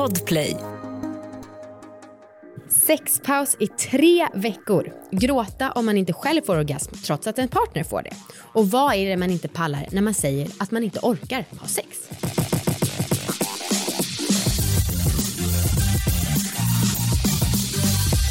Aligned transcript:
Podplay. 0.00 0.56
Sexpaus 2.68 3.56
i 3.60 3.66
tre 3.66 4.28
veckor. 4.34 4.92
Gråta 5.10 5.72
om 5.72 5.86
man 5.86 5.96
inte 5.96 6.12
själv 6.12 6.42
får 6.42 6.56
orgasm 6.56 6.94
trots 6.94 7.26
att 7.26 7.38
en 7.38 7.48
partner 7.48 7.84
får 7.84 8.02
det. 8.02 8.10
Och 8.38 8.70
vad 8.70 8.94
är 8.94 9.08
det 9.08 9.16
man 9.16 9.30
inte 9.30 9.48
pallar 9.48 9.86
när 9.92 10.02
man 10.02 10.14
säger 10.14 10.48
att 10.58 10.70
man 10.70 10.84
inte 10.84 10.98
orkar 11.02 11.44
ha 11.60 11.66
sex? 11.66 12.08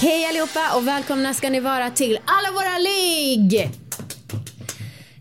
Hej 0.01 0.25
allihopa 0.25 0.75
och 0.75 0.87
välkomna 0.87 1.33
ska 1.33 1.49
ni 1.49 1.59
vara 1.59 1.89
till 1.91 2.19
alla 2.25 2.51
våra 2.51 2.77
ligg! 2.77 3.71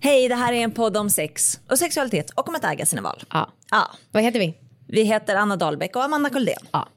Hej, 0.01 0.29
det 0.29 0.35
här 0.35 0.53
är 0.53 0.61
en 0.61 0.73
podd 0.73 0.97
om 0.97 1.11
sex 1.11 1.61
och 1.71 1.79
sexualitet 1.79 2.31
och 2.31 2.49
om 2.49 2.55
att 2.55 2.65
äga 2.65 2.87
sina 2.87 3.03
val. 3.03 3.23
Ja. 3.31 3.51
Ja. 3.71 3.91
Vad 4.13 4.23
heter 4.23 4.39
vi? 4.39 4.68
Vi 4.89 5.03
heter 5.03 5.37
Anna 5.37 5.57
Dahlbäck 5.57 5.97
och 5.97 6.05
Amanda 6.05 6.31
Koldén. 6.31 6.67
Ja. 6.73 6.89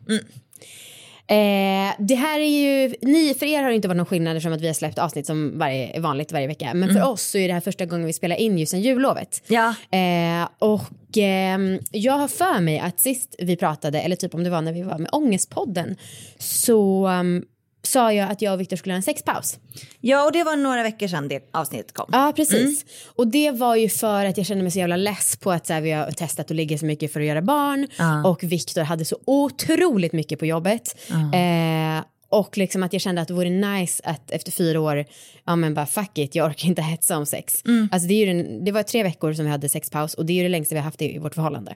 Eh, 1.32 1.94
det 2.00 2.16
här 2.16 2.40
är 2.40 2.46
ju, 2.46 2.96
ni, 3.02 3.34
för 3.34 3.46
er 3.46 3.62
har 3.62 3.70
det 3.70 3.76
inte 3.76 3.88
varit 3.88 3.98
någon 3.98 4.06
skillnad 4.06 4.38
eftersom 4.38 4.54
att 4.54 4.62
vi 4.62 4.68
har 4.68 4.74
släppt 4.74 5.00
avsnitt 5.00 5.26
som 5.26 5.60
varje, 5.60 6.00
vanligt 6.00 6.32
varje 6.32 6.48
vecka. 6.48 6.74
Men 6.74 6.94
för 6.94 7.04
oss 7.04 7.22
så 7.22 7.38
är 7.38 7.48
det 7.48 7.54
här 7.54 7.62
första 7.62 7.86
gången 7.86 8.06
vi 8.06 8.14
spelar 8.14 8.36
in 8.36 8.58
just 8.58 8.72
sen 8.72 8.82
jullovet. 8.82 9.44
Ja. 9.48 9.76
Eh, 9.92 10.48
och 10.60 11.18
ehm, 11.18 11.80
jag 11.92 12.14
har 12.14 12.28
för 12.28 12.60
mig 12.60 12.80
att 12.80 13.00
sist 13.00 13.36
vi 13.40 13.58
pratade, 13.58 14.02
eller 14.02 14.16
typ 14.16 14.34
om 14.34 14.44
det 14.44 14.50
var 14.50 14.62
när 14.62 14.74
vi 14.74 14.82
var 14.82 14.98
med 14.98 15.10
Ångestpodden, 15.12 15.96
så 16.38 17.08
um, 17.08 17.46
sa 17.84 18.14
jag 18.14 18.32
att 18.32 18.42
jag 18.42 18.54
och 18.54 18.60
Viktor 18.62 18.78
skulle 18.78 18.94
ha 18.94 18.98
en 18.98 19.04
sexpaus. 19.04 19.60
Ja, 20.02 20.26
och 20.26 20.32
det 20.32 20.44
var 20.44 20.56
några 20.56 20.84
veckor 20.84 21.08
sedan 21.08 21.28
det 21.28 21.50
avsnittet 21.54 21.94
kom. 21.94 22.10
Ja, 22.12 22.34
precis. 22.36 22.86
Och 23.16 23.28
det 23.28 23.52
var 23.52 23.76
ju 23.76 23.90
för 23.90 24.26
att 24.26 24.38
jag 24.38 24.46
kände 24.46 24.64
mig 24.64 24.72
så 24.72 24.80
jävla 24.80 24.96
less 24.96 25.36
på 25.38 25.52
att 25.52 25.68
så 25.68 25.74
här, 25.74 25.82
vi 25.82 25.92
har 25.92 26.12
testat 26.12 26.52
att 26.52 26.56
ligga 26.58 26.78
så 26.78 26.86
mycket 26.86 27.14
för 27.14 27.20
att 27.20 27.26
göra 27.26 27.42
barn. 27.42 27.88
Och 28.26 28.44
Viktor 28.44 28.82
hade 28.82 29.06
så 29.06 29.18
otroligt 29.26 30.14
mycket 30.14 30.40
på 30.40 30.46
jobbet. 30.46 30.96
Eh, 31.34 32.04
och 32.30 32.58
liksom 32.58 32.84
att 32.84 32.94
jag 32.94 33.02
kände 33.02 33.22
att 33.22 33.28
det 33.28 33.34
vore 33.34 33.50
nice 33.50 34.02
att 34.06 34.32
efter 34.32 34.52
fyra 34.52 34.80
år, 34.80 35.06
ja 35.46 35.56
men 35.56 35.74
bara 35.74 35.86
fuck 35.86 36.18
it, 36.18 36.36
jag 36.36 36.48
orkar 36.50 36.68
inte 36.68 36.82
hetsa 36.92 37.18
om 37.18 37.26
sex. 37.26 37.62
Alltså 37.92 38.08
det, 38.08 38.14
är 38.14 38.28
den, 38.34 38.66
det 38.66 38.72
var 38.72 38.84
tre 38.84 39.04
veckor 39.04 39.34
som 39.34 39.46
vi 39.46 39.52
hade 39.52 39.70
sexpaus 39.70 40.14
och 40.14 40.26
det 40.26 40.34
är 40.34 40.36
ju 40.36 40.44
det 40.44 40.50
längsta 40.50 40.76
vi 40.76 40.80
har 40.80 40.86
haft 40.86 41.02
i 41.02 41.18
vårt 41.18 41.36
förhållande. 41.36 41.76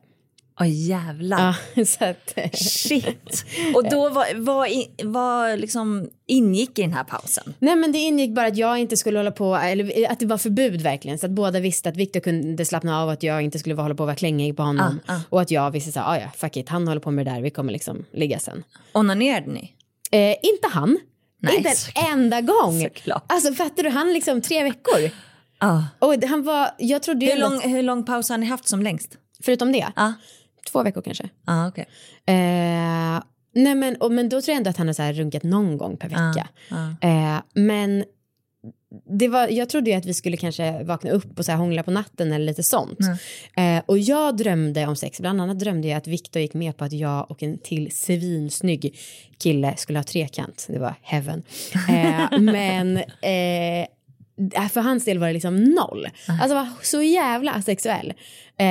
Åh 0.60 0.68
jävlar. 0.70 1.56
Ja, 1.76 1.86
så 1.86 2.06
att, 2.06 2.34
Shit. 2.58 3.46
Och 3.76 3.90
då 3.90 4.10
vad, 4.36 4.70
i- 4.70 4.92
vad 5.04 5.60
liksom 5.60 6.10
ingick 6.28 6.80
i 6.80 6.82
den 6.82 6.94
här 6.94 7.04
pausen? 7.04 7.54
Nej 7.60 7.76
men 7.76 7.92
det 7.92 7.98
ingick 7.98 8.36
bara 8.36 8.48
att 8.48 8.58
jag 8.58 8.78
inte 8.80 8.98
skulle 8.98 9.20
hålla 9.20 9.32
på, 9.32 9.56
eller 9.56 10.12
att 10.12 10.20
det 10.20 10.26
var 10.26 10.38
förbud 10.38 10.82
verkligen. 10.82 11.18
Så 11.20 11.26
att 11.26 11.32
båda 11.32 11.60
visste 11.60 11.90
att 11.90 11.98
Viktor 11.98 12.20
kunde 12.20 12.66
slappna 12.66 13.02
av 13.02 13.08
och 13.08 13.14
att 13.14 13.24
jag 13.24 13.42
inte 13.42 13.60
skulle 13.60 13.76
hålla 13.76 13.96
på 13.96 14.04
att 14.04 14.08
vara 14.08 14.16
klängig 14.16 14.58
på 14.58 14.64
honom. 14.64 15.00
Ah, 15.06 15.16
ah. 15.16 15.20
Och 15.30 15.42
att 15.42 15.52
jag 15.52 15.72
visste 15.72 15.92
så 15.92 16.00
här, 16.00 16.08
"Ah, 16.18 16.20
ja 16.20 16.28
fuck 16.38 16.58
it, 16.58 16.70
han 16.70 16.88
håller 16.88 17.02
på 17.02 17.12
med 17.12 17.26
det 17.26 17.32
där, 17.32 17.42
vi 17.42 17.50
kommer 17.50 17.74
liksom 17.74 18.06
ligga 18.14 18.40
sen. 18.40 18.64
Onanerade 18.94 19.52
ni? 19.52 19.72
Eh, 20.12 20.30
inte 20.44 20.68
han. 20.72 20.98
Nej, 21.42 21.58
inte 21.58 21.70
en 21.96 22.12
enda 22.12 22.42
gång. 22.42 22.82
Såklart. 22.82 23.24
Alltså 23.28 23.54
fattar 23.54 23.84
du, 23.84 23.90
han 23.90 24.14
liksom 24.14 24.42
tre 24.42 24.64
veckor. 24.64 25.10
Ja. 25.60 25.86
Och 26.00 26.14
han 26.30 26.44
var, 26.44 26.70
jag 26.78 27.04
trodde 27.04 27.26
Hur, 27.26 27.34
ändå 27.34 27.50
lång, 27.50 27.60
hur 27.72 27.84
lång 27.84 28.06
paus 28.06 28.30
har 28.30 28.38
ni 28.38 28.46
haft 28.46 28.68
som 28.68 28.82
längst? 28.82 29.18
förutom 29.44 29.72
det, 29.72 29.88
Ja. 29.96 30.14
Två 30.72 30.84
veckor 30.84 31.02
kanske. 31.02 31.30
Ja, 31.46 31.68
okej. 31.68 31.86
Eh, 32.26 33.24
nej 33.54 33.76
men, 33.76 33.96
och, 33.96 34.12
men 34.12 34.30
då 34.30 34.42
tror 34.42 34.54
jag 34.54 34.58
ändå 34.58 34.70
att 34.70 34.78
han 34.78 34.88
har 34.88 34.94
så 34.94 35.02
här 35.02 35.14
runkat 35.14 35.44
någon 35.44 35.78
gång 35.78 35.98
per 35.98 36.10
vecka. 36.10 36.48
Eh, 37.02 37.42
men 37.54 38.04
det 39.20 39.28
var, 39.28 39.48
jag 39.48 39.70
trodde 39.70 39.90
ju 39.90 39.96
att 39.96 40.06
vi 40.06 40.14
skulle 40.14 40.38
kanske 40.38 40.84
vakna 40.84 41.12
upp 41.12 41.40
och 41.40 41.46
så 41.46 41.52
här 41.52 41.60
hångla 41.60 41.84
på 41.84 41.92
natten 41.92 42.32
eller 42.32 42.46
lite 42.46 42.64
sånt. 42.64 43.00
Eh, 43.58 43.84
och 43.86 44.00
jag 44.00 44.38
drömde 44.38 44.88
om 44.88 44.96
sex, 44.96 45.22
bland 45.22 45.42
annat 45.42 45.60
drömde 45.60 45.88
jag 45.88 45.98
att 45.98 46.08
Viktor 46.08 46.42
gick 46.42 46.54
med 46.54 46.78
på 46.78 46.86
att 46.86 46.94
jag 46.94 47.32
och 47.32 47.44
en 47.44 47.58
till 47.58 47.92
svinsnygg 47.92 48.98
kille 49.38 49.74
skulle 49.78 50.00
ha 50.00 50.04
trekant. 50.04 50.66
Det 50.70 50.80
var 50.80 50.96
heaven. 51.02 51.44
Eh, 51.90 52.40
men 52.40 52.98
eh, 52.98 53.88
för 54.72 54.82
hans 54.82 55.06
del 55.06 55.20
var 55.20 55.28
det 55.28 55.34
liksom 55.34 55.64
noll. 55.64 56.08
Alltså 56.42 56.56
var 56.56 56.68
så 56.82 57.02
jävla 57.02 57.52
asexuell. 57.52 58.10
Eh, 58.58 58.66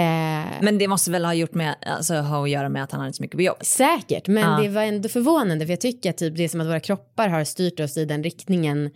Men 0.62 0.78
det 0.78 0.88
måste 0.88 1.10
väl 1.10 1.24
ha 1.24 1.34
gjort 1.34 1.54
med, 1.54 1.74
alltså, 1.86 2.14
ha 2.14 2.42
att 2.44 2.50
göra 2.50 2.68
med 2.68 2.84
att 2.84 2.92
han 2.92 3.00
hade 3.00 3.12
så 3.12 3.22
mycket 3.22 3.36
på 3.36 3.42
jobbet? 3.42 3.66
Säkert, 3.66 4.28
men 4.28 4.42
Ja. 4.50 4.60
det 4.62 4.68
var 4.68 4.82
ändå 4.82 5.08
förvånande 5.08 5.66
för 5.66 5.72
jag 5.72 5.80
tycker 5.80 6.10
att 6.10 6.16
typ 6.18 6.36
det 6.36 6.44
är 6.44 6.48
som 6.48 6.60
att 6.60 6.66
våra 6.66 6.80
kroppar 6.80 7.28
har 7.28 7.44
styrt 7.44 7.80
oss 7.80 7.96
i 7.96 8.04
den 8.04 8.22
riktningen 8.22 8.90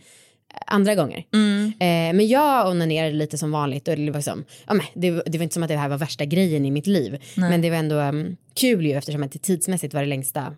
andra 0.66 0.94
gånger. 0.94 1.18
Eh, 1.18 2.14
men 2.14 2.28
jag 2.28 2.70
onanerade 2.70 3.12
lite 3.14 3.38
som 3.38 3.50
vanligt 3.52 3.88
och 3.88 3.96
det 3.96 4.10
var, 4.10 4.20
som, 4.20 4.44
ja, 4.66 4.74
men, 4.74 4.86
det, 4.94 5.22
det 5.26 5.38
var 5.38 5.42
inte 5.42 5.54
som 5.54 5.62
att 5.62 5.68
det 5.68 5.76
här 5.76 5.88
var 5.88 5.98
värsta 5.98 6.24
grejen 6.24 6.64
i 6.64 6.70
mitt 6.70 6.86
liv. 6.86 7.22
Men 7.36 7.62
det 7.62 7.70
var 7.70 7.76
ändå 7.76 7.96
um, 7.96 8.36
kul 8.60 8.86
ju 8.86 8.92
eftersom 8.92 9.22
att 9.22 9.32
det 9.32 9.38
tidsmässigt 9.38 9.94
var 9.94 10.00
det 10.00 10.06
längsta 10.08 10.54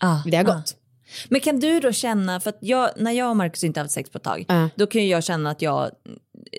Ja. 0.00 0.22
det 0.26 0.36
har 0.36 0.44
gått. 0.44 0.76
Men 1.28 1.40
kan 1.40 1.60
du 1.60 1.80
då 1.80 1.92
känna, 1.92 2.40
för 2.40 2.50
att 2.50 2.58
jag, 2.60 2.90
när 2.96 3.12
jag 3.12 3.30
och 3.30 3.36
Marcus 3.36 3.64
inte 3.64 3.80
haft 3.80 3.92
sex 3.92 4.10
på 4.10 4.18
ett 4.18 4.24
tag, 4.24 4.44
Ja. 4.48 4.68
då 4.76 4.86
kan 4.86 5.08
jag 5.08 5.24
känna 5.24 5.50
att 5.50 5.62
jag 5.62 5.90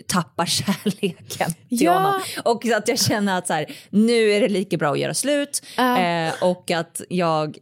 tappar 0.08 0.46
kärleken 0.86 1.54
till 1.54 1.82
Ja. 1.82 1.94
honom. 1.94 2.22
Och 2.46 2.66
att 2.66 2.88
jag 2.88 3.00
känner 3.00 3.38
att 3.38 3.48
så 3.48 3.54
här, 3.54 3.66
nu 3.90 4.32
är 4.32 4.42
det 4.42 4.48
lika 4.50 4.78
bra 4.78 4.92
att 4.92 5.00
göra 5.00 5.14
slut. 5.14 5.62
Ja. 5.78 6.00
Eh, 6.00 6.34
och 6.42 6.72
att 6.72 7.02
jag 7.10 7.58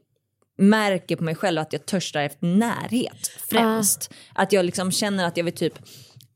märker 0.59 1.15
på 1.15 1.23
mig 1.23 1.35
själv 1.35 1.59
att 1.61 1.73
jag 1.73 1.85
törstar 1.85 2.21
efter 2.21 2.45
närhet 2.47 3.31
främst. 3.49 4.13
Att 4.35 4.53
jag 4.53 4.65
liksom 4.65 4.91
känner 4.91 5.25
att 5.25 5.37
jag 5.37 5.43
vill 5.43 5.53
typ 5.53 5.73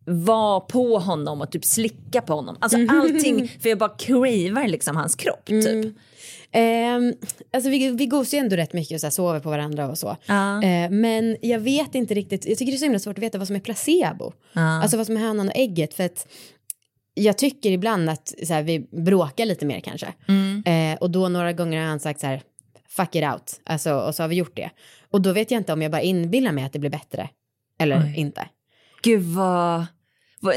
vara 0.05 0.59
på 0.59 0.99
honom 0.99 1.41
och 1.41 1.51
typ 1.51 1.65
slicka 1.65 2.21
på 2.21 2.33
honom. 2.33 2.57
Alltså 2.59 2.77
allting, 2.89 3.47
för 3.61 3.69
jag 3.69 3.77
bara 3.77 3.95
cravar 3.97 4.67
liksom 4.67 4.95
hans 4.95 5.15
kropp 5.15 5.45
typ. 5.45 5.95
Ehm, 6.51 7.13
alltså 7.53 7.69
vi, 7.69 7.91
vi 7.91 8.05
gosar 8.05 8.37
ju 8.37 8.41
ändå 8.43 8.55
rätt 8.55 8.73
mycket 8.73 8.95
och 8.95 8.99
så 9.01 9.07
här, 9.07 9.11
sover 9.11 9.39
på 9.39 9.49
varandra 9.49 9.87
och 9.89 9.97
så. 9.97 10.17
Ja. 10.25 10.63
Eh, 10.63 10.89
men 10.89 11.37
jag 11.41 11.59
vet 11.59 11.95
inte 11.95 12.13
riktigt, 12.13 12.45
jag 12.45 12.57
tycker 12.57 12.71
det 12.71 12.75
är 12.75 12.77
så 12.77 12.85
himla 12.85 12.99
svårt 12.99 13.17
att 13.17 13.23
veta 13.23 13.37
vad 13.37 13.47
som 13.47 13.55
är 13.55 13.59
placebo. 13.59 14.33
Alltså 14.81 14.97
vad 14.97 15.05
som 15.05 15.17
är 15.17 15.21
hönan 15.21 15.47
och 15.49 15.55
ägget. 15.55 15.93
För 15.93 16.03
att 16.03 16.27
jag 17.13 17.37
tycker 17.37 17.71
ibland 17.71 18.09
att 18.09 18.33
så 18.43 18.53
här, 18.53 18.63
vi 18.63 18.79
bråkar 18.79 19.45
lite 19.45 19.65
mer 19.65 19.79
kanske. 19.79 20.13
Eh, 20.65 20.97
och 20.97 21.11
då 21.11 21.29
några 21.29 21.53
gånger 21.53 21.81
har 21.81 21.87
han 21.87 21.99
sagt 21.99 22.19
så 22.19 22.27
här, 22.27 22.41
fuck 22.89 23.15
it 23.15 23.23
out. 23.23 23.61
Alltså, 23.63 23.93
och 23.93 24.15
så 24.15 24.23
har 24.23 24.27
vi 24.27 24.35
gjort 24.35 24.55
det. 24.55 24.69
Och 25.11 25.21
då 25.21 25.33
vet 25.33 25.51
jag 25.51 25.59
inte 25.59 25.73
om 25.73 25.81
jag 25.81 25.91
bara 25.91 26.01
inbillar 26.01 26.51
mig 26.51 26.63
att 26.63 26.73
det 26.73 26.79
blir 26.79 26.89
bättre. 26.89 27.29
Eller 27.79 28.17
inte. 28.17 28.47
Gud 29.03 29.21
vad... 29.21 29.85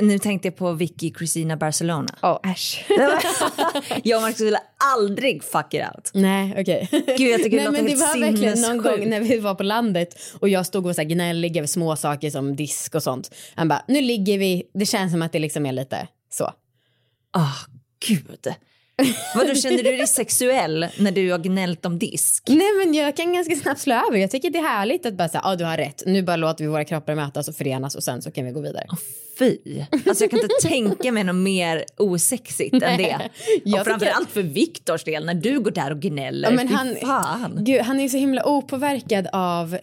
Nu 0.03 0.19
tänkte 0.19 0.49
jag 0.49 0.56
på 0.56 0.72
Vicky 0.72 1.12
Christina 1.19 1.56
Barcelona. 1.56 2.15
Oh, 2.22 2.50
äsch. 2.53 2.84
jag 4.05 4.17
och 4.17 4.22
Marcus 4.22 4.37
skulle 4.37 4.59
aldrig 4.95 5.45
fuck 5.45 5.75
it 5.75 5.83
out. 5.95 6.11
Nej, 6.15 6.55
okej. 6.59 6.89
Gud, 6.91 7.31
jag 7.31 7.43
tycker 7.43 7.50
det 7.50 7.56
Nej, 7.56 7.65
låter 7.65 7.83
men 7.83 7.93
det 7.93 7.97
var 7.97 8.21
verkligen 8.21 8.61
någon 8.61 8.78
gång 8.78 9.11
när 9.11 9.21
vi 9.21 9.39
var 9.39 9.55
på 9.55 9.62
landet 9.62 10.15
och 10.41 10.49
jag 10.49 10.67
stod 10.67 10.81
och 10.81 10.87
var 10.87 10.93
så 10.93 11.00
här 11.00 11.09
gnällig 11.09 11.56
över 11.56 11.67
små 11.67 11.97
saker 11.97 12.31
som 12.31 12.56
disk 12.56 12.94
och 12.94 13.03
sånt. 13.03 13.34
Han 13.55 13.69
bara, 13.69 13.84
nu 13.89 14.00
ligger 14.00 14.39
vi, 14.39 14.62
det 14.75 14.87
känns 14.87 15.12
som 15.12 15.23
att 15.23 15.33
det 15.33 15.39
liksom 15.39 15.67
är 15.67 15.73
lite 15.73 16.09
så. 16.31 16.53
Åh, 17.37 17.56
gud. 18.09 18.55
Vadå, 19.34 19.55
känner 19.55 19.77
du 19.77 19.82
dig 19.82 20.06
sexuell 20.06 20.87
när 20.99 21.12
du 21.12 21.31
har 21.31 21.38
gnällt 21.38 21.87
om 21.87 21.99
disk? 21.99 22.44
Nej 22.47 22.69
men 22.78 22.94
jag 22.94 23.16
kan 23.16 23.32
ganska 23.32 23.56
snabbt 23.56 23.81
slå 23.81 23.94
över. 23.94 24.19
Jag 24.19 24.31
tycker 24.31 24.50
det 24.50 24.59
är 24.59 24.62
härligt 24.62 25.06
att 25.06 25.15
bara 25.15 25.28
säga, 25.28 25.41
ja 25.44 25.53
ah, 25.53 25.56
du 25.56 25.65
har 25.65 25.77
rätt, 25.77 26.03
nu 26.06 26.22
bara 26.22 26.37
låter 26.37 26.65
vi 26.65 26.71
våra 26.71 26.84
kroppar 26.84 27.15
mötas 27.15 27.49
och 27.49 27.56
förenas 27.56 27.94
och 27.94 28.03
sen 28.03 28.22
så 28.22 28.31
kan 28.31 28.44
vi 28.44 28.53
gå 28.53 28.60
vidare. 28.60 28.87
Fy. 29.38 29.59
Alltså 30.06 30.25
jag 30.25 30.31
kan 30.31 30.41
inte 30.41 30.69
tänka 30.69 31.12
mig 31.12 31.25
något 31.25 31.37
mer 31.37 31.84
osexigt 31.97 32.75
än 32.75 32.99
det. 32.99 33.31
Jag 33.65 33.81
Och 33.81 33.87
framförallt 33.87 34.31
för 34.31 34.43
Viktors 34.43 35.05
del, 35.05 35.26
när 35.26 35.34
du 35.34 35.61
går 35.61 35.71
där 35.71 35.91
och 35.91 36.00
gnäller. 36.00 36.50
Ja, 36.50 36.56
men 36.56 36.69
han, 36.69 36.97
fan. 37.00 37.59
Gud, 37.61 37.81
han 37.81 38.00
är 38.00 38.09
så 38.09 38.16
himla 38.16 38.47
opåverkad 38.47 39.28
av 39.32 39.78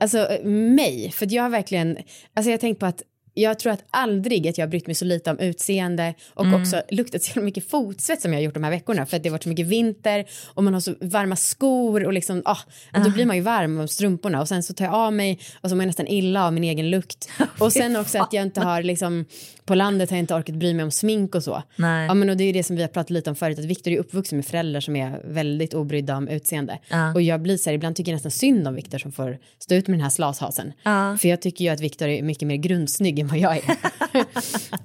alltså, 0.00 0.28
mig. 0.44 1.12
För 1.14 1.34
jag 1.34 1.42
har 1.42 1.50
verkligen, 1.50 1.96
alltså 2.34 2.50
jag 2.50 2.52
har 2.52 2.60
tänkt 2.60 2.80
på 2.80 2.86
att 2.86 3.02
jag 3.34 3.58
tror 3.58 3.72
att 3.72 3.84
aldrig 3.90 4.48
att 4.48 4.58
jag 4.58 4.66
har 4.66 4.70
brytt 4.70 4.86
mig 4.86 4.94
så 4.94 5.04
lite 5.04 5.30
om 5.30 5.38
utseende 5.38 6.14
och 6.34 6.46
också 6.54 6.82
luktat 6.90 7.22
så 7.22 7.40
mycket 7.40 7.70
fotsvett 7.70 8.20
som 8.20 8.32
jag 8.32 8.38
har 8.40 8.44
gjort 8.44 8.54
de 8.54 8.64
här 8.64 8.70
veckorna 8.70 9.06
för 9.06 9.16
att 9.16 9.22
det 9.22 9.28
har 9.28 9.32
varit 9.32 9.42
så 9.42 9.48
mycket 9.48 9.66
vinter 9.66 10.24
och 10.54 10.64
man 10.64 10.74
har 10.74 10.80
så 10.80 10.94
varma 11.00 11.36
skor 11.36 12.04
och 12.04 12.12
liksom, 12.12 12.42
ah, 12.44 12.58
och 12.94 13.04
då 13.04 13.10
blir 13.10 13.26
man 13.26 13.36
ju 13.36 13.42
varm 13.42 13.80
om 13.80 13.88
strumporna 13.88 14.40
och 14.40 14.48
sen 14.48 14.62
så 14.62 14.74
tar 14.74 14.84
jag 14.84 14.94
av 14.94 15.12
mig 15.12 15.38
och 15.60 15.70
så 15.70 15.76
mår 15.76 15.82
jag 15.82 15.86
nästan 15.86 16.08
illa 16.08 16.46
av 16.46 16.52
min 16.52 16.64
egen 16.64 16.90
lukt 16.90 17.28
och 17.58 17.72
sen 17.72 17.96
också 17.96 18.18
att 18.18 18.32
jag 18.32 18.42
inte 18.42 18.60
har 18.60 18.82
liksom 18.82 19.24
på 19.64 19.74
landet 19.74 20.10
har 20.10 20.16
jag 20.16 20.22
inte 20.22 20.34
orkat 20.34 20.54
bry 20.54 20.74
mig 20.74 20.84
om 20.84 20.90
smink 20.90 21.34
och 21.34 21.42
så. 21.44 21.62
Nej. 21.76 22.06
Ja 22.06 22.14
men 22.14 22.30
och 22.30 22.36
det 22.36 22.44
är 22.44 22.46
ju 22.46 22.52
det 22.52 22.62
som 22.64 22.76
vi 22.76 22.82
har 22.82 22.88
pratat 22.88 23.10
lite 23.10 23.30
om 23.30 23.36
förut 23.36 23.58
att 23.58 23.64
Viktor 23.64 23.92
är 23.92 23.98
uppvuxen 23.98 24.38
med 24.38 24.46
föräldrar 24.46 24.80
som 24.80 24.96
är 24.96 25.20
väldigt 25.24 25.74
obrydda 25.74 26.16
om 26.16 26.28
utseende 26.28 26.78
Ja. 26.88 27.12
och 27.14 27.22
jag 27.22 27.40
blir 27.42 27.56
så 27.56 27.70
här, 27.70 27.74
ibland 27.74 27.96
tycker 27.96 28.12
jag 28.12 28.16
nästan 28.16 28.30
synd 28.30 28.68
om 28.68 28.74
Viktor 28.74 28.98
som 28.98 29.12
får 29.12 29.38
stå 29.58 29.74
ut 29.74 29.88
med 29.88 29.98
den 29.98 30.02
här 30.02 30.10
slashasen. 30.10 30.72
För 31.18 31.28
jag 31.28 31.42
tycker 31.42 31.64
ju 31.64 31.70
att 31.70 31.80
Viktor 31.80 32.08
är 32.08 32.22
mycket 32.22 32.48
mer 32.48 32.56
grundsnygg 32.56 33.23
än 33.24 33.28
vad 33.28 33.38
jag 33.38 33.56
är. 33.56 33.76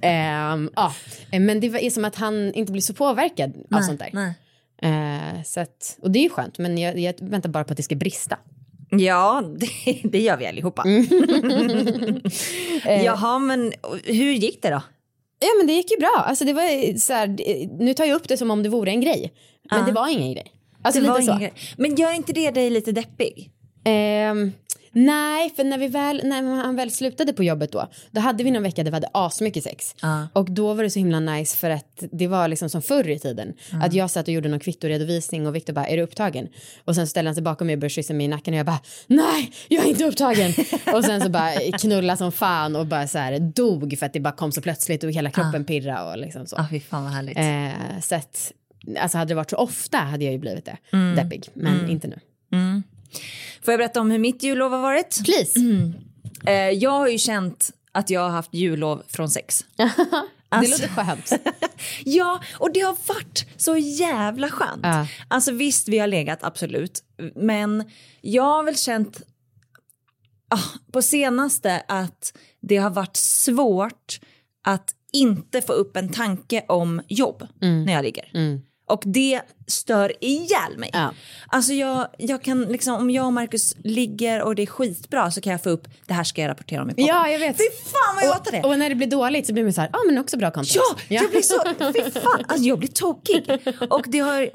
Ehm, 0.00 0.70
ja. 0.76 0.92
Men 1.32 1.60
det 1.60 1.66
är 1.66 1.90
som 1.90 2.04
att 2.04 2.16
han 2.16 2.54
inte 2.54 2.72
blir 2.72 2.82
så 2.82 2.94
påverkad 2.94 3.50
av 3.50 3.64
Nej, 3.68 3.82
sånt 3.82 3.98
där. 4.00 4.10
nej. 4.12 4.34
Eh, 4.82 5.42
så 5.44 5.60
att, 5.60 5.98
och 6.02 6.10
det 6.10 6.18
är 6.18 6.22
ju 6.22 6.28
skönt, 6.30 6.58
men 6.58 6.78
jag, 6.78 6.98
jag 6.98 7.14
väntar 7.20 7.48
bara 7.48 7.64
på 7.64 7.72
att 7.72 7.76
det 7.76 7.82
ska 7.82 7.94
brista. 7.94 8.38
Ja, 8.90 9.42
det, 9.56 10.00
det 10.04 10.20
gör 10.20 10.36
vi 10.36 10.46
allihopa. 10.46 10.82
Mm. 10.82 12.20
Jaha, 13.04 13.38
men 13.38 13.72
hur 14.04 14.32
gick 14.32 14.62
det 14.62 14.70
då? 14.70 14.82
Ja 15.38 15.48
men 15.58 15.66
det 15.66 15.72
gick 15.72 15.90
ju 15.90 15.96
bra. 15.96 16.24
Alltså 16.26 16.44
det 16.44 16.52
var 16.52 16.98
så 16.98 17.12
här, 17.12 17.26
nu 17.82 17.94
tar 17.94 18.04
jag 18.04 18.14
upp 18.14 18.28
det 18.28 18.36
som 18.36 18.50
om 18.50 18.62
det 18.62 18.68
vore 18.68 18.90
en 18.90 19.00
grej. 19.00 19.32
Men 19.70 19.86
det 19.86 19.92
var 19.92 20.08
ingen 20.08 20.32
grej. 20.32 20.52
Alltså 20.82 21.00
det 21.00 21.08
lite 21.08 21.22
så. 21.22 21.38
grej. 21.38 21.52
Men 21.76 21.94
gör 21.94 22.12
inte 22.12 22.32
det 22.32 22.50
dig 22.50 22.70
lite 22.70 22.92
deppig? 22.92 23.50
Ehm, 23.84 24.52
nej, 24.92 25.50
för 25.50 25.64
när, 25.64 25.78
vi 25.78 25.88
väl, 25.88 26.20
när 26.24 26.42
han 26.42 26.76
väl 26.76 26.90
slutade 26.90 27.32
på 27.32 27.44
jobbet 27.44 27.72
då, 27.72 27.88
då 28.10 28.20
hade 28.20 28.44
vi 28.44 28.50
någon 28.50 28.62
vecka 28.62 28.84
där 28.84 28.90
vi 28.90 28.96
hade 28.96 29.08
asmycket 29.12 29.64
sex. 29.64 29.94
Ja. 30.02 30.28
Och 30.32 30.50
då 30.50 30.74
var 30.74 30.82
det 30.82 30.90
så 30.90 30.98
himla 30.98 31.20
nice 31.20 31.56
för 31.56 31.70
att 31.70 32.02
det 32.12 32.26
var 32.26 32.48
liksom 32.48 32.68
som 32.68 32.82
förr 32.82 33.08
i 33.08 33.18
tiden. 33.18 33.54
Att 33.82 33.92
jag 33.92 34.10
satt 34.10 34.28
och 34.28 34.34
gjorde 34.34 34.48
någon 34.48 34.60
kvittoredovisning 34.60 35.46
och 35.46 35.54
Viktor 35.54 35.72
bara, 35.72 35.86
är 35.86 35.96
du 35.96 36.02
upptagen? 36.02 36.48
Och 36.84 36.94
sen 36.94 37.06
ställde 37.06 37.28
han 37.28 37.34
sig 37.34 37.42
bakom 37.42 37.66
mig 37.66 37.74
och 37.74 37.80
började 37.80 37.94
kyssa 37.94 38.14
mig 38.14 38.26
i 38.26 38.28
nacken 38.28 38.54
och 38.54 38.58
jag 38.58 38.66
bara, 38.66 38.80
nej, 39.06 39.52
jag 39.68 39.84
är 39.84 39.88
inte 39.88 40.04
upptagen. 40.04 40.52
och 40.94 41.04
sen 41.04 41.20
så 41.20 41.28
bara 41.28 41.52
knulla 41.78 42.16
som 42.16 42.32
fan 42.32 42.76
och 42.76 42.86
bara 42.86 43.08
så 43.08 43.18
här 43.18 43.38
dog 43.38 43.98
för 43.98 44.06
att 44.06 44.12
det 44.12 44.20
bara 44.20 44.34
kom 44.34 44.52
så 44.52 44.60
plötsligt 44.60 45.04
och 45.04 45.10
hela 45.10 45.30
kroppen 45.30 45.64
pirra 45.64 46.10
och 46.10 46.18
liksom 46.18 46.46
så. 46.46 46.56
Ja, 46.58 46.66
fy 46.70 46.80
fan 46.80 47.04
vad 47.04 47.12
härligt. 47.12 47.38
Eh, 47.38 48.00
så 48.00 48.14
att, 48.14 48.52
alltså 49.00 49.18
hade 49.18 49.28
det 49.28 49.34
varit 49.34 49.50
så 49.50 49.56
ofta 49.56 49.98
hade 49.98 50.24
jag 50.24 50.32
ju 50.32 50.38
blivit 50.38 50.64
det, 50.64 50.76
deppig, 51.16 51.48
men 51.54 51.90
inte 51.90 52.08
nu. 52.08 52.20
Får 53.64 53.72
jag 53.72 53.78
berätta 53.78 54.00
om 54.00 54.10
hur 54.10 54.18
mitt 54.18 54.42
jullov 54.42 54.72
har 54.72 54.78
varit? 54.80 55.24
Please. 55.24 55.60
Eh, 56.46 56.54
jag 56.70 56.90
har 56.90 57.08
ju 57.08 57.18
känt 57.18 57.70
att 57.92 58.10
jag 58.10 58.20
har 58.20 58.28
haft 58.30 58.54
jullov 58.54 59.02
från 59.08 59.30
sex. 59.30 59.64
Alltså- 59.78 59.96
Det 60.50 60.68
låter 60.70 60.88
skönt. 61.04 61.32
Ja, 62.04 62.40
och 62.58 62.72
det 62.72 62.80
har 62.80 62.96
varit 63.08 63.46
så 63.56 63.76
jävla 63.76 64.48
skönt. 64.48 64.80
Ja. 64.82 65.06
Alltså 65.28 65.52
visst, 65.52 65.88
vi 65.88 65.98
har 65.98 66.06
legat, 66.06 66.38
absolut. 66.42 67.02
Men 67.34 67.84
jag 68.20 68.42
har 68.42 68.62
väl 68.64 68.76
känt 68.76 69.22
ah, 70.48 70.58
på 70.92 71.02
senaste 71.02 71.82
att 71.88 72.36
det 72.60 72.76
har 72.76 72.90
varit 72.90 73.16
svårt 73.16 74.20
att 74.64 74.94
inte 75.12 75.62
få 75.62 75.72
upp 75.72 75.96
en 75.96 76.08
tanke 76.12 76.64
om 76.68 77.02
jobb 77.08 77.46
när 77.60 77.92
jag 77.92 78.02
ligger. 78.02 78.30
Och 78.90 79.02
det 79.06 79.40
stör 79.66 80.12
ihjäl 80.20 80.78
mig. 80.78 80.90
Ja. 80.92 81.14
Alltså 81.48 81.72
jag, 81.72 82.08
jag 82.18 82.42
kan 82.42 82.62
liksom, 82.62 82.94
om 82.94 83.10
jag 83.10 83.26
och 83.26 83.32
Marcus 83.32 83.76
ligger 83.84 84.42
och 84.42 84.54
det 84.54 84.62
är 84.62 84.66
skitbra 84.66 85.30
så 85.30 85.40
kan 85.40 85.52
jag 85.52 85.62
få 85.62 85.70
upp, 85.70 85.88
det 86.06 86.14
här 86.14 86.24
ska 86.24 86.42
jag 86.42 86.48
rapportera 86.48 86.82
om 86.82 86.90
i 86.90 86.94
podden. 86.94 87.06
Ja, 87.06 87.28
jag 87.28 87.38
vet. 87.38 87.56
Fy 87.56 87.64
fan 87.84 88.14
vad 88.14 88.24
jag 88.24 88.32
hatar 88.32 88.52
det! 88.52 88.62
Och 88.62 88.78
när 88.78 88.88
det 88.88 88.94
blir 88.94 89.06
dåligt 89.06 89.46
så 89.46 89.52
blir 89.52 89.64
man 89.64 89.72
så 89.72 89.80
här, 89.80 89.90
ja 89.92 89.98
ah, 89.98 90.02
men 90.06 90.18
också 90.18 90.36
bra 90.36 90.50
content. 90.50 90.76
Ja, 91.08 91.16
jag 91.20 91.30
blir 91.30 91.42
så, 91.42 91.62
fy 91.92 92.20
fan, 92.20 92.44
alltså 92.48 92.66
jag 92.66 92.78
blir 92.78 92.88
tokig. 92.88 93.50
Och 93.90 94.04
det 94.06 94.18
har, 94.18 94.50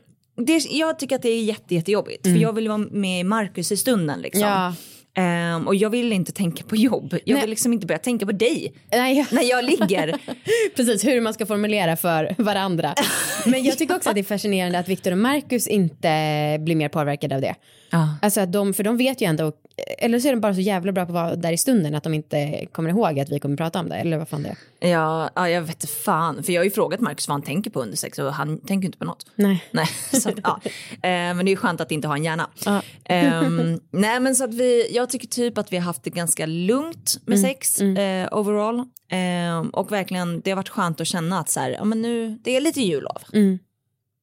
det, 0.45 0.57
jag 0.69 0.99
tycker 0.99 1.15
att 1.15 1.21
det 1.21 1.29
är 1.29 1.43
jätte, 1.43 1.75
jättejobbigt 1.75 2.23
för 2.23 2.35
jag 2.35 2.53
vill 2.53 2.67
vara 2.67 2.77
med 2.77 3.19
i 3.19 3.23
Marcus 3.23 3.71
i 3.71 3.77
stunden 3.77 4.21
liksom. 4.21 4.41
Ja. 4.41 4.73
Ehm, 5.15 5.67
och 5.67 5.75
jag 5.75 5.89
vill 5.89 6.13
inte 6.13 6.31
tänka 6.31 6.63
på 6.63 6.75
jobb, 6.75 7.13
jag 7.25 7.33
Nej. 7.33 7.41
vill 7.41 7.49
liksom 7.49 7.73
inte 7.73 7.87
börja 7.87 7.99
tänka 7.99 8.25
på 8.25 8.31
dig 8.31 8.73
Nej, 8.91 9.25
när 9.31 9.43
jag 9.43 9.65
ligger. 9.65 10.15
Precis, 10.75 11.05
hur 11.05 11.21
man 11.21 11.33
ska 11.33 11.45
formulera 11.45 11.95
för 11.95 12.35
varandra. 12.37 12.93
Men 13.45 13.63
jag 13.63 13.77
tycker 13.77 13.95
också 13.95 14.09
att 14.09 14.15
det 14.15 14.21
är 14.21 14.23
fascinerande 14.23 14.79
att 14.79 14.89
Viktor 14.89 15.11
och 15.11 15.17
Marcus 15.17 15.67
inte 15.67 16.57
blir 16.59 16.75
mer 16.75 16.89
påverkade 16.89 17.35
av 17.35 17.41
det. 17.41 17.55
Ja. 17.89 18.17
Alltså 18.21 18.41
att 18.41 18.51
de, 18.51 18.73
för 18.73 18.83
de 18.83 18.97
vet 18.97 19.21
ju 19.21 19.25
ändå, 19.25 19.51
eller 19.77 20.19
så 20.19 20.27
är 20.27 20.31
de 20.31 20.39
bara 20.41 20.53
så 20.53 20.61
jävla 20.61 20.91
bra 20.91 21.05
på 21.05 21.11
att 21.11 21.13
vara 21.13 21.35
där 21.35 21.51
i 21.51 21.57
stunden 21.57 21.95
att 21.95 22.03
de 22.03 22.13
inte 22.13 22.65
kommer 22.71 22.89
ihåg 22.89 23.19
att 23.19 23.29
vi 23.29 23.39
kommer 23.39 23.57
prata 23.57 23.79
om 23.79 23.89
det, 23.89 23.95
eller 23.95 24.17
vad 24.17 24.29
fan 24.29 24.43
det 24.43 24.49
är. 24.49 24.89
Ja, 24.89 25.29
ja, 25.35 25.49
jag 25.49 25.61
vet 25.61 25.89
fan, 25.89 26.43
för 26.43 26.53
jag 26.53 26.59
har 26.59 26.65
ju 26.65 26.71
frågat 26.71 26.99
Marcus 26.99 27.27
vad 27.27 27.33
han 27.33 27.41
tänker 27.41 27.71
på 27.71 27.81
under 27.81 27.97
sex 27.97 28.19
och 28.19 28.33
han 28.33 28.59
tänker 28.59 28.85
inte 28.85 28.97
på 28.97 29.05
något. 29.05 29.25
Nej. 29.35 29.63
Nej, 29.71 29.87
så 30.21 30.29
att, 30.29 30.35
ja. 30.43 30.59
Eh, 30.91 31.09
men 31.09 31.37
det 31.37 31.43
är 31.43 31.51
ju 31.51 31.55
skönt 31.55 31.81
att 31.81 31.91
inte 31.91 32.07
ha 32.07 32.15
en 32.15 32.23
hjärna. 32.23 32.49
Ja. 32.65 32.81
Ehm, 33.05 33.79
nej 33.91 34.19
men 34.19 34.35
så 34.35 34.43
att 34.43 34.53
vi, 34.53 34.95
jag 34.95 35.09
tycker 35.09 35.27
typ 35.27 35.57
att 35.57 35.73
vi 35.73 35.77
har 35.77 35.83
haft 35.83 36.03
det 36.03 36.09
ganska 36.09 36.45
lugnt 36.45 37.17
med 37.25 37.39
sex 37.39 37.81
eh, 37.81 38.27
overall. 38.31 38.85
Ehm, 39.09 39.69
och 39.69 39.91
verkligen 39.91 40.41
det 40.41 40.51
har 40.51 40.55
varit 40.55 40.69
skönt 40.69 41.01
att 41.01 41.07
känna 41.07 41.39
att 41.39 41.49
så 41.49 41.59
här, 41.59 41.69
ja 41.69 41.83
men 41.83 42.01
nu, 42.01 42.39
det 42.43 42.55
är 42.57 42.61
lite 42.61 42.81
jullov. 42.81 43.21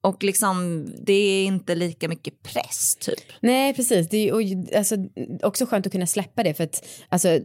Och 0.03 0.23
liksom 0.23 0.85
det 1.05 1.13
är 1.13 1.45
inte 1.45 1.75
lika 1.75 2.07
mycket 2.07 2.43
press 2.43 2.95
typ. 2.95 3.19
Nej, 3.39 3.73
precis. 3.73 4.09
Det 4.09 4.17
är 4.17 4.23
ju 4.25 4.31
och, 4.31 4.75
alltså, 4.77 4.95
också 5.43 5.65
skönt 5.65 5.85
att 5.85 5.91
kunna 5.91 6.07
släppa 6.07 6.43
det 6.43 6.53
för 6.53 6.63
att 6.63 6.85
alltså, 7.09 7.39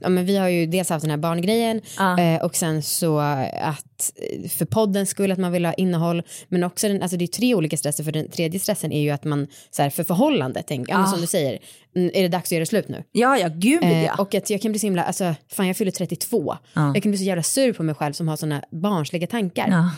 ja, 0.00 0.08
men 0.08 0.26
vi 0.26 0.36
har 0.36 0.48
ju 0.48 0.66
dels 0.66 0.88
haft 0.90 1.02
den 1.02 1.10
här 1.10 1.16
barngrejen 1.18 1.80
Ja. 1.98 2.20
eh, 2.20 2.42
och 2.42 2.56
sen 2.56 2.82
så 2.82 3.18
att 3.18 4.12
för 4.50 4.64
poddens 4.64 5.10
skull 5.10 5.32
att 5.32 5.38
man 5.38 5.52
vill 5.52 5.64
ha 5.64 5.72
innehåll 5.72 6.22
men 6.48 6.64
också 6.64 6.88
den, 6.88 7.02
alltså 7.02 7.16
det 7.16 7.24
är 7.24 7.26
tre 7.26 7.54
olika 7.54 7.76
stresser 7.76 8.04
för 8.04 8.12
den 8.12 8.30
tredje 8.30 8.60
stressen 8.60 8.92
är 8.92 9.00
ju 9.00 9.10
att 9.10 9.24
man 9.24 9.46
så 9.70 9.82
här, 9.82 9.90
för 9.90 10.04
förhållandet, 10.04 10.64
tänk, 10.68 10.88
ja, 10.88 10.98
men 10.98 11.08
som 11.08 11.20
du 11.20 11.26
säger, 11.26 11.58
mm, 11.96 12.10
är 12.14 12.22
det 12.22 12.28
dags 12.28 12.46
att 12.48 12.52
göra 12.52 12.66
slut 12.66 12.88
nu? 12.88 13.04
Ja, 13.12 13.38
ja, 13.38 13.48
gud 13.54 13.82
Eh, 13.82 14.04
ja. 14.04 14.14
och 14.18 14.34
att 14.34 14.50
jag 14.50 14.62
kan 14.62 14.72
bli 14.72 14.78
så 14.78 14.86
himla, 14.86 15.04
alltså 15.04 15.34
fan 15.48 15.66
jag 15.66 15.76
fyller 15.76 15.90
32. 15.90 16.56
Jag 16.74 17.02
kan 17.02 17.12
bli 17.12 17.18
så 17.18 17.24
jävla 17.24 17.42
sur 17.42 17.72
på 17.72 17.82
mig 17.82 17.94
själv 17.94 18.12
som 18.12 18.28
har 18.28 18.36
såna 18.36 18.64
barnsliga 18.70 19.26
tankar. 19.26 19.90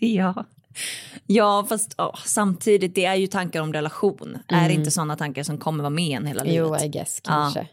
Ja. 0.00 0.34
ja. 1.26 1.38
Ja, 1.38 1.66
fast 1.68 1.94
åh, 1.98 2.18
samtidigt, 2.24 2.94
det 2.94 3.04
är 3.04 3.14
ju 3.14 3.26
tankar 3.26 3.60
om 3.62 3.72
relation. 3.72 4.38
Är 4.48 4.68
det 4.68 4.74
inte 4.74 4.90
sådana 4.90 5.16
tankar 5.16 5.42
som 5.42 5.58
kommer 5.58 5.82
vara 5.82 5.90
med 5.90 6.16
en 6.16 6.26
hela 6.26 6.42
livet? 6.42 6.80
Jo, 6.80 6.86
I 6.86 6.88
guess, 6.88 7.20
kanske. 7.24 7.66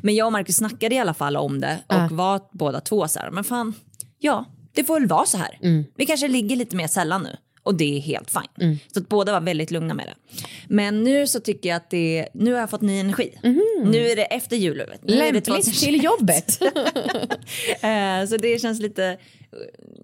Men 0.00 0.14
jag 0.14 0.26
och 0.26 0.32
Marcus 0.32 0.56
snackade 0.56 0.94
i 0.94 0.98
alla 0.98 1.14
fall 1.14 1.36
om 1.36 1.60
det 1.60 1.78
och 1.86 2.16
var 2.16 2.40
båda 2.52 2.80
två 2.80 3.08
så 3.08 3.18
här, 3.18 3.30
men 3.30 3.44
fan, 3.44 3.74
ja, 4.18 4.44
det 4.72 4.84
får 4.84 5.00
väl 5.00 5.08
vara 5.08 5.26
så 5.26 5.38
här. 5.38 5.58
Vi 5.96 6.06
kanske 6.06 6.28
ligger 6.28 6.56
lite 6.56 6.76
mer 6.76 6.86
sällan 6.86 7.22
nu 7.22 7.36
och 7.62 7.74
det 7.74 7.96
är 7.96 8.00
helt 8.00 8.30
fine. 8.30 8.78
Så 8.94 9.00
att 9.00 9.08
båda 9.08 9.32
var 9.32 9.40
väldigt 9.40 9.70
lugna 9.70 9.94
med 9.94 10.06
det. 10.06 10.14
Men 10.68 11.04
nu 11.04 11.26
så 11.26 11.40
tycker 11.40 11.68
jag 11.68 11.76
att 11.76 11.90
det, 11.90 12.28
nu 12.34 12.52
har 12.52 12.60
jag 12.60 12.70
fått 12.70 12.80
ny 12.80 13.00
energi. 13.00 13.38
Nu 13.84 13.98
är 14.08 14.16
det 14.16 14.24
efter 14.24 14.56
jullovet. 14.56 15.00
Lämpligt 15.02 15.44
2020. 15.44 15.84
till 15.84 16.04
jobbet. 16.04 16.58
Eh, 17.80 18.26
så 18.28 18.36
det 18.36 18.60
känns 18.62 18.80
lite, 18.80 19.18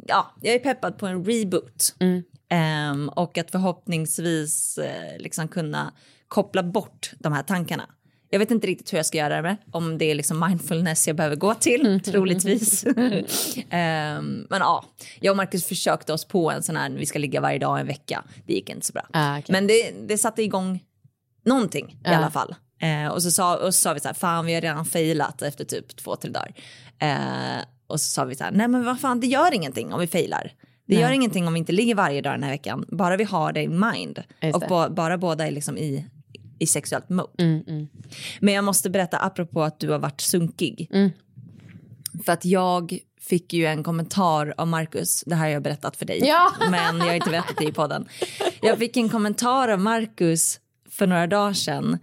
ja, 0.07 0.35
jag 0.43 0.55
är 0.55 0.59
peppad 0.59 0.99
på 0.99 1.07
en 1.07 1.25
reboot. 1.25 1.95
Ehm, 2.49 3.09
och 3.09 3.39
att 3.39 3.51
förhoppningsvis 3.51 4.79
eh, 4.79 5.19
liksom 5.19 5.49
kunna 5.49 5.93
koppla 6.29 6.63
bort 6.63 7.13
de 7.19 7.33
här 7.33 7.43
tankarna. 7.43 7.87
Jag 8.31 8.39
vet 8.39 8.51
inte 8.51 8.67
riktigt 8.67 8.93
hur 8.93 8.99
jag 8.99 9.07
ska 9.07 9.19
göra 9.19 9.43
det, 9.43 9.57
om 9.71 9.99
det 9.99 10.05
är 10.05 10.15
liksom 10.15 10.41
mindfulness 10.41 11.07
jag 11.07 11.17
behöver 11.17 11.37
gå 11.37 11.55
till, 11.55 12.01
troligtvis. 12.05 12.85
Ehm, 13.71 14.47
men 14.51 14.61
ja, 14.61 14.85
jag 15.21 15.33
och 15.33 15.37
Marcus 15.37 15.67
försökte 15.67 16.13
oss 16.13 16.25
på 16.25 16.51
en 16.51 16.63
sån 16.63 16.77
här, 16.77 16.91
vi 16.91 17.07
ska 17.07 17.19
ligga 17.19 17.41
varje 17.41 17.59
dag 17.59 17.81
en 17.81 17.87
vecka. 17.87 18.25
Det 18.47 18.53
gick 18.53 18.71
inte 18.71 18.87
så 18.87 18.93
bra. 18.93 19.07
Ah, 19.13 19.39
okej. 19.39 19.53
Men 19.53 19.67
det, 19.67 19.91
det 20.09 20.19
satte 20.19 20.43
igång 20.43 20.85
någonting 21.45 21.97
i 22.05 22.09
alla 22.09 22.31
fall. 22.31 22.55
Eh, 22.81 23.13
och, 23.13 23.23
så 23.23 23.31
sa, 23.31 23.57
och 23.57 23.75
så 23.75 23.81
sa 23.81 23.93
vi 23.93 24.01
så 24.01 24.09
här, 24.09 24.15
fan 24.15 24.47
vi 24.47 24.55
har 24.55 24.61
redan 24.61 24.85
failat 24.85 25.43
efter 25.43 25.65
typ 25.65 25.97
två, 25.97 26.17
tre 26.17 26.31
dagar. 26.31 26.55
Och 27.87 28.01
så 28.01 28.11
sa 28.11 28.25
vi 28.25 28.35
så 28.35 28.45
här, 28.45 28.51
nej 28.51 28.69
men 28.69 28.85
vad 28.85 29.01
fan 29.01 29.21
det 29.21 29.27
gör 29.27 29.55
ingenting 29.55 29.93
om 29.93 30.01
vi 30.01 30.07
failar. 30.07 30.53
Det 30.89 30.95
gör 30.95 31.11
ingenting 31.11 31.47
om 31.47 31.53
vi 31.53 31.59
inte 31.59 31.73
ligger 31.73 31.95
varje 31.95 32.21
dag 32.21 32.33
den 32.33 32.43
här 32.43 32.51
veckan, 32.51 32.85
bara 32.89 33.17
vi 33.17 33.25
har 33.25 33.53
det 33.53 33.63
in 33.63 33.81
mind. 33.93 34.23
Just 34.43 34.57
Och 34.57 34.93
bara 34.93 35.19
båda 35.19 35.47
är 35.47 35.51
liksom 35.51 35.79
i, 35.79 36.07
i 36.59 36.67
sexuellt 36.67 37.09
mode. 37.09 37.33
Mm, 37.39 37.89
Men 38.41 38.55
jag 38.55 38.65
måste 38.65 38.91
berätta 38.91 39.17
apropå 39.19 39.63
att 39.63 39.81
du 39.81 39.91
har 39.91 39.99
varit 39.99 40.21
sunkig. 40.21 40.91
Mm. 40.93 41.11
För 42.25 42.33
att 42.33 42.45
jag 42.45 42.99
fick 43.21 43.53
ju 43.53 43.67
en 43.67 43.83
kommentar 43.83 44.55
av 44.57 44.69
Marcus, 44.69 45.23
det 45.27 45.35
här 45.35 45.45
har 45.45 45.51
jag 45.51 45.63
berättat 45.63 45.97
för 45.97 46.07
dig, 46.07 46.21
Ja. 46.25 46.53
men 46.71 46.99
jag 46.99 47.07
har 47.07 47.15
inte 47.15 47.31
berättat 47.31 47.57
det 47.59 47.65
i 47.65 47.73
podden. 47.73 48.09
Jag 48.63 48.79
fick 48.79 48.97
en 48.97 49.09
kommentar 49.09 49.69
av 49.69 49.81
Marcus 49.81 50.61
för 50.91 51.07
några 51.07 51.27
dagar 51.27 51.53
sedan 51.53 51.99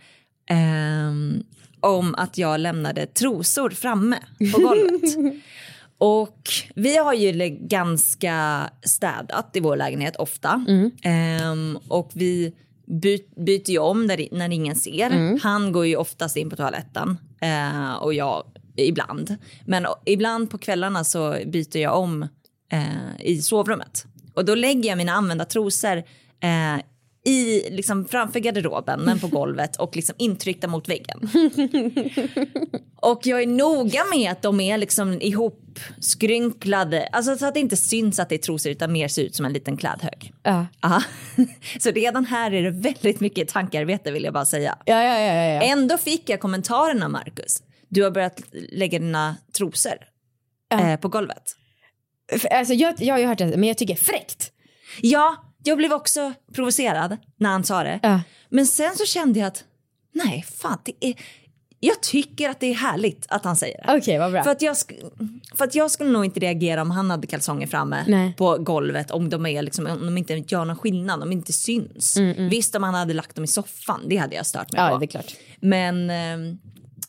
ehm, 0.50 1.44
om 1.80 2.16
att 2.16 2.38
jag 2.38 2.60
lämnade 2.60 3.06
trosor 3.06 3.70
framme 3.70 4.20
på 4.54 4.60
golvet. 4.60 5.02
Och 5.98 6.40
vi 6.76 6.98
har 6.98 7.14
ju 7.14 7.32
ganska 7.62 8.70
städat 8.82 9.56
i 9.56 9.60
vår 9.60 9.76
lägenhet 9.78 10.16
ofta. 10.16 10.66
Ehm, 11.04 11.80
och 11.88 12.12
vi 12.14 12.54
by- 13.02 13.28
byter 13.46 13.70
ju 13.70 13.80
om 13.80 14.06
när, 14.06 14.28
när 14.32 14.50
ingen 14.54 14.76
ser. 14.76 15.40
Han 15.44 15.72
går 15.72 15.86
ju 15.86 15.96
oftast 15.96 16.38
in 16.38 16.50
på 16.50 16.56
toaletten 16.56 17.18
eh, 17.42 17.94
och 17.96 18.14
jag 18.14 18.44
ibland. 18.78 19.36
Men 19.66 19.86
ibland 20.06 20.50
på 20.50 20.58
kvällarna 20.58 21.04
så 21.04 21.38
byter 21.46 21.78
jag 21.78 21.98
om 22.00 22.24
eh, 22.72 23.20
i 23.20 23.42
sovrummet. 23.42 24.06
Och 24.34 24.46
då 24.46 24.56
lägger 24.56 24.90
jag 24.90 24.98
mina 24.98 25.12
använda 25.12 25.46
trosor 25.46 25.98
eh, 26.40 26.82
i, 27.26 27.70
liksom 27.70 28.06
framför 28.06 28.40
garderoben 28.40 29.02
men 29.02 29.20
på 29.20 29.28
golvet 29.28 29.76
och 29.76 29.96
liksom 29.96 30.16
intryckta 30.18 30.68
mot 30.68 30.90
väggen. 30.90 31.20
Och 33.06 33.22
jag 33.24 33.42
är 33.42 33.48
noga 33.48 34.04
med 34.16 34.32
att 34.32 34.42
de 34.42 34.60
är 34.60 34.78
liksom 34.78 35.22
ihopskrynklade, 35.22 37.08
alltså 37.12 37.38
så 37.38 37.46
att 37.46 37.54
det 37.54 37.60
inte 37.60 37.78
syns 37.78 38.20
att 38.20 38.30
det 38.30 38.36
är 38.36 38.40
trosor 38.40 38.72
utan 38.72 38.92
mer 38.92 39.08
ser 39.08 39.24
ut 39.24 39.36
som 39.36 39.46
en 39.46 39.54
liten 39.54 39.78
klädhög. 39.78 40.34
Ja. 40.44 40.66
Aha. 40.82 41.04
Så 41.80 41.92
redan 41.92 42.26
här 42.26 42.54
är 42.54 42.64
det 42.64 42.72
väldigt 42.72 43.20
mycket 43.20 43.48
tankarbete 43.48 44.12
vill 44.12 44.24
jag 44.24 44.34
bara 44.34 44.46
säga. 44.46 44.78
Ja, 44.86 45.04
ja, 45.04 45.20
ja, 45.20 45.34
ja, 45.34 45.44
ja. 45.44 45.62
Ändå 45.62 45.98
fick 45.98 46.30
jag 46.30 46.40
kommentaren 46.40 47.04
av 47.04 47.12
Marcus. 47.12 47.64
Du 47.90 48.04
har 48.04 48.12
börjat 48.12 48.42
lägga 48.72 49.00
dina 49.00 49.36
trosor 49.58 49.98
eh, 50.74 50.96
på 50.96 51.08
golvet. 51.08 51.56
Alltså, 52.52 52.74
jag, 52.74 52.94
jag 52.98 53.14
har 53.14 53.20
ju 53.20 53.26
hört 53.26 53.38
det, 53.38 53.58
men 53.58 53.64
jag 53.64 53.78
tycker 53.78 53.96
fräckt. 53.96 54.52
Ja, 55.02 55.55
jag 55.68 55.78
blev 55.78 55.94
också 55.94 56.34
provocerad 56.54 57.18
när 57.38 57.50
han 57.50 57.64
sa 57.64 57.84
det. 57.84 58.00
Ja. 58.04 58.22
Men 58.50 58.66
sen 58.66 58.96
så 58.96 59.06
kände 59.06 59.40
jag 59.40 59.48
att 59.48 59.64
nej, 60.14 60.46
fan, 60.58 60.78
det 60.84 60.94
är... 61.00 61.16
Jag 61.80 62.02
tycker 62.02 62.50
att 62.50 62.60
det 62.60 62.68
är 62.68 62.74
härligt 62.74 63.26
att 63.30 63.46
han 63.46 63.56
säger 63.56 63.78
det. 63.78 63.84
Okej, 63.84 63.98
okay, 63.98 64.20
vad 64.20 64.32
bra. 64.32 64.44
För 64.44 64.52
att, 64.52 64.62
jag 64.62 64.78
för 65.58 65.66
att 65.66 65.76
jag 65.76 65.92
skulle 65.92 66.10
nog 66.10 66.26
inte 66.26 66.40
reagera 66.40 66.82
om 66.82 66.92
han 66.92 67.12
hade 67.12 67.28
kalsonger 67.28 67.68
framme 67.68 68.06
Nej. 68.08 68.34
på 68.38 68.58
golvet 68.58 69.12
om 69.12 69.30
de, 69.30 69.46
är 69.46 69.62
liksom, 69.62 69.88
om 69.88 70.06
de 70.06 70.18
inte 70.18 70.34
gör 70.48 70.66
någon 70.66 70.78
skillnad, 70.78 71.24
om 71.24 71.30
de 71.30 71.32
inte 71.32 71.54
syns. 71.54 72.18
Mm, 72.18 72.38
mm. 72.38 72.50
Visst 72.50 72.76
om 72.76 72.84
han 72.84 72.94
hade 72.94 73.14
lagt 73.14 73.36
dem 73.36 73.44
i 73.44 73.48
soffan, 73.48 74.02
det 74.08 74.18
hade 74.18 74.36
jag 74.36 74.46
stört 74.46 74.72
mig 74.72 74.82
ja, 74.82 74.90
på. 74.90 74.98
Det 74.98 75.06
är 75.06 75.08
klart. 75.08 75.36
Men, 75.60 76.10
eh, 76.10 76.56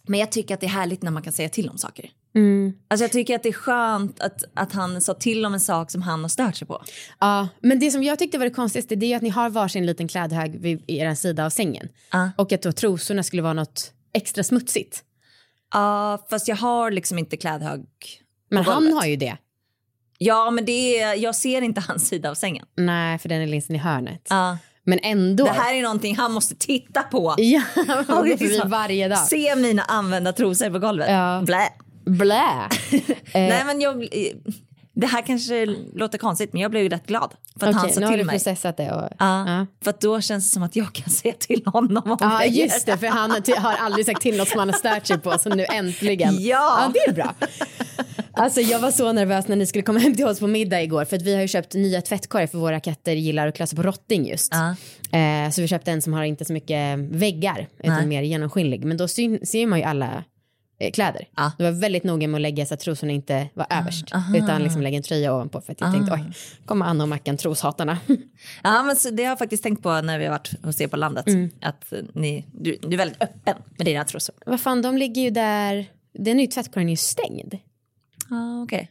men 0.07 0.21
jag 0.21 0.33
tycker 0.33 0.55
att 0.55 0.61
det 0.61 0.67
är 0.67 0.71
härligt 0.71 1.03
när 1.03 1.11
man 1.11 1.23
kan 1.23 1.33
säga 1.33 1.49
till 1.49 1.69
om 1.69 1.79
saker. 1.79 2.11
Mm. 2.37 2.73
Alltså 2.89 3.05
jag 3.05 3.13
tycker 3.13 3.37
att 3.37 3.43
det 3.43 3.49
är 3.49 3.53
skönt 3.53 4.21
att, 4.21 4.45
att 4.55 4.73
han 4.73 5.01
sa 5.01 5.15
till 5.15 5.47
om 5.47 5.55
en 5.55 5.61
sak 5.61 5.91
som 5.91 6.03
han 6.03 6.23
har 6.23 6.29
stört 6.29 6.57
sig 6.57 6.69
på. 6.69 6.83
Ja, 7.21 7.49
men 7.61 7.79
det 7.79 7.91
som 7.91 8.03
jag 8.03 8.19
tyckte 8.19 8.39
var 8.39 8.45
det 8.45 8.51
konstigaste 8.51 8.97
det 8.97 9.13
är 9.13 9.17
att 9.17 9.23
ni 9.23 9.29
har 9.29 9.51
varsin 9.51 9.87
liten 9.87 10.09
klädhög 10.09 10.61
vid 10.61 10.85
er 10.91 11.15
sida 11.15 11.47
av 11.47 11.51
sängen. 11.51 11.89
Uh. 12.15 12.29
Och 12.37 12.53
att 12.53 12.63
då 12.63 12.73
trosorna 12.73 13.23
skulle 13.23 13.43
vara 13.43 13.53
något 13.53 13.93
extra 14.15 14.45
smutsigt. 14.45 15.03
Ja, 15.75 16.19
uh, 16.21 16.29
fast 16.31 16.49
jag 16.49 16.57
har 16.57 16.91
liksom 16.91 17.19
inte 17.19 17.37
klädhög 17.37 17.87
Men 18.51 18.65
han 18.65 18.93
har 18.93 19.07
ju 19.07 19.17
det. 19.17 19.37
Ja, 20.19 20.51
men 20.51 20.65
det 20.65 21.01
är, 21.01 21.15
jag 21.15 21.37
ser 21.37 21.63
inte 21.63 21.81
hans 21.89 22.09
sida 22.09 22.31
av 22.31 22.35
sängen. 22.35 22.67
Nej, 22.77 23.19
för 23.19 23.29
den 23.29 23.43
är 23.43 23.47
liksom 23.47 23.75
i 23.75 23.79
hörnet. 23.79 24.27
Ja. 24.31 24.59
Men 24.85 24.99
ändå. 25.03 25.45
Det 25.45 25.51
här 25.51 25.75
är 25.75 25.83
någonting 25.83 26.17
han 26.17 26.33
måste 26.33 26.55
titta 26.55 27.03
på. 27.03 27.35
Ja, 27.39 27.63
han 27.87 28.05
går 28.07 28.69
varje 28.69 29.09
dag. 29.09 29.19
Se 29.19 29.57
mina 29.57 29.83
använda 29.83 30.33
trosor 30.33 30.71
på 30.71 30.79
golvet. 30.79 31.11
Ja. 31.11 31.43
Blä. 31.47 31.69
Blä. 32.07 32.69
Nej, 33.35 33.63
men 33.67 33.81
jag, 33.81 34.09
det 34.95 35.07
här 35.07 35.23
kanske 35.23 35.67
låter 35.95 36.19
konstigt, 36.19 36.53
men 36.53 36.63
jag 36.63 36.71
blev 36.71 36.83
ju 36.83 36.89
rätt 36.89 37.07
glad. 37.07 37.35
För 37.61 37.67
att 37.67 37.75
Okej, 37.77 37.81
han 37.81 37.93
sa 37.93 38.01
nu 38.01 38.07
har 38.07 38.13
till 38.13 38.19
du 38.19 38.25
mig. 38.25 38.33
processat 38.35 38.77
det. 38.77 38.93
Och, 38.93 39.09
Ja, 39.19 39.49
ja. 39.49 39.67
För 39.85 39.91
att 39.91 40.01
då 40.01 40.21
känns 40.21 40.45
det 40.51 40.55
som 40.55 40.63
att 40.63 40.77
jag 40.77 40.93
kan 40.93 41.11
säga 41.11 41.35
till 41.39 41.63
honom 41.67 42.03
om 42.11 42.17
Ja, 42.21 42.39
grejer. 42.39 42.65
just 42.65 42.87
det, 42.87 42.97
för 42.99 43.07
han 43.07 43.31
har 43.59 43.75
aldrig 43.77 44.07
sagt 44.07 44.23
till 44.23 44.37
något 44.37 44.49
som 44.49 44.59
han 44.59 44.69
har 44.69 44.77
stört 44.79 45.07
sig 45.07 45.19
på, 45.19 45.39
så 45.39 45.49
nu 45.49 45.65
äntligen. 45.69 46.37
Ja. 46.41 46.91
det 46.95 46.99
är 47.11 47.13
bra. 47.13 47.35
Alltså 48.33 48.61
jag 48.61 48.79
var 48.81 48.91
så 48.91 49.13
nervös 49.13 49.49
när 49.49 49.57
ni 49.57 49.67
skulle 49.67 49.83
komma 49.83 49.99
hem 49.99 50.15
till 50.15 50.27
oss 50.27 50.39
på 50.41 50.47
middag 50.47 50.83
igår 50.83 51.05
för 51.05 51.17
att 51.17 51.23
vi 51.23 51.35
har 51.35 51.43
ju 51.43 51.49
köpt 51.49 51.75
nya 51.75 52.03
tvättkorgar 52.03 52.47
för 52.47 52.59
våra 52.59 52.81
katter 52.81 53.13
gillar 53.13 53.47
att 53.47 53.57
klassa 53.57 53.77
på 53.77 53.83
rotting 53.83 54.27
just. 54.29 54.53
Eh, 54.55 55.51
så 55.53 55.61
vi 55.61 55.69
köpte 55.69 55.91
en 55.93 56.03
som 56.03 56.13
har 56.13 56.25
inte 56.25 56.45
så 56.45 56.53
mycket 56.53 56.99
väggar 56.99 57.69
utan 57.79 58.09
mer 58.09 58.23
genomskinlig. 58.23 58.85
Men 58.85 58.97
då 58.97 59.09
ser 59.09 59.67
man 59.67 59.79
ju 59.79 59.85
alla 59.85 60.07
eh, 60.07 60.21
kläder. 60.93 61.29
Ja. 61.37 61.53
Det 61.59 61.65
var 61.65 61.71
väldigt 61.71 62.05
noga 62.05 62.29
med 62.29 62.39
att 62.39 62.43
lägga 62.43 62.67
så 62.67 62.75
att 62.75 62.81
trosorna 62.81 63.13
inte 63.13 63.49
var 63.55 63.67
överst 63.71 64.15
aha. 64.15 64.37
utan 64.37 64.63
liksom 64.63 64.83
lägga 64.83 64.97
en 64.97 65.03
tröja 65.03 65.35
ovanpå 65.35 65.61
för 65.61 65.73
att 65.73 65.81
jag 65.81 65.93
tänkte 65.93 66.13
oj, 66.15 66.25
kommer 66.67 66.87
Anna 66.87 67.05
och 67.05 67.09
Mackan 67.09 67.37
troshatarna. 67.37 67.99
Ja, 68.63 68.83
men 68.83 68.97
så 68.97 69.11
det 69.11 69.23
har 69.23 69.31
jag 69.31 69.39
faktiskt 69.39 69.63
tänkt 69.63 69.83
på 69.83 70.01
när 70.01 70.19
vi 70.19 70.25
har 70.25 70.33
varit 70.33 70.65
hos 70.65 70.81
er 70.81 70.87
på 70.89 70.97
landet. 70.97 71.27
Mm. 71.27 71.51
Att 71.63 71.93
ni, 72.15 72.47
du, 72.53 72.77
du 72.83 72.93
är 72.93 72.97
väldigt 72.99 73.23
öppen 73.23 73.57
med 73.79 73.87
dina 73.87 74.05
trosor. 74.05 74.35
Vad 74.47 74.61
fan, 74.61 74.83
de 74.83 74.97
ligger 74.97 75.23
ju 75.23 75.31
där, 75.31 75.87
den 76.15 76.39
är 76.39 76.45
ju 76.45 76.47
tvättkorgen 76.51 76.89
är 76.89 76.93
ju 76.93 76.97
stängd. 76.97 77.55
Ja, 78.31 78.63
okej. 78.63 78.91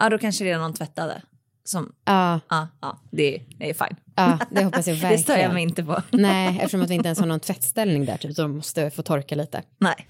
Ja, 0.00 0.08
då 0.08 0.18
kanske 0.18 0.44
det 0.44 0.50
är 0.50 0.58
någon 0.58 0.74
tvättade. 0.74 1.22
Som, 1.64 1.92
Ja, 2.04 2.40
ja, 2.48 2.68
ja 2.80 3.00
det, 3.10 3.42
det 3.58 3.70
är 3.70 3.74
fine. 3.74 3.96
ja 4.16 4.38
det 4.50 4.64
hoppas 4.64 4.86
jag 4.86 4.96
Det 4.96 5.02
verkligen. 5.02 5.22
stör 5.22 5.36
jag 5.36 5.52
mig 5.54 5.62
inte 5.62 5.84
på. 5.84 6.02
Nej, 6.10 6.56
eftersom 6.56 6.82
att 6.82 6.90
vi 6.90 6.94
inte 6.94 7.08
ens 7.08 7.18
har 7.18 7.26
någon 7.26 7.40
tvättställning 7.40 8.04
där, 8.04 8.16
typ, 8.16 8.34
så 8.34 8.42
de 8.42 8.56
måste 8.56 8.90
få 8.90 9.02
torka 9.02 9.34
lite. 9.34 9.62
Nej. 9.78 10.06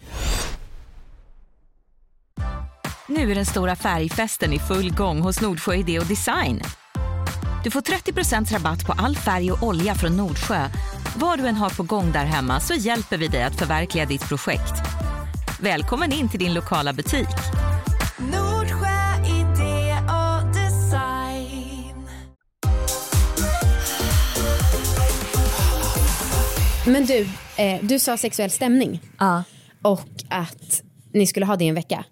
Nu 3.09 3.31
är 3.31 3.35
den 3.35 3.47
stora 3.47 3.77
färgfesten 3.77 4.53
i 4.53 4.59
full 4.59 4.95
gång 4.95 5.21
hos 5.21 5.41
Nordsjö 5.41 5.75
Idé 5.75 5.99
och 5.99 6.07
Design. 6.07 6.63
Du 7.65 7.71
får 7.71 7.81
30% 7.81 8.53
rabatt 8.53 8.87
på 8.87 8.93
all 8.93 9.17
färg 9.17 9.53
och 9.53 9.63
olja 9.63 9.95
från 9.95 10.17
Nordsjö. 10.17 10.69
Vad 11.17 11.39
du 11.39 11.47
än 11.47 11.55
har 11.55 11.71
på 11.71 11.83
gång 11.83 12.13
där 12.13 12.25
hemma 12.25 12.61
så 12.61 12.75
hjälper 12.75 13.17
vi 13.19 13.29
dig 13.29 13.43
att 13.43 13.59
förverkliga 13.59 14.07
ditt 14.07 14.29
projekt. 14.29 14.73
Välkommen 15.61 16.13
in 16.13 16.29
till 16.29 16.39
din 16.41 16.55
lokala 16.55 16.93
butik. 16.93 17.29
Nordsjö 18.19 19.27
idé 19.27 19.97
och 20.09 20.47
design. 20.55 22.07
Men 26.87 27.07
du, 27.07 27.29
eh, 27.63 27.81
du 27.83 27.99
sa 27.99 28.17
sexuell 28.17 28.51
stämning 28.51 29.01
Ja. 29.19 29.43
och 29.83 30.09
att 30.31 30.83
ni 31.15 31.27
skulle 31.27 31.47
ha 31.47 31.57
det 31.57 31.65
i 31.65 31.69
en 31.69 31.75
vecka. 31.75 32.05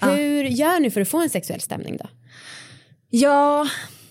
Hur 0.00 0.44
gör 0.44 0.80
ni 0.80 0.90
för 0.90 1.00
att 1.00 1.08
få 1.08 1.18
en 1.18 1.30
sexuell 1.30 1.60
stämning 1.60 1.96
då? 1.96 2.08
Ja, 3.10 3.66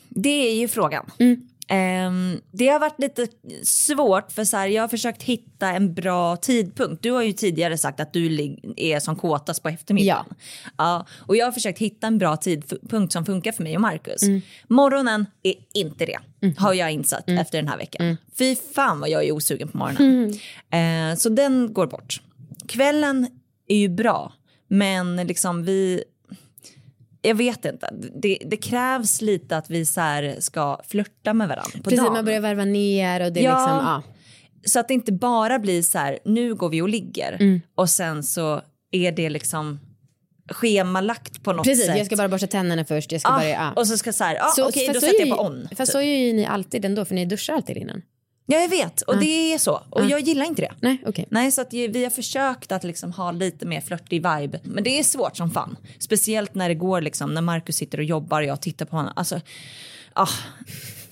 det 0.09 0.49
är 0.49 0.55
ju 0.55 0.67
frågan. 0.67 1.11
Mm. 1.19 1.49
Ehm, 1.71 2.41
det 2.51 2.67
har 2.67 2.79
varit 2.79 2.99
lite 2.99 3.27
svårt 3.63 4.31
för 4.31 4.43
så 4.43 4.57
här, 4.57 4.67
jag 4.67 4.83
har 4.83 4.87
försökt 4.87 5.23
hitta 5.23 5.67
en 5.67 5.93
bra 5.93 6.35
tidpunkt. 6.35 7.03
Du 7.03 7.11
har 7.11 7.21
ju 7.21 7.33
tidigare 7.33 7.77
sagt 7.77 7.99
att 7.99 8.13
du 8.13 8.55
är 8.77 8.99
som 8.99 9.15
kåtast 9.15 9.63
på 9.63 9.69
eftermiddagen. 9.69 10.25
Ja, 10.77 11.05
och 11.19 11.35
jag 11.35 11.45
har 11.45 11.51
försökt 11.51 11.79
hitta 11.79 12.07
en 12.07 12.17
bra 12.17 12.37
tidpunkt 12.37 13.13
som 13.13 13.25
funkar 13.25 13.51
för 13.51 13.63
mig 13.63 13.75
och 13.75 13.81
Marcus. 13.81 14.23
Mm. 14.23 14.41
Morgonen 14.67 15.25
är 15.43 15.53
inte 15.73 16.05
det, 16.05 16.19
har 16.57 16.73
jag 16.73 16.91
insett 16.91 17.29
efter 17.29 17.57
den 17.57 17.67
här 17.67 17.77
veckan. 17.77 18.05
Mm. 18.05 18.17
Fy 18.37 18.55
fan 18.55 18.99
vad 18.99 19.09
jag 19.09 19.23
är 19.23 19.31
osugen 19.31 19.67
på 19.67 19.77
morgonen. 19.77 20.33
Ehm, 20.71 21.15
så 21.15 21.29
den 21.29 21.73
går 21.73 21.87
bort. 21.87 22.21
Kvällen 22.67 23.27
är 23.67 23.77
ju 23.77 23.89
bra, 23.89 24.33
men 24.69 25.15
liksom 25.27 25.63
vi 25.63 26.03
jag 27.21 27.35
vet 27.35 27.65
inte. 27.65 27.93
Det, 28.15 28.37
det 28.45 28.57
krävs 28.57 29.21
lite 29.21 29.57
att 29.57 29.69
vi 29.69 29.85
så 29.85 30.01
ska 30.39 30.79
flörta 30.87 31.33
med 31.33 31.47
varandra 31.47 31.71
på 31.77 31.83
Precis, 31.83 31.99
dagen. 31.99 32.13
man 32.13 32.25
börjar 32.25 32.39
värva 32.41 32.65
ner 32.65 33.25
och 33.25 33.33
det 33.33 33.39
är 33.39 33.43
Ja. 33.43 33.51
liksom, 33.61 33.77
ja. 33.87 34.03
Så 34.65 34.79
att 34.79 34.87
det 34.87 34.93
inte 34.93 35.11
bara 35.11 35.59
blir 35.59 35.81
så 35.81 35.97
här, 35.97 36.19
nu 36.25 36.55
går 36.55 36.69
vi 36.69 36.81
och 36.81 36.89
ligger 36.89 37.33
Mm. 37.39 37.61
och 37.75 37.89
sen 37.89 38.23
så 38.23 38.61
är 38.91 39.11
det 39.11 39.29
liksom 39.29 39.79
schemalagt 40.51 41.43
på 41.43 41.53
något 41.53 41.63
Precis, 41.65 41.85
sätt. 41.85 41.97
jag 41.97 42.05
ska 42.05 42.15
bara 42.15 42.27
borsta 42.29 42.47
tänderna 42.47 42.85
först. 42.85 43.11
Jag 43.11 43.21
ska 43.21 43.29
Ah, 43.29 43.35
bara, 43.37 43.49
ja. 43.49 43.71
Och 43.75 43.87
så 43.87 43.97
ska 43.97 44.13
så 44.13 44.23
här, 44.23 44.37
ah, 44.41 44.51
Så- 44.55 44.69
okej 44.69 44.87
fast 44.87 45.01
då 45.01 45.07
sätter 45.07 45.25
jag 45.25 45.37
på 45.37 45.43
on. 45.43 45.67
Fast 45.77 45.91
så 45.91 45.97
är 46.01 46.17
ju 46.27 46.33
ni 46.33 46.45
alltid 46.45 46.85
ändå, 46.85 47.05
för 47.05 47.15
ni 47.15 47.25
duschar 47.25 47.53
alltid 47.53 47.77
innan. 47.77 48.01
Ja 48.51 48.59
jag 48.59 48.69
vet 48.69 49.01
och 49.01 49.17
det 49.17 49.53
är 49.53 49.57
så 49.57 49.81
och 49.89 50.05
jag 50.05 50.19
gillar 50.19 50.45
inte 50.45 50.61
det. 50.61 50.71
Nej, 50.79 51.03
okej. 51.05 51.25
Nej, 51.29 51.51
så 51.51 51.61
att 51.61 51.73
vi 51.73 52.03
har 52.03 52.09
försökt 52.09 52.71
att 52.71 52.83
liksom 52.83 53.11
ha 53.11 53.31
lite 53.31 53.65
mer 53.65 53.81
flörtig 53.81 54.15
vibe. 54.15 54.59
Men 54.63 54.83
det 54.83 54.99
är 54.99 55.03
svårt 55.03 55.37
som 55.37 55.51
fan. 55.51 55.77
Speciellt 55.99 56.55
när 56.55 56.69
det 56.69 56.75
går 56.75 57.01
liksom, 57.01 57.33
när 57.33 57.41
Markus 57.41 57.75
sitter 57.75 57.97
och 57.97 58.03
jobbar 58.03 58.41
och 58.41 58.47
jag 58.47 58.61
tittar 58.61 58.85
på 58.85 58.95
honom. 58.95 59.13
Alltså, 59.15 59.41
ah, 60.13 60.27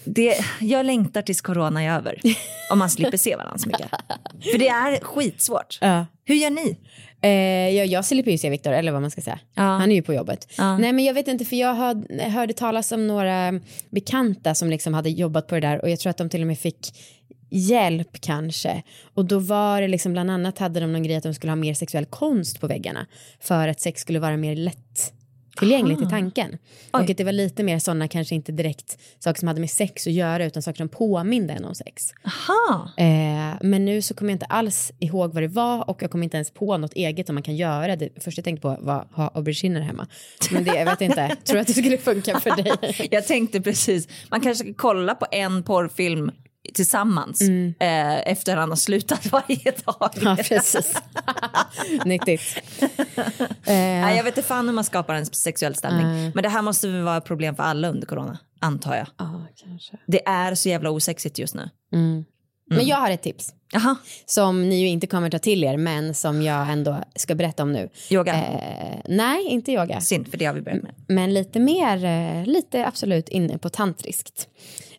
det, 0.03 0.45
jag 0.59 0.85
längtar 0.85 1.21
tills 1.21 1.41
corona 1.41 1.83
är 1.83 1.91
över. 1.97 2.21
Om 2.71 2.79
man 2.79 2.89
slipper 2.89 3.17
se 3.17 3.35
varandra 3.35 3.57
så 3.57 3.67
mycket. 3.67 3.89
För 4.51 4.57
det 4.57 4.67
är 4.67 5.03
skitsvårt. 5.03 5.77
Ja. 5.81 6.05
Hur 6.25 6.35
gör 6.35 6.49
ni? 6.49 6.77
Eh, 7.21 7.29
ja, 7.69 7.83
jag 7.83 8.05
slipper 8.05 8.31
ju 8.31 8.37
se 8.37 8.49
Viktor, 8.49 8.71
eller 8.71 8.91
vad 8.91 9.01
man 9.01 9.11
ska 9.11 9.21
säga. 9.21 9.39
Ja. 9.53 9.61
Han 9.61 9.91
är 9.91 9.95
ju 9.95 10.01
på 10.01 10.13
jobbet. 10.13 10.53
Ja. 10.57 10.77
Nej 10.77 10.93
men 10.93 11.05
jag 11.05 11.13
vet 11.13 11.27
inte 11.27 11.45
för 11.45 11.55
jag 11.55 11.73
hörde, 11.73 12.23
hörde 12.23 12.53
talas 12.53 12.91
om 12.91 13.07
några 13.07 13.59
bekanta 13.89 14.55
som 14.55 14.69
liksom 14.69 14.93
hade 14.93 15.09
jobbat 15.09 15.47
på 15.47 15.55
det 15.55 15.61
där 15.61 15.81
och 15.81 15.89
jag 15.89 15.99
tror 15.99 16.09
att 16.09 16.17
de 16.17 16.29
till 16.29 16.41
och 16.41 16.47
med 16.47 16.59
fick 16.59 16.93
hjälp 17.49 18.21
kanske. 18.21 18.83
Och 19.13 19.25
då 19.25 19.39
var 19.39 19.81
det 19.81 19.87
liksom 19.87 20.13
bland 20.13 20.31
annat 20.31 20.57
hade 20.57 20.79
de 20.79 20.93
någon 20.93 21.03
grej 21.03 21.15
att 21.15 21.23
de 21.23 21.33
skulle 21.33 21.51
ha 21.51 21.55
mer 21.55 21.73
sexuell 21.73 22.05
konst 22.05 22.59
på 22.59 22.67
väggarna 22.67 23.05
för 23.39 23.67
att 23.67 23.81
sex 23.81 24.01
skulle 24.01 24.19
vara 24.19 24.37
mer 24.37 24.55
lätt 24.55 25.13
tillgängligt 25.59 26.01
i 26.01 26.05
tanken. 26.05 26.57
Och 26.91 26.99
att 26.99 27.17
det 27.17 27.23
var 27.23 27.31
lite 27.31 27.63
mer 27.63 27.79
sådana 27.79 28.07
kanske 28.07 28.35
inte 28.35 28.51
direkt 28.51 28.99
saker 29.19 29.39
som 29.39 29.47
hade 29.47 29.59
med 29.59 29.69
sex 29.69 30.07
att 30.07 30.13
göra 30.13 30.45
utan 30.45 30.63
saker 30.63 30.77
som 30.77 30.89
påminde 30.89 31.53
en 31.53 31.65
om 31.65 31.75
sex. 31.75 32.13
Aha. 32.25 32.91
Eh, 32.97 33.57
men 33.61 33.85
nu 33.85 34.01
så 34.01 34.13
kommer 34.13 34.31
jag 34.31 34.35
inte 34.35 34.45
alls 34.45 34.91
ihåg 34.99 35.33
vad 35.33 35.43
det 35.43 35.47
var 35.47 35.89
och 35.89 36.01
jag 36.01 36.11
kommer 36.11 36.23
inte 36.23 36.37
ens 36.37 36.51
på 36.51 36.77
något 36.77 36.93
eget 36.93 37.25
som 37.25 37.35
man 37.35 37.43
kan 37.43 37.55
göra. 37.55 37.95
Det 37.95 38.23
första 38.23 38.39
jag 38.39 38.45
tänkte 38.45 38.61
på 38.61 38.77
var 38.81 39.07
ha 39.11 39.31
auberginer 39.33 39.81
hemma. 39.81 40.07
Men 40.51 40.63
det, 40.63 40.75
jag 40.75 40.85
vet 40.85 41.01
inte, 41.01 41.35
tror 41.43 41.59
att 41.59 41.67
det 41.67 41.73
skulle 41.73 41.97
funka 41.97 42.39
för 42.39 42.63
dig? 42.63 43.07
Jag 43.11 43.27
tänkte 43.27 43.61
precis, 43.61 44.07
man 44.29 44.41
kanske 44.41 44.63
ska 44.63 44.73
kolla 44.73 45.15
på 45.15 45.25
en 45.31 45.63
porrfilm 45.63 46.31
tillsammans 46.73 47.41
eh, 47.79 48.27
efter 48.31 48.55
han 48.55 48.69
har 48.69 48.75
slutat 48.75 49.25
varje 49.31 49.71
dag. 49.85 50.11
Ja, 50.21 50.37
precis. 50.43 50.93
Nyttigt. 52.05 52.41
Nej, 53.67 54.17
jag 54.17 54.23
vet 54.23 54.37
inte 54.37 54.47
fan 54.47 54.67
hur 54.67 54.73
man 54.73 54.83
skapar 54.83 55.13
en 55.13 55.25
sexuell 55.25 55.75
stämning. 55.75 56.31
Men 56.35 56.43
det 56.43 56.49
här 56.49 56.61
måste 56.61 56.87
väl 56.87 57.01
vara 57.01 57.17
ett 57.17 57.25
problem 57.25 57.55
för 57.55 57.63
alla 57.63 57.89
under 57.89 58.07
corona, 58.07 58.37
antar 58.59 58.95
jag. 58.95 59.07
Ja, 59.17 59.47
kanske. 59.63 59.97
Det 60.07 60.27
är 60.27 60.55
så 60.55 60.69
jävla 60.69 60.89
osexigt 60.89 61.39
just 61.39 61.55
nu. 61.55 61.69
Men 62.69 62.85
jag 62.85 62.97
har 62.97 63.11
ett 63.11 63.21
tips 63.21 63.53
Jaha, 63.71 63.95
som 64.25 64.69
ni 64.69 64.81
ju 64.81 64.87
inte 64.87 65.07
kommer 65.07 65.29
ta 65.29 65.39
till 65.39 65.63
er 65.63 65.77
men 65.77 66.13
som 66.13 66.41
jag 66.41 66.69
ändå 66.71 67.03
ska 67.15 67.35
berätta 67.35 67.63
om 67.63 67.73
nu. 67.73 67.89
yoga. 68.09 68.33
Eh, 68.33 68.99
nej, 69.09 69.45
inte 69.47 69.71
yoga. 69.71 70.01
Synd, 70.01 70.27
för 70.27 70.37
det 70.37 70.45
har 70.45 70.53
vi 70.53 70.61
börjat 70.61 70.83
med. 70.83 70.93
men 71.07 71.33
lite 71.33 71.59
mer, 71.59 72.05
eh, 72.05 72.45
lite 72.45 72.87
absolut 72.87 73.29
inne 73.29 73.57
på 73.57 73.69
tantriskt. 73.69 74.47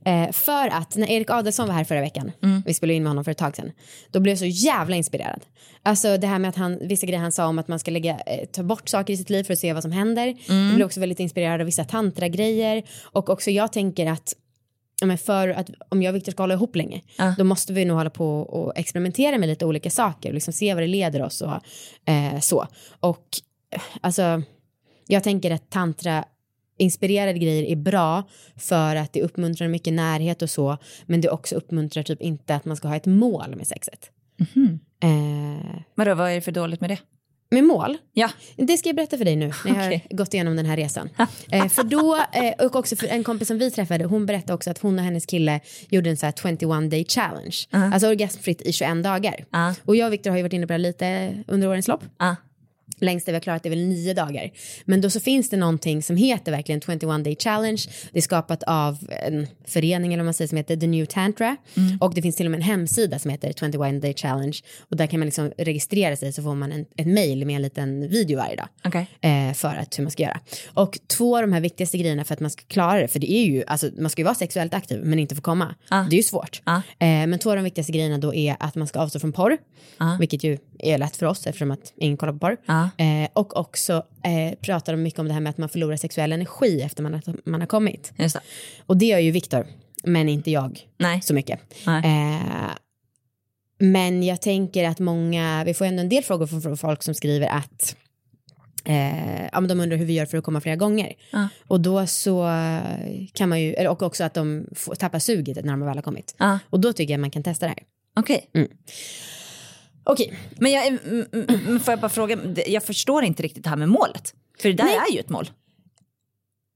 Eh, 0.04 0.32
för 0.32 0.68
att 0.68 0.96
när 0.96 1.10
Erik 1.10 1.30
Adelsson 1.30 1.66
var 1.68 1.74
här 1.74 1.84
förra 1.84 2.00
veckan, 2.00 2.32
vi 2.66 2.74
spelade 2.74 2.94
in 2.94 3.02
med 3.02 3.10
honom 3.10 3.24
för 3.24 3.30
ett 3.30 3.38
tag 3.38 3.56
sedan, 3.56 3.70
då 4.10 4.20
blev 4.20 4.32
jag 4.32 4.38
så 4.38 4.66
jävla 4.66 4.96
inspirerad. 4.96 5.40
Alltså 5.82 6.16
det 6.16 6.26
här 6.26 6.38
med 6.38 6.48
att 6.48 6.56
han, 6.56 6.78
vissa 6.88 7.06
grejer 7.06 7.20
han 7.20 7.32
sa 7.32 7.46
om 7.46 7.58
att 7.58 7.68
man 7.68 7.78
ska 7.78 7.90
lägga, 7.90 8.18
eh, 8.26 8.46
ta 8.52 8.62
bort 8.62 8.88
saker 8.88 9.12
i 9.12 9.16
sitt 9.16 9.30
liv 9.30 9.44
för 9.44 9.52
att 9.52 9.58
se 9.58 9.72
vad 9.72 9.82
som 9.82 9.92
händer. 9.92 10.26
Jag 10.48 10.74
blev 10.74 10.86
också 10.86 11.00
väldigt 11.00 11.20
inspirerad 11.20 11.60
av 11.60 11.64
vissa 11.64 11.84
tantragrejer 11.84 12.82
och 13.02 13.30
också 13.30 13.50
jag 13.50 13.72
tänker 13.72 14.06
att 14.06 14.34
men 15.04 15.18
för 15.18 15.48
att 15.48 15.70
om 15.88 16.02
jag 16.02 16.12
och 16.12 16.16
Victor 16.16 16.32
ska 16.32 16.42
hålla 16.42 16.54
ihop 16.54 16.76
länge, 16.76 17.00
Ja. 17.18 17.34
då 17.38 17.44
måste 17.44 17.72
vi 17.72 17.84
nog 17.84 17.96
hålla 17.96 18.10
på 18.10 18.40
och 18.40 18.72
experimentera 18.78 19.38
med 19.38 19.48
lite 19.48 19.66
olika 19.66 19.90
saker, 19.90 20.32
liksom 20.32 20.52
se 20.52 20.74
vad 20.74 20.82
det 20.82 20.86
leder 20.86 21.22
oss 21.22 21.40
och 21.42 21.52
eh, 22.12 22.40
så. 22.40 22.66
Och 23.00 23.24
eh, 23.74 23.80
alltså, 24.00 24.42
jag 25.06 25.24
tänker 25.24 25.50
att 25.50 25.70
tantra 25.70 26.24
inspirerade 26.78 27.38
grejer 27.38 27.62
är 27.62 27.76
bra 27.76 28.22
för 28.56 28.96
att 28.96 29.12
det 29.12 29.22
uppmuntrar 29.22 29.68
mycket 29.68 29.92
närhet 29.92 30.42
och 30.42 30.50
så, 30.50 30.78
men 31.06 31.20
det 31.20 31.28
också 31.30 31.54
uppmuntrar 31.54 32.02
typ 32.02 32.22
inte 32.22 32.54
att 32.54 32.64
man 32.64 32.76
ska 32.76 32.88
ha 32.88 32.96
ett 32.96 33.06
mål 33.06 33.54
med 33.56 33.66
sexet. 33.66 34.10
Eh, 35.02 35.80
Vadå, 35.94 36.14
vad 36.14 36.30
är 36.30 36.34
det 36.34 36.40
för 36.40 36.52
dåligt 36.52 36.80
med 36.80 36.90
det? 36.90 36.98
med 37.50 37.64
mål? 37.64 37.96
Ja. 38.12 38.30
Det 38.56 38.78
ska 38.78 38.88
jag 38.88 38.96
berätta 38.96 39.18
för 39.18 39.24
dig 39.24 39.36
nu 39.36 39.46
när 39.64 39.74
jag 39.74 39.86
Okej. 39.86 40.06
har 40.10 40.16
gått 40.16 40.34
igenom 40.34 40.56
den 40.56 40.66
här 40.66 40.76
resan. 40.76 41.08
eh, 41.52 41.68
för 41.68 41.82
då, 41.84 42.16
eh, 42.32 42.66
och 42.66 42.76
också 42.76 42.96
för 42.96 43.06
en 43.06 43.24
kompis 43.24 43.48
som 43.48 43.58
vi 43.58 43.70
träffade, 43.70 44.04
hon 44.04 44.26
berättade 44.26 44.54
också 44.54 44.70
att 44.70 44.78
hon 44.78 44.98
och 44.98 45.04
hennes 45.04 45.26
kille 45.26 45.60
gjorde 45.88 46.10
en 46.10 46.16
så 46.16 46.26
här 46.26 46.32
21 46.58 46.90
day 46.90 47.04
challenge. 47.08 47.56
Alltså 47.70 48.08
orgasmfritt 48.08 48.62
i 48.62 48.72
21 48.72 49.02
dagar. 49.02 49.44
Ja. 49.50 49.74
Och 49.84 49.96
jag 49.96 50.06
och 50.06 50.12
Victor 50.12 50.30
har 50.30 50.36
ju 50.36 50.42
varit 50.42 50.52
inne 50.52 50.66
på 50.66 50.72
det 50.72 50.78
lite 50.78 51.34
under 51.46 51.68
årens 51.68 51.88
lopp. 51.88 52.04
Ah. 52.16 52.34
Längst 53.00 53.26
det 53.26 53.32
vi 53.32 53.36
har 53.36 53.40
klarat 53.40 53.66
är 53.66 53.70
väl 53.70 53.86
nio 53.86 54.14
dagar. 54.14 54.50
Men 54.84 55.00
då 55.00 55.10
så 55.10 55.20
finns 55.20 55.50
det 55.50 55.56
någonting 55.56 56.02
som 56.02 56.16
heter 56.16 56.52
verkligen 56.52 56.80
21 56.80 57.24
day 57.24 57.36
challenge. 57.40 57.82
Det 58.12 58.18
är 58.18 58.22
skapat 58.22 58.62
av 58.62 58.98
en 59.22 59.46
förening 59.66 60.12
eller 60.12 60.22
vad 60.22 60.26
man 60.26 60.34
säger 60.34 60.48
som 60.48 60.56
heter 60.56 60.76
The 60.76 60.86
New 60.86 61.04
Tantra. 61.06 61.56
Och 62.00 62.14
det 62.14 62.22
finns 62.22 62.36
till 62.36 62.46
och 62.46 62.50
med 62.50 62.58
en 62.58 62.62
hemsida 62.62 63.18
som 63.18 63.30
heter 63.30 63.52
21 63.52 64.02
day 64.02 64.14
challenge. 64.14 64.58
Och 64.78 64.96
där 64.96 65.06
kan 65.06 65.20
man 65.20 65.26
liksom 65.26 65.52
registrera 65.58 66.16
sig 66.16 66.32
så 66.32 66.42
får 66.42 66.54
man 66.54 66.72
en, 66.72 66.86
ett 66.96 67.06
mail 67.06 67.46
med 67.46 67.56
en 67.56 67.62
liten 67.62 68.08
video 68.08 68.38
varje 68.38 68.56
dag. 68.56 68.68
Okej. 68.84 69.06
Eh, 69.20 69.54
för 69.54 69.68
att 69.76 69.98
hur 69.98 70.04
man 70.04 70.10
ska 70.10 70.22
göra. 70.22 70.40
Och 70.74 70.98
två 71.06 71.36
av 71.36 71.42
de 71.42 71.52
här 71.52 71.60
viktigaste 71.60 71.98
grejerna 71.98 72.24
för 72.24 72.34
att 72.34 72.40
man 72.40 72.50
ska 72.50 72.62
klara 72.66 73.00
det, 73.00 73.08
för 73.08 73.18
det 73.18 73.32
är 73.32 73.44
ju, 73.44 73.64
alltså 73.66 73.90
man 73.98 74.10
ska 74.10 74.20
ju 74.20 74.24
vara 74.24 74.34
sexuellt 74.34 74.74
aktiv 74.74 75.00
men 75.04 75.18
inte 75.18 75.34
få 75.34 75.42
komma. 75.42 75.74
Det 76.10 76.16
är 76.16 76.18
ju 76.18 76.22
svårt. 76.22 76.60
Ah. 76.64 76.76
Eh, 76.76 76.82
men 77.26 77.38
två 77.38 77.50
av 77.50 77.56
de 77.56 77.62
viktigaste 77.62 77.92
grejerna 77.92 78.18
då 78.18 78.34
är 78.34 78.56
att 78.60 78.74
man 78.74 78.86
ska 78.86 78.98
avstå 79.00 79.20
från 79.20 79.32
porr, 79.32 79.58
vilket 80.18 80.44
ju 80.44 80.58
är 80.78 80.98
lätt 80.98 81.16
för 81.16 81.26
oss 81.26 81.46
eftersom 81.46 81.70
att 81.70 81.92
ingen 81.96 82.16
kollar 82.16 82.32
på 82.32 82.38
porr. 82.38 82.56
Eh, 82.84 83.28
och 83.32 83.56
också 83.56 84.06
eh, 84.24 84.58
pratar 84.60 84.92
de 84.92 85.02
mycket 85.02 85.20
om 85.20 85.28
det 85.28 85.34
här 85.34 85.40
med 85.40 85.50
att 85.50 85.58
man 85.58 85.68
förlorar 85.68 85.96
sexuell 85.96 86.32
energi 86.32 86.82
efter 86.82 87.02
man 87.02 87.14
har, 87.14 87.22
man 87.44 87.60
har 87.60 87.66
kommit. 87.66 88.12
Just 88.16 88.34
det. 88.34 88.40
Och 88.86 88.96
det 88.96 89.06
gör 89.06 89.18
ju 89.18 89.30
Viktor, 89.30 89.66
men 90.04 90.28
inte 90.28 90.50
jag 90.50 90.80
Nej. 90.98 91.22
så 91.22 91.34
mycket. 91.34 91.60
Eh, 91.86 92.70
men 93.78 94.22
jag 94.22 94.42
tänker 94.42 94.88
att 94.88 94.98
många, 94.98 95.64
vi 95.64 95.74
får 95.74 95.84
ändå 95.84 96.00
en 96.00 96.08
del 96.08 96.24
frågor 96.24 96.46
från, 96.46 96.76
folk 96.76 97.02
som 97.02 97.14
skriver 97.14 97.46
att 97.46 97.96
eh, 98.84 99.44
ja, 99.52 99.60
men 99.60 99.68
de 99.68 99.80
undrar 99.80 99.96
hur 99.96 100.04
vi 100.04 100.12
gör 100.12 100.26
för 100.26 100.38
att 100.38 100.44
komma 100.44 100.60
flera 100.60 100.76
gånger. 100.76 101.14
Ja. 101.30 101.48
Och 101.66 101.80
då 101.80 102.06
så 102.06 102.42
kan 103.32 103.48
man 103.48 103.60
ju, 103.60 103.88
och 103.88 104.02
också 104.02 104.24
att 104.24 104.34
de 104.34 104.66
får, 104.74 104.94
tappar 104.94 105.18
suget 105.18 105.64
när 105.64 105.72
de 105.72 105.80
väl 105.80 105.96
har 105.96 106.02
kommit. 106.02 106.34
Ja. 106.38 106.58
Och 106.70 106.80
då 106.80 106.92
tycker 106.92 107.14
jag 107.14 107.20
man 107.20 107.30
kan 107.30 107.42
testa 107.42 107.66
det 107.66 107.70
här. 107.70 107.82
Okej. 108.16 108.50
Okej, 110.08 110.38
Men 110.58 110.72
jag, 110.72 110.98
får 111.82 111.92
jag 111.92 112.00
bara 112.00 112.08
fråga, 112.08 112.38
jag 112.66 112.82
förstår 112.82 113.24
inte 113.24 113.42
riktigt 113.42 113.64
det 113.64 113.70
här 113.70 113.76
med 113.76 113.88
målet. 113.88 114.34
För 114.62 114.68
det 114.68 114.74
där 114.74 114.86
är 115.08 115.12
ju 115.12 115.20
ett 115.20 115.28
mål. 115.28 115.50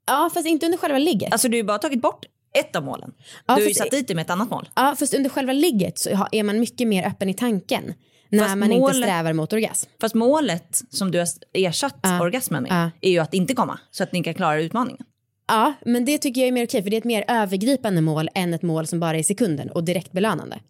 ja 0.07 0.31
fast 0.35 0.47
inte 0.47 0.67
under 0.67 0.79
själva 0.79 0.99
ligget. 0.99 1.33
Alltså 1.33 1.49
du 1.49 1.55
har 1.55 1.59
ju 1.59 1.65
bara 1.65 1.79
tagit 1.79 2.03
bort 2.03 2.25
ett 2.59 2.77
av 2.77 2.85
målen. 2.85 3.13
Ja, 3.47 3.57
du 3.57 3.63
har 3.63 3.69
ju 3.69 3.75
satt 3.75 3.91
dit 3.91 4.09
det 4.09 4.15
med 4.15 4.23
ett 4.23 4.31
annat 4.31 4.51
mål. 4.51 4.69
Ja, 4.75 4.95
fast 4.99 5.15
under 5.15 5.31
själva 5.31 5.53
ligget 5.53 5.99
så 5.99 6.27
är 6.33 6.43
man 6.43 6.61
mycket 6.61 6.89
mer 6.89 7.07
öppen 7.07 7.29
i 7.29 7.35
tanken. 7.35 7.95
När 8.29 8.39
Fast 8.39 8.57
man 8.57 8.69
målet- 8.69 8.95
inte 8.97 9.07
strävar 9.09 9.33
mot 9.33 9.53
orgasm. 9.53 9.91
Fast 10.01 10.15
målet 10.15 10.83
som 10.91 11.11
du 11.11 11.19
har 11.19 11.29
ersatt 11.53 12.07
orgasmen 12.21 12.63
med 12.63 12.73
Ja. 12.73 12.91
är 13.01 13.11
ju 13.11 13.19
att 13.19 13.35
inte 13.35 13.55
komma. 13.55 13.79
Så 13.91 14.03
att 14.03 14.13
ni 14.13 14.23
kan 14.23 14.35
klara 14.35 14.61
utmaningen. 14.61 15.03
Ja, 15.49 15.73
men 15.87 16.05
det 16.05 16.19
tycker 16.19 16.41
jag 16.41 16.49
är 16.49 16.53
mer 16.53 16.67
okej 16.67 16.83
för 16.83 16.91
det 16.91 16.97
är 16.97 16.99
ett 16.99 17.05
mer 17.05 17.25
övergripande 17.29 18.01
mål 18.01 18.29
än 18.35 18.55
ett 18.55 18.63
mål 18.63 18.87
som 18.87 19.01
bara 19.01 19.17
är 19.17 19.21
i 19.21 19.25
sekunden 19.25 19.71
och 19.71 19.85
direkt 19.85 20.13
belönande. 20.13 20.61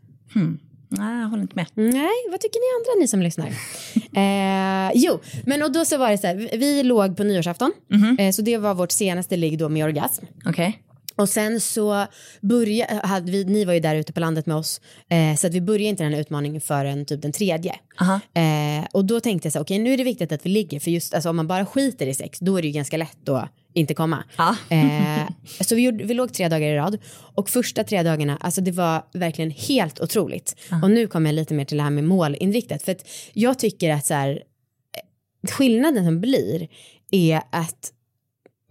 Nej, 0.99 1.21
jag 1.21 1.29
håller 1.29 1.43
inte 1.43 1.57
med. 1.57 1.67
Nej, 1.75 2.11
vad 2.31 2.41
tycker 2.41 2.59
ni 2.61 2.91
andra 2.91 3.01
ni 3.03 3.09
som 3.09 3.23
lyssnar? 3.23 3.47
eh, 4.87 4.93
jo, 4.95 5.21
men 5.47 5.63
och 5.63 5.73
då 5.73 5.85
så 5.85 5.97
var 5.99 6.11
det 6.11 6.19
så 6.19 6.27
här, 6.27 6.35
vi- 6.59 6.83
låg 6.83 7.17
på 7.17 7.25
nyårsafton, 7.25 7.73
eh, 8.19 8.31
så 8.33 8.43
det 8.43 8.57
var 8.59 8.75
vårt 8.75 8.93
senaste 8.93 9.37
ligg 9.37 9.59
då 9.59 9.69
med 9.69 9.85
orgasm. 9.85 10.25
Okej. 10.47 10.83
Och 11.17 11.29
sen 11.29 11.61
så 11.61 12.07
började, 12.41 13.07
hade 13.07 13.33
vi, 13.33 13.45
ni 13.45 13.65
var 13.65 13.73
ju 13.73 13.81
där 13.81 13.95
ute 13.95 14.13
på 14.13 14.21
landet 14.21 14.47
med 14.47 14.57
oss, 14.57 14.81
eh, 15.09 15.37
så 15.37 15.47
att 15.47 15.55
vi 15.55 15.61
började 15.61 15.85
inte 15.85 16.03
den 16.03 16.13
här 16.13 16.21
utmaningen 16.21 16.61
förrän 16.61 17.05
typ 17.05 17.23
den 17.23 17.33
tredje. 17.33 17.75
Aha. 18.01 18.21
Eh, 18.35 18.87
och 18.93 19.05
då 19.05 19.21
tänkte 19.21 19.47
jag 19.47 19.53
så 19.53 19.61
okej 19.61 19.79
nu 19.79 19.93
är 19.93 19.97
det 19.97 20.05
viktigt 20.05 20.33
att 20.33 20.47
vi 20.47 20.51
ligger, 20.51 20.81
för 20.81 20.91
just 20.91 21.15
alltså, 21.15 21.31
om 21.31 21.37
man 21.37 21.47
bara 21.47 21.67
skiter 21.67 22.07
i 22.07 22.15
sex, 22.15 22.39
då 22.39 22.57
är 22.57 22.63
det 22.63 22.69
ju 22.69 22.75
ganska 22.75 22.97
lätt 22.97 23.29
att 23.29 23.49
inte 23.75 23.95
komma. 23.95 24.25
Eh, 24.69 25.29
så 25.61 25.75
vi, 25.75 25.83
gjorde, 25.83 26.05
vi 26.05 26.15
låg 26.15 26.33
tre 26.33 26.49
dagar 26.49 26.69
i 26.69 26.77
rad 26.77 26.99
och 27.35 27.51
första 27.51 27.85
tre 27.85 28.03
dagarna, 28.03 28.37
alltså 28.41 28.61
det 28.61 28.73
var 28.73 29.03
verkligen 29.13 29.51
helt 29.51 30.01
otroligt. 30.01 30.57
Och 30.83 30.91
nu 30.91 31.07
kommer 31.07 31.31
jag 31.31 31.35
lite 31.35 31.55
mer 31.55 31.65
till 31.65 31.77
det 31.77 31.83
här 31.83 31.91
med 31.91 32.05
målinriktat, 32.05 32.83
för 32.83 32.93
att 32.93 33.09
jag 33.33 33.59
tycker 33.59 33.91
att 33.91 34.07
så 34.07 34.15
här, 34.15 34.31
eh, 34.31 35.51
skillnaden 35.51 36.05
som 36.05 36.21
blir 36.21 36.69
är 37.11 37.43
att 37.51 37.93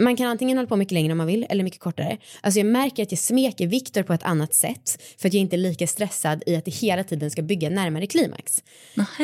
man 0.03 0.15
kan 0.17 0.27
antingen 0.27 0.57
hålla 0.57 0.67
på 0.67 0.75
mycket 0.75 0.91
längre 0.91 1.11
om 1.11 1.17
man 1.17 1.27
vill 1.27 1.45
eller 1.49 1.63
mycket 1.63 1.79
kortare. 1.79 2.17
Alltså 2.41 2.59
jag 2.59 2.67
märker 2.67 3.03
att 3.03 3.11
jag 3.11 3.19
smeker 3.19 3.67
Viktor 3.67 4.03
på 4.03 4.13
ett 4.13 4.23
annat 4.23 4.53
sätt 4.53 5.01
för 5.17 5.27
att 5.27 5.33
jag 5.33 5.41
inte 5.41 5.55
är 5.55 5.57
lika 5.57 5.87
stressad 5.87 6.43
i 6.45 6.55
att 6.55 6.65
det 6.65 6.71
hela 6.71 7.03
tiden 7.03 7.31
ska 7.31 7.41
bygga 7.41 7.69
närmare 7.69 8.07
klimax. 8.07 8.63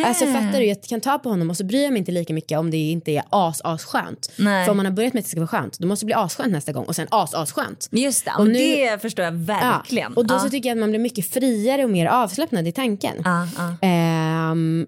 Alltså 0.05 0.25
fattar 0.25 0.59
du, 0.59 0.65
jag 0.65 0.83
kan 0.83 1.01
ta 1.01 1.19
på 1.19 1.29
honom 1.29 1.49
och 1.49 1.57
så 1.57 1.63
bryr 1.63 1.83
jag 1.83 1.91
mig 1.91 1.99
inte 1.99 2.11
lika 2.11 2.33
mycket 2.33 2.59
om 2.59 2.71
det 2.71 2.77
inte 2.77 3.11
är 3.11 3.23
as 3.29 3.61
as 3.63 3.83
skönt. 3.85 4.31
Nej. 4.37 4.65
För 4.65 4.71
om 4.71 4.77
man 4.77 4.85
har 4.85 4.93
börjat 4.93 5.13
med 5.13 5.19
att 5.19 5.25
det 5.25 5.29
ska 5.31 5.39
vara 5.39 5.47
skönt, 5.47 5.79
då 5.79 5.87
måste 5.87 6.03
det 6.03 6.07
bli 6.07 6.13
asskönt 6.13 6.51
nästa 6.51 6.71
gång 6.71 6.85
och 6.85 6.95
sen 6.95 7.07
as 7.11 7.33
as 7.33 7.51
skönt. 7.51 7.89
Just 7.91 8.25
det, 8.25 8.31
Och 8.31 8.39
och 8.39 8.47
nu- 8.47 8.53
det 8.75 9.01
förstår 9.01 9.25
jag 9.25 9.31
verkligen. 9.31 10.11
Ja, 10.15 10.19
och 10.21 10.27
då 10.27 10.35
ja. 10.35 10.39
så 10.39 10.49
tycker 10.49 10.69
jag 10.69 10.75
att 10.75 10.79
man 10.79 10.89
blir 10.89 10.99
mycket 10.99 11.33
friare 11.33 11.83
och 11.83 11.89
mer 11.89 12.05
avslappnad 12.05 12.67
i 12.67 12.71
tanken. 12.71 13.15
Ja. 13.25 13.47
Ehm, 13.81 14.85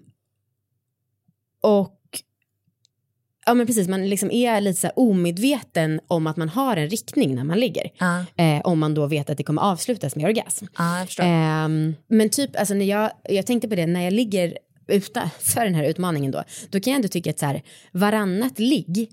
och 1.62 1.96
ja 3.50 3.54
men 3.54 3.66
precis, 3.66 3.88
man 3.88 4.08
liksom 4.08 4.30
är 4.30 4.60
lite 4.60 4.80
så 4.80 4.88
omedveten 4.88 6.00
om 6.08 6.26
att 6.26 6.36
man 6.36 6.48
har 6.48 6.76
en 6.76 6.88
riktning 6.88 7.34
när 7.34 7.44
man 7.44 7.60
ligger. 7.60 7.90
Ja. 7.98 8.24
Eh, 8.36 8.60
om 8.64 8.78
man 8.78 8.94
då 8.94 9.06
vet 9.06 9.30
att 9.30 9.36
det 9.36 9.42
kommer 9.42 9.62
avslutas 9.62 10.16
med 10.16 10.24
orgasm. 10.24 10.66
förstår. 11.06 11.24
Ehm, 11.24 11.94
men 12.08 12.30
typ, 12.30 12.56
alltså 12.56 12.74
när 12.74 12.84
jag, 12.84 13.10
jag 13.24 13.46
tänkte 13.46 13.68
på 13.68 13.74
det, 13.74 13.86
när 13.86 14.04
jag 14.04 14.12
ligger 14.12 14.58
utanför 14.88 15.64
den 15.64 15.74
här 15.74 15.84
utmaningen 15.84 16.32
då, 16.32 16.42
då 16.70 16.80
kan 16.80 16.90
jag 16.90 16.96
ändå 16.96 17.08
tycka 17.08 17.30
att 17.30 17.38
så 17.38 17.46
här, 17.46 17.62
varannat 17.92 18.58
ligg, 18.58 19.10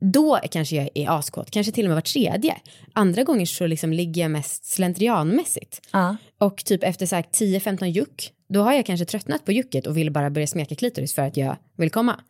då 0.00 0.38
kanske 0.50 0.76
jag 0.76 0.88
är 0.94 1.18
askåt, 1.18 1.50
kanske 1.50 1.72
till 1.72 1.84
och 1.84 1.88
med 1.88 1.96
var 1.96 2.00
tredje. 2.00 2.56
Andra 2.92 3.22
gånger 3.22 3.46
så 3.46 3.66
liksom 3.66 3.92
ligger 3.92 4.22
jag 4.22 4.30
mest 4.30 4.64
slentrianmässigt. 4.64 5.80
ja. 5.92 6.16
Och 6.38 6.64
typ 6.64 6.84
efter 6.84 7.06
så 7.06 7.16
här 7.16 7.22
10-15 7.22 7.84
juck, 7.84 8.32
då 8.48 8.62
har 8.62 8.72
jag 8.72 8.86
kanske 8.86 9.06
tröttnat 9.06 9.44
på 9.44 9.52
jucket 9.52 9.86
och 9.86 9.96
vill 9.96 10.10
bara 10.10 10.30
börja 10.30 10.46
smeka 10.46 10.74
klitoris 10.74 11.14
för 11.14 11.22
att 11.22 11.36
jag 11.36 11.56
vill 11.76 11.90
komma. 11.90 12.20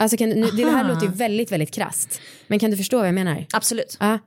Alltså 0.00 0.16
kan, 0.16 0.30
nu, 0.30 0.50
det 0.50 0.64
här 0.64 0.88
låter 0.88 1.06
ju 1.06 1.12
väldigt, 1.12 1.52
väldigt 1.52 1.70
krasst. 1.70 2.20
Men 2.46 2.58
kan 2.58 2.70
du 2.70 2.76
förstå 2.76 2.98
vad 2.98 3.06
jag 3.06 3.14
menar? 3.14 3.46
Absolut. 3.52 3.96
Ja. 4.00 4.18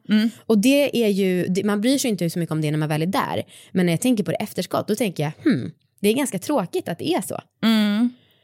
Och 0.46 0.58
det 0.58 1.06
är 1.06 1.10
ju, 1.10 1.54
man 1.64 1.82
bryr 1.82 1.98
sig 1.98 2.10
inte 2.12 2.30
så 2.30 2.40
mycket 2.40 2.52
om 2.52 2.62
det 2.62 2.72
när 2.72 2.78
man 2.78 2.90
väl 2.90 3.02
är 3.02 3.06
där. 3.06 3.44
Men 3.72 3.86
när 3.86 3.94
jag 3.94 4.02
tänker 4.02 4.24
på 4.24 4.32
det 4.32 4.38
efterskott, 4.38 4.88
då 4.88 4.96
tänker 4.96 5.24
jag, 5.24 5.32
hmm, 5.44 5.72
det 6.00 6.10
är 6.10 6.14
ganska 6.14 6.40
tråkigt 6.40 6.90
att 6.90 7.00
det 7.00 7.14
är 7.14 7.22
så. 7.22 7.40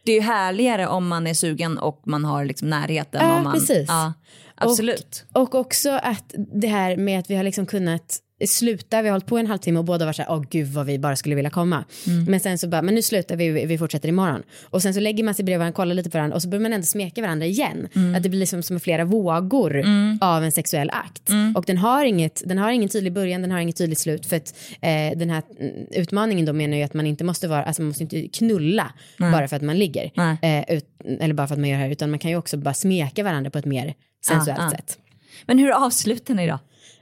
Det 0.04 0.12
är 0.12 0.16
ju 0.16 0.22
härligare 0.22 0.88
om 0.88 1.08
man 1.08 1.28
är 1.28 1.34
sugen 1.34 1.78
och 1.78 2.02
man 2.06 2.26
har 2.26 2.46
liksom 2.46 2.70
närheten. 2.70 3.22
Ja, 3.28 3.44
man, 3.44 3.54
precis. 3.54 3.86
Ja, 3.88 4.14
absolut. 4.56 5.26
Och 5.34 5.56
också 5.56 5.90
att 5.90 6.34
det 6.62 6.68
här 6.68 6.98
med 6.98 7.20
att 7.20 7.30
vi 7.30 7.36
har 7.36 7.44
liksom 7.44 7.66
kunnat 7.66 8.20
sluta, 8.46 9.02
vi 9.02 9.08
har 9.08 9.14
hållit 9.14 9.26
på 9.26 9.38
en 9.38 9.48
halvtimme 9.48 9.80
och 9.80 9.86
båda 9.86 10.06
var 10.06 10.14
så 10.14 10.22
här, 10.22 10.32
åh 10.32 10.44
gud 10.50 10.68
vad 10.68 10.86
vi 10.86 11.00
bara 11.00 11.16
skulle 11.16 11.36
vilja 11.36 11.50
komma. 11.50 11.84
Men 12.28 12.40
sen 12.40 12.58
så 12.58 12.68
bara, 12.68 12.82
men 12.82 12.96
nu 12.96 13.02
slutar 13.02 13.36
vi, 13.36 13.66
vi 13.66 13.78
fortsätter 13.78 14.10
imorgon. 14.10 14.44
Och 14.64 14.82
sen 14.82 14.94
så 14.94 15.00
lägger 15.00 15.24
man 15.24 15.34
sig 15.34 15.46
bredvid 15.46 15.60
varandra, 15.60 15.76
kollar 15.76 15.96
lite 15.96 16.10
på 16.10 16.18
varandra 16.18 16.36
och 16.36 16.42
så 16.42 16.48
börjar 16.50 16.62
man 16.62 16.74
ändå 16.74 16.86
smeka 16.86 17.22
varandra 17.22 17.46
igen. 17.46 17.88
Att 18.16 18.24
det 18.24 18.30
blir 18.30 18.40
liksom 18.40 18.64
som 18.64 18.80
flera 18.80 19.06
vågor 19.06 19.84
av 20.22 20.44
en 20.44 20.52
sexuell 20.52 20.90
akt. 20.90 21.30
Och 21.56 21.64
den 21.68 21.78
har, 21.78 22.06
inget, 22.06 22.42
den 22.46 22.58
har 22.58 22.72
ingen 22.72 22.90
tydlig 22.90 23.14
början, 23.14 23.42
den 23.42 23.52
har 23.52 23.60
inget 23.60 23.78
tydligt 23.78 24.00
slut. 24.00 24.26
För 24.26 24.36
att 24.36 24.56
eh, 24.82 25.18
den 25.18 25.30
här 25.30 25.44
mm, 25.60 25.74
utmaningen 25.92 26.46
då 26.46 26.54
menar 26.54 26.78
ju 26.78 26.84
att 26.84 26.94
man 26.94 27.06
inte 27.08 27.24
måste 27.24 27.48
vara, 27.48 27.64
alltså 27.64 27.82
man 27.82 27.88
måste 27.88 28.04
inte 28.04 28.28
knulla 28.28 28.94
bara 29.18 29.48
för 29.48 29.56
att 29.56 29.62
man 29.62 29.78
ligger. 29.80 30.12
Nej. 30.16 30.38
Eh, 30.68 30.76
ut, 30.78 30.86
eller 31.20 31.34
bara 31.34 31.48
för 31.48 31.56
att 31.56 31.60
man 31.60 31.70
gör 31.70 31.78
det 31.78 31.84
här, 31.84 31.92
utan 31.92 32.10
man 32.10 32.20
kan 32.20 32.32
ju 32.32 32.38
också 32.38 32.58
bara 32.58 32.74
smeka 32.74 33.24
varandra 33.24 33.52
på 33.52 33.58
ett 33.58 33.66
mer 33.66 33.94
sensuellt 34.26 34.60
Ah, 34.60 34.68
ah. 34.68 34.72
sätt. 34.72 34.98
Men 35.46 35.60
hur 35.60 35.86
avslutar 35.86 36.34
ni 36.34 36.48
då? 36.48 36.60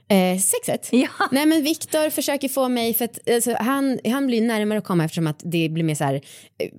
Eh, 0.08 0.38
sexet? 0.38 0.88
Ja. 0.92 1.08
Nej 1.32 1.46
men 1.46 1.62
Viktor 1.62 2.10
försöker 2.10 2.48
få 2.48 2.68
mig, 2.68 2.94
för 2.94 3.04
att 3.04 3.30
alltså, 3.30 3.56
han, 3.60 3.98
han 4.04 4.26
blir 4.26 4.40
närmare 4.42 4.78
att 4.78 4.84
komma 4.84 5.04
eftersom 5.04 5.26
att 5.26 5.40
det 5.44 5.68
blir 5.68 5.84
mer 5.84 5.94
så 5.94 6.04
här 6.04 6.14
eh, 6.14 6.20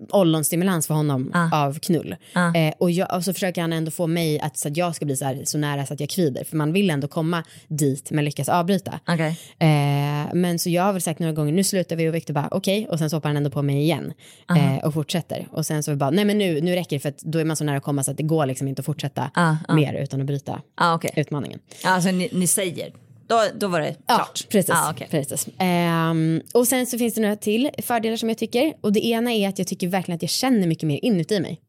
ollonstimulans 0.10 0.88
för 0.88 0.94
honom 0.94 1.32
Ah. 1.34 1.66
av 1.66 1.80
knull. 1.80 2.16
Ah. 2.34 2.54
Eh, 2.56 2.74
och, 2.78 2.92
jag, 2.92 3.16
och 3.16 3.24
så 3.24 3.34
försöker 3.34 3.62
han 3.62 3.74
ändå 3.74 3.92
få 3.92 4.08
mig 4.08 4.40
att, 4.40 4.58
så 4.58 4.68
att 4.68 4.78
jag 4.78 4.96
ska 4.96 5.06
bli 5.06 5.18
så, 5.18 5.26
här, 5.26 5.42
så 5.46 5.58
nära 5.58 5.86
så 5.86 5.94
att 5.94 6.00
jag 6.00 6.10
kvider. 6.10 6.44
För 6.44 6.58
man 6.58 6.74
vill 6.74 6.90
ändå 6.90 7.08
komma 7.08 7.44
dit 7.68 8.12
men 8.12 8.26
lyckas 8.26 8.50
avbryta. 8.50 9.00
Okej. 9.08 9.38
Eh, 9.60 10.34
men 10.34 10.60
så 10.60 10.70
jag 10.70 10.84
har 10.84 10.94
väl 10.94 11.02
sagt 11.02 11.20
några 11.20 11.34
gånger, 11.34 11.54
nu 11.54 11.64
slutar 11.64 11.96
vi 11.96 12.10
och 12.10 12.16
Viktor 12.16 12.34
bara 12.34 12.48
okej 12.52 12.88
och 12.90 13.00
sen 13.00 13.10
så 13.10 13.16
hoppar 13.16 13.30
han 13.30 13.38
ändå 13.38 13.50
på 13.50 13.62
mig 13.62 13.78
igen 13.82 14.14
eh, 14.58 14.86
och 14.86 14.94
fortsätter. 14.94 15.48
Och 15.52 15.66
sen 15.66 15.84
så 15.84 15.92
vi 15.92 15.98
bara, 15.98 16.10
nej 16.10 16.26
men 16.26 16.38
nu, 16.38 16.62
nu 16.62 16.76
räcker 16.76 16.96
det 16.96 17.00
för 17.00 17.10
att 17.10 17.20
då 17.20 17.40
är 17.40 17.46
man 17.46 17.56
så 17.56 17.64
nära 17.64 17.78
att 17.78 17.84
komma 17.84 18.04
så 18.04 18.12
att 18.12 18.18
det 18.18 18.24
går 18.24 18.46
liksom 18.46 18.68
inte 18.68 18.80
att 18.80 18.86
fortsätta 18.86 19.32
Ah, 19.34 19.56
ah. 19.68 19.74
mer 19.74 19.94
utan 19.94 20.20
att 20.22 20.28
bryta 20.28 20.62
Ah, 20.76 20.94
okej. 20.96 21.12
utmaningen. 21.16 21.60
Alltså 21.84 22.12
ni, 22.12 22.30
ni 22.32 22.48
säger 22.48 22.92
då, 23.28 23.42
då 23.60 23.68
var 23.68 23.80
det 23.82 23.96
Ja, 24.08 24.16
klart. 24.16 24.48
precis. 24.50 24.72
Ah, 24.76 24.92
okej. 24.92 25.08
precis. 25.12 25.48
Ehm, 25.60 26.42
och 26.54 26.68
sen 26.68 26.86
så 26.86 26.98
finns 26.98 27.14
det 27.14 27.22
några 27.22 27.36
till 27.36 27.70
fördelar 27.84 28.18
som 28.18 28.30
jag 28.30 28.38
tycker. 28.38 28.74
Och 28.82 28.94
det 28.94 29.06
ena 29.06 29.32
är 29.34 29.50
att 29.50 29.60
jag 29.60 29.68
tycker 29.68 29.88
verkligen 29.88 30.16
att 30.16 30.22
jag 30.22 30.30
känner 30.32 30.68
mycket 30.68 30.88
mer 30.88 31.00
inuti 31.06 31.40
mig. 31.40 31.62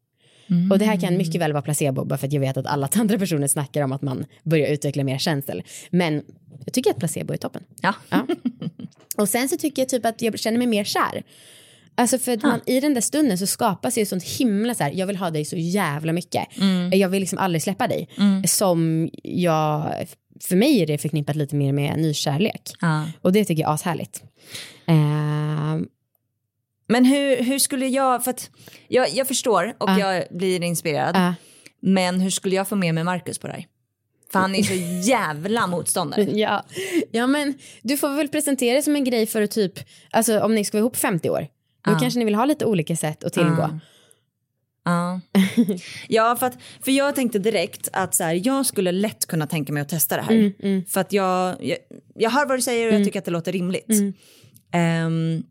Och 0.71 0.79
det 0.79 0.85
här 0.85 0.99
kan 1.01 1.17
mycket 1.17 1.41
väl 1.41 1.53
vara 1.53 1.61
placebo 1.61 2.05
bara 2.05 2.17
för 2.17 2.27
att 2.27 2.33
jag 2.33 2.39
vet 2.41 2.57
att 2.57 2.65
alla 2.65 2.89
andra 2.95 3.19
personer 3.19 3.47
snackar 3.47 3.81
om 3.81 3.91
att 3.91 4.01
man 4.01 4.25
börjar 4.43 4.67
utveckla 4.69 5.03
mer 5.03 5.17
känsel. 5.17 5.63
Men 5.89 6.21
jag 6.65 6.73
tycker 6.73 6.91
att 6.91 6.97
placebo 6.97 7.33
är 7.33 7.37
toppen. 7.37 7.63
Ja. 7.81 7.93
Ja. 8.09 8.27
Och 9.17 9.29
sen 9.29 9.49
så 9.49 9.57
tycker 9.57 9.81
jag 9.81 9.89
typ 9.89 10.05
att 10.05 10.21
jag 10.21 10.39
känner 10.39 10.57
mig 10.57 10.67
mer 10.67 10.83
kär. 10.83 11.23
Alltså 11.95 12.17
för 12.19 12.31
att 12.31 12.43
man, 12.43 12.59
i 12.65 12.79
den 12.79 12.93
där 12.93 13.01
stunden 13.01 13.37
så 13.37 13.47
skapas 13.47 13.97
ju 13.97 14.05
sånt 14.05 14.23
himla 14.23 14.73
så 14.73 14.83
här, 14.83 14.91
jag 14.91 15.07
vill 15.07 15.15
ha 15.15 15.29
dig 15.29 15.45
så 15.45 15.55
jävla 15.55 16.13
mycket. 16.13 16.43
Jag 16.91 17.09
vill 17.09 17.19
liksom 17.19 17.39
aldrig 17.39 17.63
släppa 17.63 17.87
dig. 17.87 18.09
Som 18.47 19.09
jag, 19.23 19.93
för 20.43 20.55
mig 20.55 20.81
är 20.81 20.87
det 20.87 20.97
förknippat 20.97 21.35
lite 21.35 21.55
mer 21.55 21.73
med 21.73 21.99
nykärlek. 21.99 22.61
Ja. 22.81 23.05
Och 23.21 23.31
det 23.33 23.45
tycker 23.45 23.61
jag 23.63 23.69
är 23.69 23.73
ashärligt. 23.75 24.23
Ehm, 24.85 25.87
Men 26.87 27.05
hur, 27.05 27.43
hur 27.43 27.59
skulle 27.59 27.87
jag, 27.87 28.23
för 28.23 28.31
att 28.31 28.49
jag, 28.87 29.09
jag 29.13 29.27
förstår 29.27 29.73
och 29.77 29.89
Ja. 29.89 29.99
jag 29.99 30.37
blir 30.37 30.63
inspirerad. 30.63 31.15
Ja. 31.15 31.33
Men 31.81 32.19
hur 32.21 32.29
skulle 32.29 32.55
jag 32.55 32.67
få 32.67 32.75
med 32.75 32.93
mig 32.95 33.03
Marcus 33.03 33.37
på 33.37 33.47
det 33.47 33.53
här? 33.53 33.65
För 34.31 34.39
han 34.39 34.55
är 34.55 34.63
så 34.63 34.73
jävla 35.09 35.67
motståndare. 35.67 36.23
ja. 36.39 36.63
ja 37.11 37.27
men 37.27 37.53
du 37.81 37.97
får 37.97 38.09
väl 38.15 38.27
presentera 38.27 38.75
det 38.75 38.81
som 38.81 38.95
en 38.95 39.03
grej 39.03 39.25
för 39.25 39.41
att 39.41 39.51
typ, 39.51 39.73
alltså 40.11 40.39
om 40.39 40.55
ni 40.55 40.65
ska 40.65 40.77
vara 40.77 40.81
ihop 40.81 40.95
50 40.95 41.29
år. 41.29 41.47
Då 41.85 41.95
kanske 41.99 42.19
ni 42.19 42.25
vill 42.25 42.35
ha 42.35 42.45
lite 42.45 42.65
olika 42.65 42.95
sätt 42.95 43.23
att 43.23 43.33
tillgå. 43.33 43.79
Ja. 44.89 45.21
Ja, 46.07 46.35
för, 46.35 46.45
att, 46.45 46.57
för 46.81 46.91
jag 46.91 47.15
tänkte 47.15 47.39
direkt 47.39 47.89
att 47.93 48.15
så 48.15 48.23
här, 48.23 48.41
jag 48.47 48.65
skulle 48.65 48.91
lätt 48.91 49.25
kunna 49.25 49.47
tänka 49.47 49.73
mig 49.73 49.81
att 49.81 49.89
testa 49.89 50.15
det 50.15 50.21
här. 50.21 50.53
Mm, 50.59 50.85
För 50.85 51.01
att 51.01 51.13
jag, 51.13 51.63
jag, 51.65 51.77
jag 52.15 52.29
hör 52.29 52.45
vad 52.45 52.57
du 52.57 52.61
säger 52.61 52.87
och 52.87 52.93
jag 52.93 53.05
tycker 53.05 53.19
att 53.19 53.25
det 53.25 53.31
låter 53.31 53.51
rimligt. 53.51 53.89
Mm. 53.89 54.13
Ehm, 54.73 55.43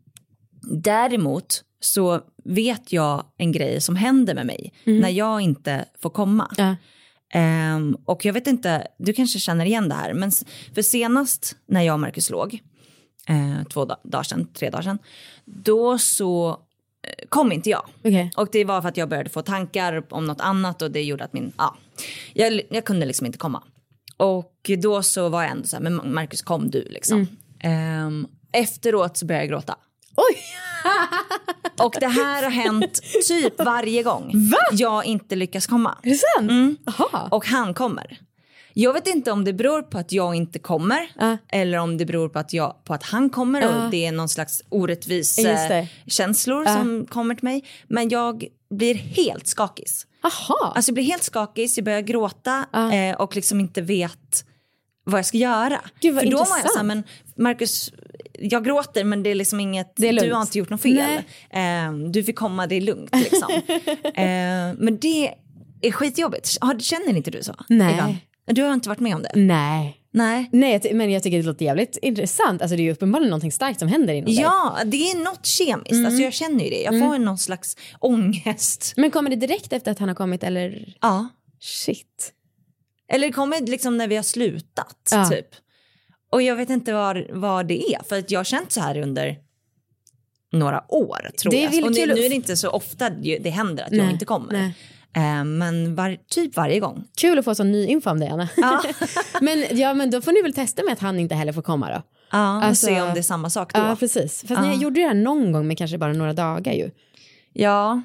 däremot 0.83 1.63
så 1.79 2.21
vet 2.45 2.93
jag 2.93 3.25
en 3.37 3.51
grej 3.51 3.81
som 3.81 3.95
händer 3.95 4.33
med 4.35 4.45
mig 4.45 4.73
när 4.85 5.09
jag 5.09 5.41
inte 5.41 5.85
får 6.01 6.09
komma. 6.09 6.51
Mm. 6.57 6.69
Ja. 6.69 6.75
Ehm, 7.39 7.97
och 8.05 8.25
jag 8.25 8.33
vet 8.33 8.47
inte, 8.47 8.87
du 8.99 9.13
kanske 9.13 9.39
känner 9.39 9.65
igen 9.65 9.89
det 9.89 9.95
här, 9.95 10.13
men 10.13 10.31
för 10.75 10.81
senast 10.81 11.55
när 11.67 11.81
jag 11.81 11.93
och 11.93 11.99
Marcus 11.99 12.29
låg, 12.29 12.59
eh, 13.29 13.67
två 13.73 13.85
da- 13.85 13.99
dagar 14.03 14.23
sedan, 14.23 14.47
tre 14.53 14.69
dagar 14.69 14.81
sedan, 14.81 14.99
då 15.45 15.97
så 15.97 16.57
kom 17.29 17.51
inte 17.51 17.69
jag. 17.69 17.85
Okej. 17.99 18.31
Och 18.37 18.47
det 18.51 18.65
var 18.65 18.81
för 18.81 18.89
att 18.89 18.97
jag 18.97 19.09
började 19.09 19.29
få 19.29 19.41
tankar 19.41 20.03
om 20.09 20.25
något 20.25 20.41
annat 20.41 20.81
och 20.81 20.91
det 20.91 21.03
gjorde 21.03 21.23
att 21.23 21.33
min, 21.33 21.53
ja, 21.57 21.75
jag, 22.33 22.61
jag 22.69 22.85
kunde 22.85 23.05
liksom 23.05 23.25
inte 23.25 23.37
komma. 23.37 23.63
Och 24.17 24.71
då 24.77 25.03
så 25.03 25.29
var 25.29 25.41
jag 25.41 25.51
ändå 25.51 25.67
så 25.67 25.75
här, 25.75 25.83
men 25.83 26.13
Marcus 26.13 26.41
kom 26.41 26.69
du 26.69 26.87
liksom. 26.89 27.27
Ehm, 27.59 28.27
efteråt 28.51 29.17
så 29.17 29.25
började 29.25 29.43
jag 29.45 29.49
gråta. 29.49 29.75
Oj! 30.15 30.37
Och 31.85 31.95
det 31.99 32.07
här 32.07 32.43
har 32.43 32.49
hänt 32.49 33.01
typ 33.27 33.63
varje 33.63 34.03
gång 34.03 34.33
jag 34.71 35.05
inte 35.05 35.35
lyckas 35.35 35.67
komma. 35.67 35.97
Är 36.03 36.09
det 36.09 36.15
sant? 36.15 36.51
Mm. 36.51 36.77
Och 37.31 37.45
han 37.45 37.73
kommer. 37.73 38.19
Jag 38.73 38.93
vet 38.93 39.07
inte 39.07 39.31
om 39.31 39.43
det 39.45 39.53
beror 39.53 39.81
på 39.81 39.97
att 39.97 40.11
jag 40.11 40.35
inte 40.35 40.59
kommer 40.59 41.11
Ja. 41.19 41.37
eller 41.49 41.77
om 41.77 41.97
det 41.97 42.05
beror 42.05 42.29
på 42.29 42.39
att, 42.39 42.53
jag, 42.53 42.83
på 42.83 42.93
att 42.93 43.03
han 43.03 43.29
kommer 43.29 43.67
och 43.85 43.91
det 43.91 44.05
är 44.05 44.11
någon 44.11 44.29
slags 44.29 44.63
orättvis 44.69 45.39
eh, 45.39 45.85
känslor 46.07 46.65
som 46.65 47.05
kommer 47.09 47.35
till 47.35 47.43
mig. 47.43 47.63
Men 47.87 48.09
jag 48.09 48.45
blir 48.69 48.95
helt 48.95 49.47
skakis. 49.47 50.05
Jaha. 50.23 50.73
Alltså 50.75 50.89
jag 50.89 50.93
blir 50.93 51.03
helt 51.03 51.23
skakis, 51.23 51.77
jag 51.77 51.85
börjar 51.85 52.01
gråta 52.01 52.65
eh, 52.93 53.15
och 53.21 53.35
liksom 53.35 53.59
inte 53.59 53.81
vet 53.81 54.45
vad 55.03 55.17
jag 55.17 55.25
ska 55.25 55.37
göra. 55.37 55.81
Gud, 56.01 56.15
vad 56.15 56.23
För 56.23 56.31
då 56.31 56.37
var 56.37 56.45
jag 56.45 56.57
intressant. 56.57 56.71
så 56.71 56.77
här, 56.77 56.85
men 56.85 57.03
Marcus, 57.35 57.91
jag 58.39 58.65
gråter 58.65 59.03
men 59.03 59.23
det 59.23 59.29
är 59.29 59.35
liksom 59.35 59.59
inget, 59.59 59.93
Det 59.95 60.07
är 60.07 60.13
lugnt. 60.13 60.29
du 60.29 60.33
har 60.33 60.41
inte 60.41 60.57
gjort 60.59 60.69
något 60.69 60.81
fel. 60.81 61.21
Eh, 61.49 61.93
du 62.11 62.23
fick 62.23 62.35
komma, 62.35 62.67
det 62.67 62.75
är 62.75 62.81
lugnt 62.81 63.15
liksom. 63.15 63.49
eh, 64.03 64.23
men 64.77 64.97
det 65.01 65.33
är 65.81 65.91
skitjobbigt. 65.91 66.57
Känner 66.79 67.17
inte 67.17 67.31
du 67.31 67.43
så? 67.43 67.55
Nej. 67.69 67.91
Ibland? 67.93 68.15
Du 68.49 68.63
har 68.63 68.73
inte 68.73 68.89
varit 68.89 68.99
med 68.99 69.15
om 69.15 69.21
det? 69.23 69.31
Nej. 69.35 69.95
Nej. 70.11 70.49
Nej, 70.51 70.81
men 70.93 71.11
jag 71.11 71.23
tycker 71.23 71.37
det 71.37 71.43
låter 71.43 71.65
jävligt 71.65 71.97
intressant. 72.01 72.61
Alltså 72.61 72.75
det 72.75 72.81
är 72.81 72.83
ju 72.85 72.91
uppenbarligen 72.91 73.29
någonting 73.29 73.51
starkt 73.51 73.79
som 73.79 73.87
händer 73.87 74.13
inom 74.13 74.25
dig. 74.25 74.41
Ja, 74.43 74.77
det 74.85 75.11
är 75.11 75.23
något 75.23 75.45
kemiskt. 75.45 75.91
Mm. 75.91 76.05
Alltså 76.05 76.21
jag 76.21 76.33
känner 76.33 76.63
ju 76.63 76.69
det. 76.69 76.81
Jag 76.81 76.99
får 76.99 77.17
någon 77.17 77.37
slags 77.37 77.77
ångest. 77.99 78.93
Men 78.97 79.11
kommer 79.11 79.29
det 79.29 79.35
direkt 79.35 79.73
efter 79.73 79.91
att 79.91 79.99
han 79.99 80.07
har 80.07 80.15
kommit 80.15 80.43
eller? 80.43 80.93
Ja. 81.01 81.27
Shit. 81.59 82.33
Eller 83.11 83.27
det 83.27 83.33
kommer 83.33 83.61
liksom 83.61 83.97
när 83.97 84.07
vi 84.07 84.15
har 84.15 84.23
slutat 84.23 85.09
Ja. 85.11 85.29
typ. 85.29 85.47
Och 86.31 86.41
jag 86.41 86.55
vet 86.55 86.69
inte 86.69 86.93
vad, 86.93 87.23
vad 87.29 87.67
det 87.67 87.93
är. 87.93 88.03
För 88.03 88.19
att 88.19 88.31
jag 88.31 88.39
har 88.39 88.43
känt 88.43 88.71
så 88.71 88.81
här 88.81 88.97
under 88.97 89.37
några 90.51 90.83
år 90.93 91.31
tror 91.41 91.51
Det 91.51 91.57
jag. 91.61 91.85
Och 91.85 91.91
nu, 91.91 92.05
nu 92.05 92.25
är 92.25 92.29
det 92.29 92.35
inte 92.35 92.57
så 92.57 92.69
ofta 92.69 93.09
det 93.09 93.37
det 93.37 93.49
händer 93.49 93.83
att 93.83 93.91
jag 93.91 94.03
Nej, 94.03 94.13
inte 94.13 94.25
kommer. 94.25 94.53
nej. 94.53 94.73
Eh, 95.15 95.43
men 95.43 95.95
var, 95.95 96.17
typ 96.29 96.55
varje 96.55 96.79
gång. 96.79 97.03
Kul 97.17 97.39
att 97.39 97.45
få 97.45 97.55
sån 97.55 97.71
ny 97.71 97.85
info 97.85 98.09
om 98.09 98.19
dig 98.19 98.29
Anna. 98.29 98.49
Ja. 98.57 98.83
men, 99.41 99.65
ja, 99.71 99.93
men 99.93 100.11
då 100.11 100.21
får 100.21 100.31
ni 100.31 100.41
väl 100.41 100.53
testa 100.53 100.83
med 100.83 100.93
att 100.93 100.99
han 100.99 101.19
inte 101.19 101.35
heller 101.35 101.53
får 101.53 101.61
komma 101.61 101.89
då. 101.89 102.01
Ja, 102.31 102.37
Alltså- 102.63 102.87
och 102.87 102.93
se 102.93 103.01
om 103.01 103.13
det 103.13 103.19
är 103.19 103.23
samma 103.23 103.49
sak 103.49 103.73
då. 103.73 103.79
Ja, 103.79 103.95
precis. 103.99 104.43
Fast 104.47 104.61
ni 104.61 104.75
gjorde 104.75 105.01
det 105.01 105.07
här 105.07 105.13
någon 105.13 105.51
gång 105.51 105.67
men 105.67 105.75
kanske 105.75 105.97
bara 105.97 106.13
några 106.13 106.33
dagar 106.33 106.73
ju. 106.73 106.91
Ja, 107.53 108.01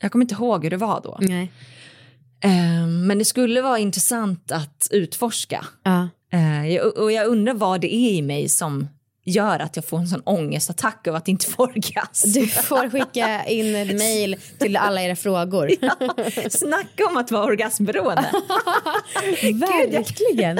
jag 0.00 0.12
kommer 0.12 0.24
inte 0.24 0.34
ihåg 0.34 0.64
hur 0.64 0.70
det 0.70 0.76
var 0.76 1.00
då. 1.04 1.18
Nej. 1.20 1.52
Eh, 2.40 2.86
men 2.86 3.18
det 3.18 3.24
skulle 3.24 3.62
vara 3.62 3.78
intressant 3.78 4.52
att 4.52 4.88
utforska. 4.90 5.64
Ja. 5.82 6.08
Eh, 6.32 6.80
och 6.82 7.12
jag 7.12 7.26
undrar 7.26 7.54
vad 7.54 7.80
det 7.80 7.94
är 7.94 8.10
i 8.12 8.22
mig 8.22 8.48
som 8.48 8.88
gör 9.28 9.58
att 9.58 9.76
jag 9.76 9.84
får 9.84 9.98
en 9.98 10.08
sån 10.08 10.22
ångestattack 10.24 11.06
av 11.06 11.14
att 11.14 11.28
inte 11.28 11.46
få 11.46 11.62
orgasm. 11.62 12.30
Du 12.30 12.46
får 12.46 12.90
skicka 12.90 13.44
in 13.44 13.76
ett 13.76 13.98
mejl 13.98 14.36
till 14.58 14.76
alla 14.76 15.02
era 15.02 15.16
frågor. 15.16 15.70
Snacka 16.50 17.06
om 17.06 17.16
att 17.16 17.30
vara 17.30 17.44
orgasmberoende. 17.44 18.30
Verkligen. 19.52 20.58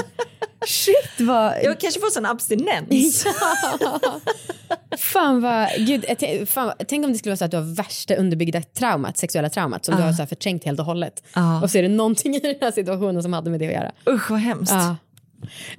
Shit 0.67 1.21
vad... 1.21 1.55
Jag 1.63 1.81
kanske 1.81 2.01
får 2.01 2.11
sån 2.11 2.27
abstinens. 2.27 3.25
Fan 4.99 5.41
vad... 5.41 5.69
Gud, 5.79 6.05
fan, 6.49 6.73
tänk 6.89 7.05
om 7.05 7.13
det 7.13 7.19
skulle 7.19 7.31
vara 7.31 7.37
så 7.37 7.45
att 7.45 7.51
du 7.51 7.57
har 7.57 7.75
värsta 7.75 8.15
underbyggda 8.15 8.63
traumat, 8.63 9.19
sexuella 9.19 9.51
traumat 9.51 9.85
som 9.85 9.97
du 9.97 10.03
har 10.03 10.13
så 10.13 10.23
här 10.23 10.27
förträngt 10.27 10.65
helt 10.65 10.81
och 10.81 10.87
hållet. 10.87 11.23
Ja. 11.35 11.63
Och 11.63 11.71
så 11.71 11.79
är 11.79 11.83
det 11.83 11.89
någonting 11.89 12.35
i 12.35 12.41
den 12.41 12.55
här 12.61 12.71
situationen 12.71 13.23
som 13.23 13.33
hade 13.33 13.51
med 13.51 13.61
det 13.61 13.67
att 13.67 13.73
göra. 13.73 13.93
Usch 14.09 14.31
vad 14.31 14.41
hemskt. 14.41 14.73
Ja. 14.73 14.97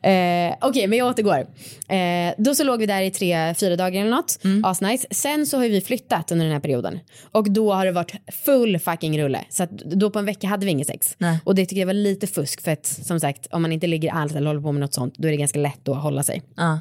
Eh, 0.04 0.56
Okej, 0.62 0.88
men 0.88 0.98
jag 0.98 1.08
återgår. 1.08 1.48
Eh, 1.90 2.34
då 2.38 2.56
så 2.56 2.64
låg 2.64 2.80
vi 2.80 2.86
där 2.86 3.02
i 3.02 3.12
tre, 3.12 3.54
fyra 3.56 3.76
dagar 3.76 4.02
eller 4.02 4.12
något. 4.12 4.40
Asnice. 4.64 5.08
Sen 5.12 5.46
så 5.46 5.58
har 5.58 5.68
vi 5.68 5.82
flyttat 5.82 6.32
under 6.32 6.46
den 6.46 6.54
här 6.54 6.60
perioden. 6.62 7.00
Och 7.32 7.52
då 7.52 7.74
har 7.74 7.86
det 7.86 7.92
varit 7.92 8.12
full 8.46 8.80
fucking 8.80 9.22
rulle. 9.22 9.46
Så 9.50 9.68
då 9.72 10.10
på 10.10 10.20
en 10.20 10.26
vecka 10.26 10.48
hade 10.48 10.66
vi 10.66 10.72
inget 10.72 10.88
sex. 10.88 11.16
Nej. 11.18 11.40
Och 11.44 11.56
det 11.56 11.66
tycker 11.66 11.80
jag 11.80 11.88
var 11.88 11.94
lite 11.94 12.28
fusk 12.28 12.62
för 12.62 12.72
att 12.72 12.86
som 12.86 13.20
sagt 13.20 13.48
om 13.52 13.62
man 13.62 13.72
inte 13.72 13.88
ligger 13.88 14.12
alls 14.12 14.36
eller 14.36 14.48
håller 14.48 14.62
på 14.62 14.72
med 14.72 14.82
något 14.82 14.94
sånt 14.94 15.14
då 15.18 15.28
är 15.28 15.32
det 15.32 15.38
ganska 15.38 15.60
lätt 15.60 15.88
att 15.88 15.98
hålla 15.98 16.24
sig. 16.24 16.42
Ja. 16.56 16.80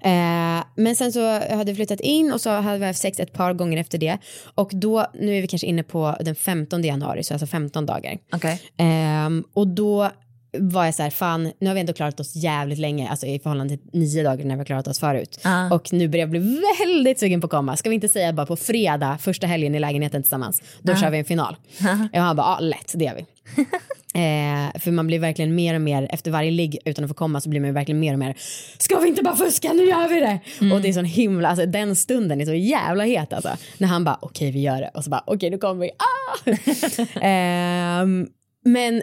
Eh, 0.00 0.64
men 0.74 0.96
sen 0.96 1.12
så 1.12 1.40
hade 1.54 1.72
vi 1.72 1.74
flyttat 1.74 2.00
in 2.00 2.32
och 2.32 2.40
så 2.40 2.50
hade 2.50 2.78
vi 2.78 2.86
haft 2.86 3.00
sex 3.00 3.20
ett 3.20 3.32
par 3.32 3.52
gånger 3.52 3.78
efter 3.78 3.98
det. 3.98 4.18
Och 4.54 4.70
då, 4.72 5.06
nu 5.14 5.36
är 5.36 5.40
vi 5.40 5.46
kanske 5.46 5.66
inne 5.66 5.82
på 5.82 6.16
den 6.20 6.34
15 6.34 6.84
januari, 6.84 7.24
så 7.24 7.34
alltså 7.34 7.46
15 7.46 7.86
dagar. 7.86 8.18
Okej. 8.32 8.62
Ehm, 8.76 9.44
och 9.52 9.68
då 9.68 10.10
var 10.52 10.84
jag 10.84 10.94
så 10.94 11.02
här, 11.02 11.10
fan 11.10 11.52
nu 11.60 11.66
har 11.66 11.74
vi 11.74 11.80
ändå 11.80 11.92
klarat 11.92 12.20
oss 12.20 12.36
jävligt 12.36 12.78
länge, 12.78 13.08
alltså 13.08 13.26
i 13.26 13.38
förhållande 13.38 13.76
till 13.76 13.86
nio 13.92 14.22
dagar 14.22 14.44
när 14.44 14.54
vi 14.54 14.58
har 14.58 14.64
klarat 14.64 14.88
oss 14.88 15.00
förut. 15.00 15.40
Ah. 15.44 15.74
Och 15.74 15.92
nu 15.92 16.08
börjar 16.08 16.22
jag 16.22 16.30
bli 16.30 16.60
väldigt 16.80 17.20
sugen 17.20 17.40
på 17.40 17.44
att 17.44 17.50
komma. 17.50 17.76
Ska 17.76 17.88
vi 17.88 17.94
inte 17.94 18.08
säga 18.08 18.32
bara 18.32 18.46
på 18.46 18.56
fredag, 18.56 19.18
första 19.20 19.46
helgen 19.46 19.74
i 19.74 19.78
lägenheten 19.78 20.22
tillsammans, 20.22 20.62
då 20.82 20.94
kör 20.94 21.10
vi 21.10 21.18
en 21.18 21.24
final. 21.24 21.56
Och 22.12 22.20
han 22.20 22.36
bara, 22.36 22.46
ja 22.46 22.58
lätt, 22.60 22.92
det 22.94 23.04
gör 23.04 23.14
vi. 23.14 23.26
Eh, 24.14 24.80
för 24.80 24.90
man 24.90 25.06
blir 25.06 25.18
verkligen 25.18 25.54
mer 25.54 25.74
och 25.74 25.80
mer, 25.80 26.08
efter 26.10 26.30
varje 26.30 26.50
ligg 26.50 26.78
utan 26.84 27.04
att 27.04 27.10
få 27.10 27.14
komma 27.14 27.40
så 27.40 27.48
blir 27.48 27.60
man 27.60 27.72
verkligen 27.74 28.00
mer 28.00 28.12
och 28.12 28.18
mer, 28.18 28.34
ska 28.78 28.98
vi 28.98 29.08
inte 29.08 29.22
bara 29.22 29.36
fuska, 29.36 29.72
nu 29.72 29.84
gör 29.84 30.08
vi 30.08 30.20
det! 30.20 30.40
Och 30.74 30.80
det 30.80 30.88
är 30.88 30.92
sån 30.92 31.04
himla, 31.04 31.48
alltså 31.48 31.66
den 31.66 31.96
stunden 31.96 32.40
är 32.40 32.44
så 32.44 32.54
jävla 32.54 33.04
het 33.04 33.32
alltså. 33.32 33.50
När 33.78 33.88
han 33.88 34.04
bara, 34.04 34.18
okej 34.20 34.50
vi 34.50 34.60
gör 34.60 34.80
det, 34.80 34.90
och 34.94 35.04
så 35.04 35.10
bara, 35.10 35.24
okej 35.26 35.50
nu 35.50 35.58
kommer 35.58 35.80
vi, 35.80 35.90
ah! 35.90 36.50
Ehm, 37.26 38.28
men 38.64 39.02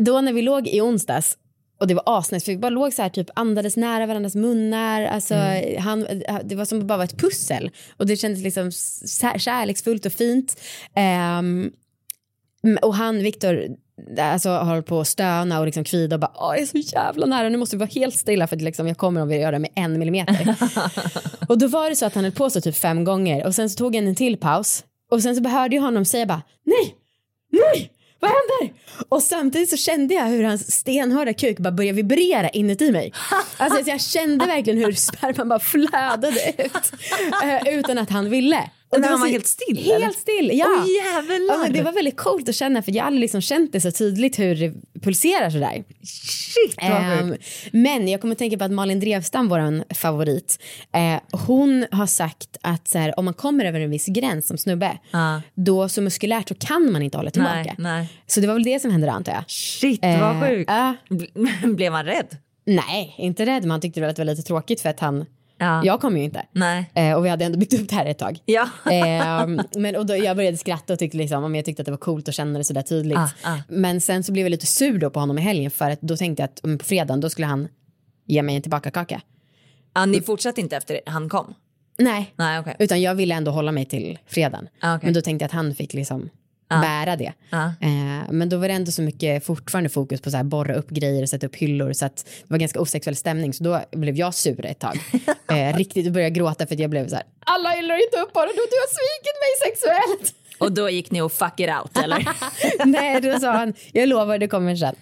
då 0.00 0.20
när 0.20 0.32
vi 0.32 0.42
låg 0.42 0.68
i 0.68 0.80
onsdags 0.80 1.38
och 1.80 1.86
det 1.86 1.94
var 1.94 2.02
asnice 2.06 2.44
för 2.44 2.52
vi 2.52 2.58
bara 2.58 2.70
låg 2.70 2.92
så 2.92 3.02
här 3.02 3.08
typ 3.08 3.30
andades 3.34 3.76
nära 3.76 4.06
varandras 4.06 4.34
munnar. 4.34 5.02
Alltså, 5.02 5.34
han, 5.78 6.06
det 6.44 6.54
var 6.54 6.64
som 6.64 6.78
att 6.78 6.84
bara 6.84 6.98
var 6.98 7.04
ett 7.04 7.18
pussel. 7.18 7.70
Och 7.96 8.06
det 8.06 8.16
kändes 8.16 8.42
liksom 8.42 8.70
kärleksfullt 9.38 10.06
och 10.06 10.12
fint. 10.12 10.60
Ehm, 10.94 11.70
och 12.82 12.94
han, 12.94 13.18
Viktor, 13.18 13.66
alltså, 14.18 14.50
håller 14.50 14.82
på 14.82 15.00
att 15.00 15.08
stöna 15.08 15.60
och 15.60 15.66
liksom 15.66 15.84
kvida 15.84 16.16
och 16.16 16.20
bara 16.20 16.32
Åh, 16.34 16.54
jag 16.54 16.62
är 16.62 16.66
så 16.66 16.78
jävla 16.78 17.26
nära, 17.26 17.48
nu 17.48 17.58
måste 17.58 17.76
vi 17.76 17.80
vara 17.80 17.90
helt 17.94 18.14
stilla 18.14 18.46
för 18.46 18.56
liksom, 18.56 18.88
jag 18.88 18.96
kommer 18.96 19.22
om 19.22 19.28
vi 19.28 19.36
gör 19.36 19.52
det 19.52 19.58
med 19.58 19.70
en 19.74 19.98
millimeter. 19.98 20.56
och 21.48 21.58
då 21.58 21.66
var 21.68 21.90
det 21.90 21.96
så 21.96 22.06
att 22.06 22.14
han 22.14 22.24
höll 22.24 22.32
på 22.32 22.50
så 22.50 22.60
typ 22.60 22.76
fem 22.76 23.04
gånger 23.04 23.46
och 23.46 23.54
sen 23.54 23.70
så 23.70 23.76
tog 23.76 23.96
han 23.96 24.06
en 24.06 24.14
till 24.14 24.36
paus 24.36 24.84
och 25.10 25.22
sen 25.22 25.36
så 25.36 25.48
hörde 25.48 25.76
jag 25.76 25.82
honom 25.82 26.04
säga 26.04 26.26
bara 26.26 26.42
nej, 26.64 26.96
nej 27.52 27.90
vad 28.20 28.30
händer? 28.30 28.78
Och 29.08 29.22
samtidigt 29.22 29.70
så 29.70 29.76
kände 29.76 30.14
jag 30.14 30.24
hur 30.24 30.44
hans 30.44 30.72
stenhårda 30.72 31.34
kuk 31.34 31.58
bara 31.58 31.72
började 31.72 31.96
vibrera 31.96 32.48
inuti 32.48 32.92
mig. 32.92 33.12
Alltså 33.56 33.90
jag 33.90 34.00
kände 34.00 34.46
verkligen 34.46 34.84
hur 34.84 34.92
sperman 34.92 35.48
bara 35.48 35.60
flödade 35.60 36.54
ut 36.58 36.92
eh, 37.44 37.78
utan 37.78 37.98
att 37.98 38.10
han 38.10 38.30
ville. 38.30 38.70
Och 38.88 39.00
det 39.00 39.08
var 39.08 39.18
så- 39.18 39.26
helt 39.26 39.46
still, 39.46 39.76
Helt 39.76 39.88
eller? 40.02 40.10
still, 40.10 40.50
ja. 40.54 40.84
Jävlar. 41.04 41.64
ja 41.64 41.68
det 41.72 41.82
var 41.82 41.92
väldigt 41.92 42.16
coolt 42.16 42.48
att 42.48 42.54
känna 42.54 42.82
för 42.82 42.92
jag 42.92 43.02
har 43.02 43.06
aldrig 43.06 43.20
liksom 43.20 43.40
känt 43.40 43.72
det 43.72 43.80
så 43.80 43.90
tydligt 43.92 44.38
hur 44.38 44.54
det 44.54 44.74
pulserar 45.00 45.50
sådär. 45.50 45.84
Shit 46.04 46.76
vad 46.82 47.20
sjukt. 47.30 47.44
men 47.72 48.08
jag 48.08 48.20
kommer 48.20 48.32
att 48.32 48.38
tänka 48.38 48.58
på 48.58 48.64
att 48.64 48.70
Malin 48.70 49.00
Drevstam, 49.00 49.48
vår 49.48 49.94
favorit, 49.94 50.58
eh, 50.94 51.38
hon 51.46 51.86
har 51.90 52.06
sagt 52.06 52.56
att 52.62 52.88
så 52.88 52.98
här, 52.98 53.18
om 53.18 53.24
man 53.24 53.34
kommer 53.34 53.64
över 53.64 53.80
en 53.80 53.90
viss 53.90 54.06
gräns 54.06 54.46
som 54.46 54.58
snubbe, 54.58 54.98
Ja. 55.10 55.42
då 55.54 55.88
så 55.88 56.02
muskulärt 56.02 56.48
så 56.48 56.54
kan 56.54 56.92
man 56.92 57.02
inte 57.02 57.16
hålla 57.16 57.30
tillbaka. 57.30 57.54
Nej, 57.54 57.74
nej. 57.78 58.08
Så 58.26 58.40
det 58.40 58.46
var 58.46 58.54
väl 58.54 58.64
det 58.64 58.80
som 58.80 58.90
hände 58.90 59.06
då 59.06 59.12
antar 59.12 59.32
jag. 59.32 59.44
Shit 59.50 60.00
Eh, 60.04 60.20
vad 60.20 60.48
sjukt. 60.48 60.70
Bl- 60.70 61.74
Blev 61.74 61.92
han 61.92 62.04
rädd? 62.06 62.36
nej, 62.64 63.14
inte 63.18 63.46
rädd, 63.46 63.64
man 63.64 63.80
tyckte 63.80 64.00
väl 64.00 64.10
att 64.10 64.16
det 64.16 64.20
var 64.24 64.26
lite 64.32 64.42
tråkigt 64.42 64.80
för 64.80 64.88
att 64.88 65.00
han, 65.00 65.24
Ja. 65.58 65.84
jag 65.84 66.00
kom 66.00 66.16
ju 66.16 66.24
inte. 66.24 66.46
Nej. 66.52 66.90
Eh, 66.94 67.12
och 67.12 67.24
vi 67.24 67.28
hade 67.28 67.44
ändå 67.44 67.58
byggt 67.58 67.74
upp 67.74 67.88
det 67.88 67.94
här 67.94 68.06
ett 68.06 68.18
tag. 68.18 68.38
Ja. 68.44 68.68
Ehm, 68.90 69.60
men 69.74 69.96
och 69.96 70.06
då, 70.06 70.16
jag 70.16 70.36
började 70.36 70.56
skratta 70.56 70.92
och 70.92 70.98
tyckte 70.98 71.18
liksom, 71.18 71.44
om 71.44 71.54
jag 71.54 71.64
tyckte 71.64 71.82
att 71.82 71.86
det 71.86 71.92
var 71.92 71.98
coolt 71.98 72.28
att 72.28 72.34
känna 72.34 72.58
det 72.58 72.64
sådär 72.64 72.82
tydligt. 72.82 73.18
Ah, 73.18 73.30
ah. 73.42 73.58
Men 73.68 74.00
sen 74.00 74.24
så 74.24 74.32
blev 74.32 74.44
jag 74.44 74.50
lite 74.50 74.66
sur 74.66 74.98
då 74.98 75.10
på 75.10 75.20
honom 75.20 75.38
i 75.38 75.42
helgen 75.42 75.70
för 75.70 75.90
att 75.90 76.00
då 76.00 76.16
tänkte 76.16 76.42
jag 76.42 76.48
att 76.48 76.64
mm, 76.64 76.78
på 76.78 76.84
fredagen 76.84 77.20
då 77.20 77.30
skulle 77.30 77.46
han 77.46 77.68
ge 78.26 78.42
mig 78.42 78.56
en 78.56 78.62
tillbaka-kaka. 78.62 79.20
Ni 80.06 80.20
fortsatte 80.20 80.60
inte 80.60 80.76
efter 80.76 81.00
han 81.06 81.28
kom? 81.28 81.54
Nej, 81.98 82.32
Nej 82.36 82.58
okej. 82.58 82.76
utan 82.78 83.02
jag 83.02 83.14
ville 83.14 83.34
ändå 83.34 83.50
hålla 83.50 83.72
mig 83.72 83.84
till 83.84 84.18
fredagen. 84.26 84.68
Ah, 84.80 84.96
okej. 84.96 85.06
Men 85.06 85.14
då 85.14 85.20
tänkte 85.20 85.42
jag 85.42 85.46
att 85.46 85.52
han 85.52 85.74
fick 85.74 85.94
liksom 85.94 86.30
bära 86.68 87.16
det. 87.16 87.32
Ah. 87.50 87.66
Eh, 87.66 88.30
men 88.30 88.48
då 88.48 88.56
var 88.56 88.68
det 88.68 88.74
ändå 88.74 88.90
så 88.90 89.02
mycket 89.02 89.46
fortfarande 89.46 89.90
fokus 89.90 90.20
på 90.20 90.30
så 90.30 90.36
här 90.36 90.44
borra 90.44 90.74
upp 90.74 90.90
grejer 90.90 91.22
och 91.22 91.28
sätta 91.28 91.46
upp 91.46 91.56
hyllor 91.56 91.92
så 91.92 92.06
att 92.06 92.16
det 92.16 92.46
var 92.46 92.58
ganska 92.58 92.80
osexuell 92.80 93.16
stämning 93.16 93.52
så 93.52 93.64
då 93.64 93.80
blev 93.92 94.16
jag 94.16 94.34
sur 94.34 94.66
ett 94.66 94.78
tag. 94.78 94.98
eh, 95.50 95.76
riktigt, 95.76 96.06
och 96.06 96.12
började 96.12 96.30
gråta 96.30 96.66
för 96.66 96.74
att 96.74 96.80
jag 96.80 96.90
blev 96.90 97.08
så 97.08 97.14
här 97.14 97.24
alla 97.46 97.70
hyllor 97.70 97.96
inte 97.96 98.18
upp 98.20 98.32
bara 98.32 98.46
då 98.46 98.52
du 98.52 98.60
har 98.60 98.90
svikit 98.98 99.36
mig 99.42 99.52
sexuellt. 99.66 100.34
Och 100.58 100.72
då 100.72 100.90
gick 100.90 101.10
ni 101.10 101.20
och 101.20 101.32
fuck 101.32 101.60
it 101.60 101.70
out 101.82 102.04
eller? 102.04 102.28
Nej, 102.84 103.20
då 103.20 103.38
sa 103.38 103.52
han, 103.52 103.74
jag 103.92 104.08
lovar 104.08 104.38
det 104.38 104.48
kommer 104.48 104.76
sen. 104.76 104.94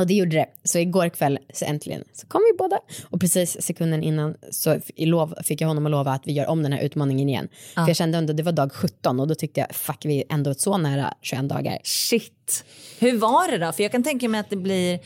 Och 0.00 0.06
det 0.06 0.14
gjorde 0.14 0.36
det. 0.36 0.46
Så 0.64 0.78
igår 0.78 1.08
kväll 1.08 1.38
så 1.54 1.64
äntligen 1.64 2.04
så 2.12 2.26
kom 2.26 2.40
vi 2.52 2.56
båda. 2.58 2.78
Och 3.10 3.20
precis 3.20 3.62
sekunden 3.62 4.02
innan 4.02 4.34
så 4.50 4.70
f- 4.70 4.90
i 4.96 5.06
lov, 5.06 5.34
fick 5.44 5.60
jag 5.60 5.68
honom 5.68 5.86
att 5.86 5.92
lova 5.92 6.12
att 6.12 6.22
vi 6.26 6.32
gör 6.32 6.46
om 6.46 6.62
den 6.62 6.72
här 6.72 6.82
utmaningen 6.82 7.28
igen. 7.28 7.48
För 7.74 7.86
jag 7.88 7.96
kände 7.96 8.18
ändå, 8.18 8.32
det 8.32 8.42
var 8.42 8.52
dag 8.52 8.72
17 8.72 9.20
och 9.20 9.26
då 9.28 9.34
tyckte 9.34 9.60
jag, 9.60 9.74
fuck 9.74 10.04
vi 10.04 10.18
är 10.18 10.24
ändå 10.34 10.54
så 10.54 10.78
nära 10.78 11.14
21 11.22 11.48
dagar. 11.48 11.78
Shit. 11.84 12.64
Hur 12.98 13.18
var 13.18 13.50
det 13.50 13.58
då? 13.66 13.72
För 13.72 13.82
jag 13.82 13.92
kan 13.92 14.02
tänka 14.02 14.28
mig 14.28 14.40
att 14.40 14.50
det 14.50 14.56
blir 14.56 15.00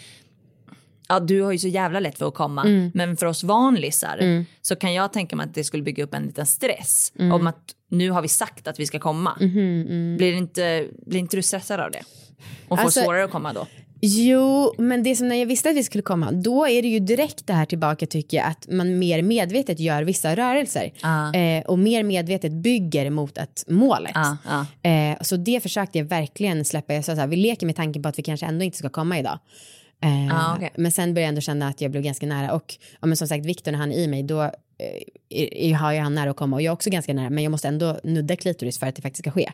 Ja, 1.08 1.20
du 1.20 1.42
har 1.42 1.52
ju 1.52 1.58
så 1.58 1.68
jävla 1.68 2.00
lätt 2.00 2.18
för 2.18 2.28
att 2.28 2.34
komma. 2.34 2.62
Mm. 2.62 2.90
Men 2.94 3.16
för 3.16 3.26
oss 3.26 3.44
vanlisar 3.44 4.44
så 4.62 4.76
kan 4.76 4.94
jag 4.94 5.12
tänka 5.12 5.36
mig 5.36 5.44
att 5.46 5.54
det 5.54 5.64
skulle 5.64 5.82
bygga 5.82 6.04
upp 6.04 6.14
en 6.14 6.22
liten 6.26 6.46
stress 6.46 7.12
Mm. 7.18 7.32
om 7.32 7.46
att 7.46 7.58
nu 7.90 8.10
har 8.10 8.22
vi 8.22 8.28
sagt 8.28 8.68
att 8.68 8.80
vi 8.80 8.86
ska 8.86 8.98
komma. 8.98 9.36
Mm-hmm, 9.40 10.16
Blir, 10.16 10.32
inte, 10.32 10.86
blir 11.06 11.20
inte 11.20 11.36
du 11.36 11.42
stressad 11.42 11.80
av 11.80 11.90
det? 11.90 12.02
Och 12.68 12.78
får 12.78 12.84
Alltså- 12.84 13.02
svårare 13.02 13.24
att 13.24 13.30
komma 13.30 13.52
då? 13.52 13.66
Jo, 14.06 14.74
men 14.78 15.02
det 15.02 15.16
som 15.16 15.28
när 15.28 15.36
jag 15.36 15.46
visste 15.46 15.70
att 15.70 15.76
vi 15.76 15.82
skulle 15.82 16.02
komma, 16.02 16.32
då 16.32 16.68
är 16.68 16.82
det 16.82 16.88
ju 16.88 16.98
direkt 16.98 17.46
det 17.46 17.52
här 17.52 17.66
tillbaka 17.66 18.06
tycker 18.06 18.36
jag, 18.36 18.46
att 18.46 18.68
man 18.70 18.98
mer 18.98 19.22
medvetet 19.22 19.80
gör 19.80 20.02
vissa 20.02 20.36
rörelser. 20.36 20.92
Ah. 21.02 21.32
Eh, 21.34 21.64
och 21.64 21.78
mer 21.78 22.02
medvetet 22.02 22.52
bygger 22.52 23.10
mot 23.10 23.38
ett 23.38 23.64
målet. 23.68 24.12
Ah, 24.14 24.36
ah. 24.48 24.88
Eh, 24.88 25.16
så 25.20 25.36
det 25.36 25.62
försökte 25.62 25.98
jag 25.98 26.04
verkligen 26.04 26.64
släppa. 26.64 26.94
Jag 26.94 27.04
sa 27.04 27.14
så 27.14 27.20
här, 27.20 27.26
vi 27.26 27.36
leker 27.36 27.66
med 27.66 27.76
tanken 27.76 28.02
på 28.02 28.08
att 28.08 28.18
vi 28.18 28.22
kanske 28.22 28.46
ändå 28.46 28.64
inte 28.64 28.78
ska 28.78 28.88
komma 28.88 29.18
idag. 29.18 29.38
Eh, 30.02 30.48
Ah, 30.50 30.54
okej. 30.56 30.70
Men 30.76 30.92
sen 30.92 31.14
började 31.14 31.26
jag 31.26 31.28
ändå 31.28 31.40
känna 31.40 31.68
att 31.68 31.80
jag 31.80 31.90
blev 31.90 32.02
ganska 32.02 32.26
nära 32.26 32.52
och 32.52 32.74
ja, 33.00 33.06
men 33.06 33.16
som 33.16 33.28
sagt 33.28 33.46
Viktor 33.46 33.72
när 33.72 33.78
han 33.78 33.92
är 33.92 33.96
i 33.98 34.06
mig 34.06 34.22
då 34.22 34.42
eh, 34.42 35.76
har 35.76 35.92
jag 35.92 36.02
han 36.02 36.14
nära 36.14 36.30
att 36.30 36.36
komma 36.36 36.56
och 36.56 36.62
jag 36.62 36.70
är 36.70 36.74
också 36.74 36.90
ganska 36.90 37.14
nära 37.14 37.30
men 37.30 37.44
jag 37.44 37.50
måste 37.50 37.68
ändå 37.68 37.98
nudda 38.04 38.36
klitoris 38.36 38.78
för 38.78 38.86
att 38.86 38.96
det 38.96 39.02
faktiskt 39.02 39.24
ska 39.24 39.30
ske. 39.30 39.50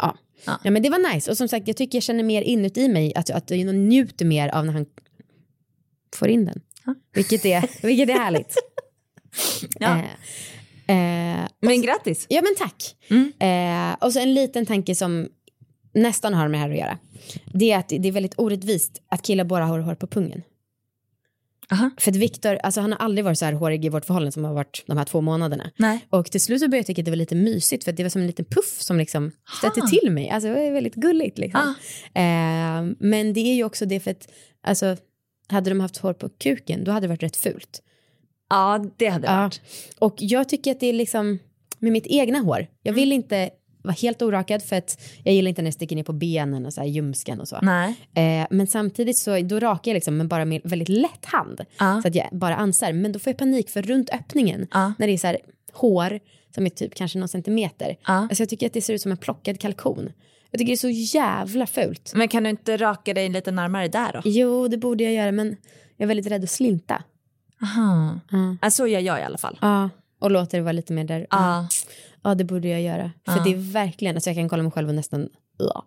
Ja. 0.00 0.16
Ja. 0.44 0.60
ja, 0.64 0.70
men 0.70 0.82
det 0.82 0.90
var 0.90 1.14
nice 1.14 1.30
och 1.30 1.36
som 1.36 1.48
sagt 1.48 1.68
jag 1.68 1.76
tycker 1.76 1.96
jag 1.96 2.02
känner 2.02 2.24
mer 2.24 2.42
inuti 2.42 2.88
mig 2.88 3.12
att, 3.14 3.30
att 3.30 3.50
jag 3.50 3.74
njuter 3.74 4.24
mer 4.24 4.48
av 4.48 4.66
när 4.66 4.72
han 4.72 4.86
får 6.16 6.28
in 6.28 6.44
den. 6.44 6.60
Vilket, 7.14 7.44
är, 7.44 7.70
vilket 7.86 8.08
är 8.08 8.18
härligt. 8.18 8.54
Ja. 9.78 9.98
Eh, 10.86 11.42
eh, 11.42 11.48
Men 11.60 11.82
grattis! 11.82 12.26
Ja 12.28 12.42
men 12.42 12.54
tack. 12.58 12.96
Eh, 13.42 14.06
och 14.06 14.12
så 14.12 14.20
en 14.20 14.34
liten 14.34 14.66
tanke 14.66 14.94
som 14.94 15.28
nästan 15.94 16.34
har 16.34 16.48
med 16.48 16.60
det 16.60 16.62
här 16.62 16.70
att 16.70 16.78
göra. 16.78 16.98
Det 17.54 17.72
är 17.72 17.78
att 17.78 17.88
det 17.88 18.08
är 18.08 18.12
väldigt 18.12 18.38
orättvist 18.38 19.02
att 19.08 19.22
killar 19.22 19.44
bara 19.44 19.64
har 19.64 19.78
hår 19.78 19.94
på 19.94 20.06
pungen. 20.06 20.42
Aha. 21.72 21.90
För 21.98 22.10
att 22.10 22.16
Viktor, 22.16 22.54
alltså 22.56 22.80
han 22.80 22.92
har 22.92 22.98
aldrig 22.98 23.24
varit 23.24 23.38
så 23.38 23.44
här 23.44 23.52
hårig 23.52 23.84
i 23.84 23.88
vårt 23.88 24.04
förhållande 24.04 24.32
som 24.32 24.44
har 24.44 24.54
varit 24.54 24.84
de 24.86 24.96
här 24.98 25.04
två 25.04 25.20
månaderna. 25.20 25.70
Nej. 25.76 26.06
Och 26.10 26.30
till 26.30 26.40
slut 26.40 26.60
så 26.60 26.68
började 26.68 26.76
jag 26.78 26.86
tycka 26.86 27.00
att 27.00 27.04
det 27.04 27.10
var 27.10 27.16
lite 27.16 27.34
mysigt 27.34 27.84
för 27.84 27.90
att 27.90 27.96
det 27.96 28.02
var 28.02 28.10
som 28.10 28.20
en 28.20 28.26
liten 28.26 28.44
puff 28.44 28.80
som 28.82 28.98
liksom 28.98 29.32
stötte 29.58 29.80
till 29.80 30.10
mig. 30.10 30.30
Alltså 30.30 30.48
det 30.48 30.54
var 30.54 30.70
väldigt 30.70 30.94
gulligt 30.94 31.38
liksom. 31.38 31.74
Eh, 32.14 32.82
men 32.98 33.32
det 33.32 33.40
är 33.40 33.54
ju 33.54 33.64
också 33.64 33.86
det 33.86 34.00
för 34.00 34.10
att, 34.10 34.28
alltså 34.62 34.96
hade 35.48 35.70
de 35.70 35.80
haft 35.80 35.96
hår 35.96 36.12
på 36.12 36.28
kuken 36.28 36.84
då 36.84 36.90
hade 36.92 37.04
det 37.06 37.08
varit 37.08 37.22
rätt 37.22 37.36
fult. 37.36 37.82
Ja, 38.50 38.84
det 38.96 39.08
hade 39.08 39.26
det 39.26 39.32
Ja. 39.32 39.40
varit. 39.40 39.60
Och 39.98 40.14
jag 40.18 40.48
tycker 40.48 40.70
att 40.70 40.80
det 40.80 40.86
är 40.86 40.92
liksom 40.92 41.38
med 41.78 41.92
mitt 41.92 42.06
egna 42.06 42.38
hår. 42.38 42.66
Jag 42.82 42.92
vill 42.92 43.12
inte 43.12 43.50
vara 43.82 43.94
helt 43.94 44.22
orakad 44.22 44.62
för 44.62 44.76
att 44.76 45.00
jag 45.24 45.34
gillar 45.34 45.48
inte 45.48 45.62
när 45.62 45.68
det 45.68 45.72
sticker 45.72 45.96
ner 45.96 46.02
på 46.02 46.12
benen 46.12 46.66
och 46.66 46.72
så 46.72 46.80
här 46.80 46.88
ljumsken 46.88 47.40
och 47.40 47.48
så. 47.48 47.58
Nej. 47.62 47.94
Eh, 48.14 48.46
men 48.50 48.66
samtidigt 48.66 49.18
så 49.18 49.40
då 49.40 49.60
rakar 49.60 49.90
jag 49.90 49.94
liksom 49.94 50.16
med 50.16 50.28
bara 50.28 50.44
med 50.44 50.60
väldigt 50.64 50.88
lätt 50.88 51.24
hand. 51.24 51.60
Ja. 51.78 52.02
Så 52.02 52.08
att 52.08 52.14
jag 52.14 52.28
bara 52.32 52.56
ansar. 52.56 52.92
Men 52.92 53.12
då 53.12 53.18
får 53.18 53.30
jag 53.30 53.38
panik 53.38 53.70
för 53.70 53.82
runt 53.82 54.10
öppningen 54.10 54.66
Ja. 54.72 54.92
när 54.98 55.06
det 55.06 55.12
är 55.12 55.18
så 55.18 55.26
här 55.26 55.38
hår 55.72 56.20
som 56.54 56.66
är 56.66 56.70
typ 56.70 56.94
kanske 56.94 57.18
någon 57.18 57.28
centimeter. 57.28 57.96
Ja. 58.06 58.12
Alltså 58.12 58.42
jag 58.42 58.48
tycker 58.48 58.66
att 58.66 58.72
det 58.72 58.82
ser 58.82 58.94
ut 58.94 59.00
som 59.02 59.10
en 59.10 59.16
plockad 59.18 59.60
kalkon. 59.60 60.08
Jag 60.50 60.58
tycker 60.58 60.70
det 60.72 60.74
är 60.74 60.76
så 61.06 61.16
jävla 61.18 61.66
fult. 61.66 62.12
Men 62.14 62.28
kan 62.28 62.42
du 62.42 62.50
inte 62.50 62.76
raka 62.76 63.14
dig 63.14 63.28
lite 63.28 63.50
närmare 63.50 63.88
där 63.88 64.12
då? 64.12 64.20
Jo, 64.24 64.68
det 64.68 64.76
borde 64.76 65.04
jag 65.04 65.12
göra 65.12 65.32
men 65.32 65.56
jag 65.96 66.04
är 66.04 66.06
väldigt 66.06 66.26
rädd 66.26 66.44
att 66.44 66.50
slinta. 66.50 67.02
Aha. 67.62 68.20
Ja, 68.62 68.70
så 68.70 68.86
gör 68.86 69.00
jag 69.00 69.20
i 69.20 69.22
alla 69.22 69.38
fall. 69.38 69.58
Ja, 69.62 69.90
och 70.18 70.30
låter 70.30 70.58
det 70.58 70.64
vara 70.64 70.72
lite 70.72 70.92
mer 70.92 71.04
där. 71.04 71.26
Ja. 71.30 71.68
Ja, 72.22 72.34
det 72.34 72.44
borde 72.44 72.68
jag 72.68 72.82
göra. 72.82 73.10
För 73.26 73.36
Ja. 73.36 73.42
det 73.44 73.50
är 73.50 73.72
verkligen, 73.72 74.16
alltså 74.16 74.30
jag 74.30 74.36
kan 74.36 74.48
kolla 74.48 74.62
mig 74.62 74.72
själv 74.72 74.88
och 74.88 74.94
nästan, 74.94 75.28
ja. 75.58 75.86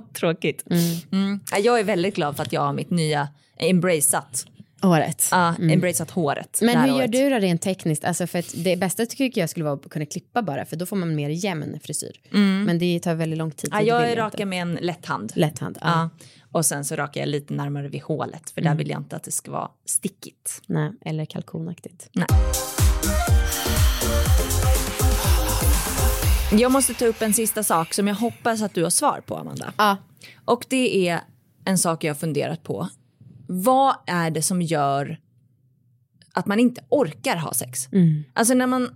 Tråkigt. 0.14 0.64
Mm. 1.12 1.40
Ja, 1.52 1.58
Jag 1.58 1.80
är 1.80 1.84
väldigt 1.84 2.14
glad 2.14 2.36
för 2.36 2.42
att 2.42 2.52
jag 2.52 2.60
har 2.60 2.72
mitt 2.72 2.90
nya 2.90 3.28
embraceat. 3.56 4.46
Året. 4.82 5.28
Ja, 5.30 5.54
embraceat 5.60 6.10
håret. 6.10 6.58
Men 6.62 6.80
hur 6.80 6.88
gör 6.88 6.94
året. 6.96 7.12
du 7.12 7.30
då 7.30 7.36
rent 7.36 7.62
tekniskt? 7.62 8.04
Alltså 8.04 8.26
för 8.26 8.38
att 8.38 8.54
det 8.56 8.76
bästa 8.76 9.06
tycker 9.06 9.40
jag 9.40 9.50
skulle 9.50 9.64
vara 9.64 9.74
att 9.74 9.90
kunna 9.90 10.06
klippa 10.06 10.42
bara, 10.42 10.64
för 10.64 10.76
då 10.76 10.86
får 10.86 10.96
man 10.96 11.14
mer 11.14 11.28
jämn 11.30 11.80
frisyr. 11.82 12.20
Men 12.66 12.78
det 12.78 13.00
tar 13.00 13.14
väldigt 13.14 13.38
lång 13.38 13.50
tid. 13.50 13.70
Ja, 13.72 13.82
jag 13.82 14.18
rakar 14.18 14.44
med 14.46 14.62
en 14.62 14.74
lätt 14.74 15.06
hand. 15.06 15.32
Lätt 15.34 15.58
hand. 15.58 15.78
Ja. 15.80 15.86
Ja. 15.88 16.10
Och 16.52 16.66
sen 16.66 16.84
så 16.84 16.96
rakar 16.96 17.20
jag 17.20 17.28
lite 17.28 17.54
närmare 17.54 17.88
vid 17.88 18.02
hålet 18.02 18.50
för 18.50 18.60
där 18.60 18.74
vill 18.74 18.90
jag 18.90 19.00
inte 19.00 19.16
att 19.16 19.22
det 19.24 19.30
ska 19.30 19.50
vara 19.50 19.68
stickigt. 19.86 20.62
Nej, 20.66 20.92
eller 21.04 21.24
kalkonaktigt. 21.24 22.10
Jag 26.52 26.72
måste 26.72 26.94
ta 26.94 27.06
upp 27.06 27.22
en 27.22 27.34
sista 27.34 27.62
sak 27.62 27.94
som 27.94 28.06
jag 28.06 28.14
hoppas 28.14 28.62
att 28.62 28.74
du 28.74 28.82
har 28.82 28.90
svar 28.90 29.22
på 29.26 29.36
Amanda. 29.36 29.72
Ja. 29.76 29.96
Och 30.44 30.64
det 30.68 31.08
är 31.08 31.20
en 31.64 31.78
sak 31.78 32.04
jag 32.04 32.14
har 32.14 32.18
funderat 32.18 32.62
på. 32.62 32.88
Vad 33.48 33.94
är 34.06 34.30
det 34.30 34.42
som 34.42 34.62
gör 34.62 35.20
att 36.32 36.46
man 36.46 36.60
inte 36.60 36.84
orkar 36.88 37.36
ha 37.36 37.52
sex? 37.52 37.88
Alltså 38.32 38.54
när 38.54 38.66
man, 38.66 38.88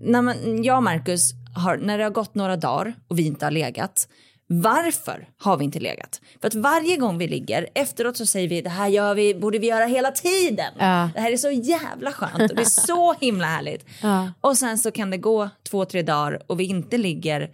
när 0.00 0.22
man, 0.22 0.64
jag 0.64 0.76
och 0.76 0.82
Marcus 0.82 1.32
har, 1.54 1.76
när 1.76 1.98
det 1.98 2.04
har 2.04 2.10
gått 2.10 2.34
några 2.34 2.56
dagar 2.56 2.94
och 3.08 3.18
vi 3.18 3.26
inte 3.26 3.46
har 3.46 3.50
legat, 3.50 4.08
varför 4.46 5.28
har 5.38 5.56
vi 5.56 5.64
inte 5.64 5.80
legat? 5.80 6.20
För 6.40 6.48
att 6.48 6.54
varje 6.54 6.96
gång 6.96 7.18
vi 7.18 7.28
ligger, 7.28 7.68
efteråt 7.74 8.16
så 8.16 8.26
säger 8.26 8.48
vi 8.48 8.60
det 8.60 8.70
här 8.70 8.88
gör 8.88 9.14
vi, 9.14 9.34
borde 9.34 9.58
vi 9.58 9.66
göra 9.66 9.84
hela 9.84 10.10
tiden. 10.10 10.72
Ja. 10.78 11.10
Det 11.14 11.20
här 11.20 11.32
är 11.32 11.36
så 11.36 11.50
jävla 11.50 12.12
skönt 12.12 12.50
och 12.50 12.56
det 12.56 12.62
är 12.62 12.64
så 12.86 13.12
himla 13.12 13.46
härligt. 13.46 13.86
Ja. 14.02 14.32
Och 14.40 14.56
sen 14.58 14.78
så 14.78 14.90
kan 14.90 15.10
det 15.10 15.18
gå 15.18 15.48
två, 15.70 15.84
tre 15.84 16.02
dagar 16.02 16.42
och 16.46 16.60
vi 16.60 16.64
inte 16.64 16.98
ligger. 16.98 17.50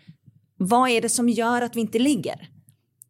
Vad 0.57 0.91
är 0.91 1.01
det 1.01 1.09
som 1.09 1.29
gör 1.29 1.63
att 1.63 1.77
vi 1.77 1.81
inte 1.81 1.99
ligger? 1.99 2.49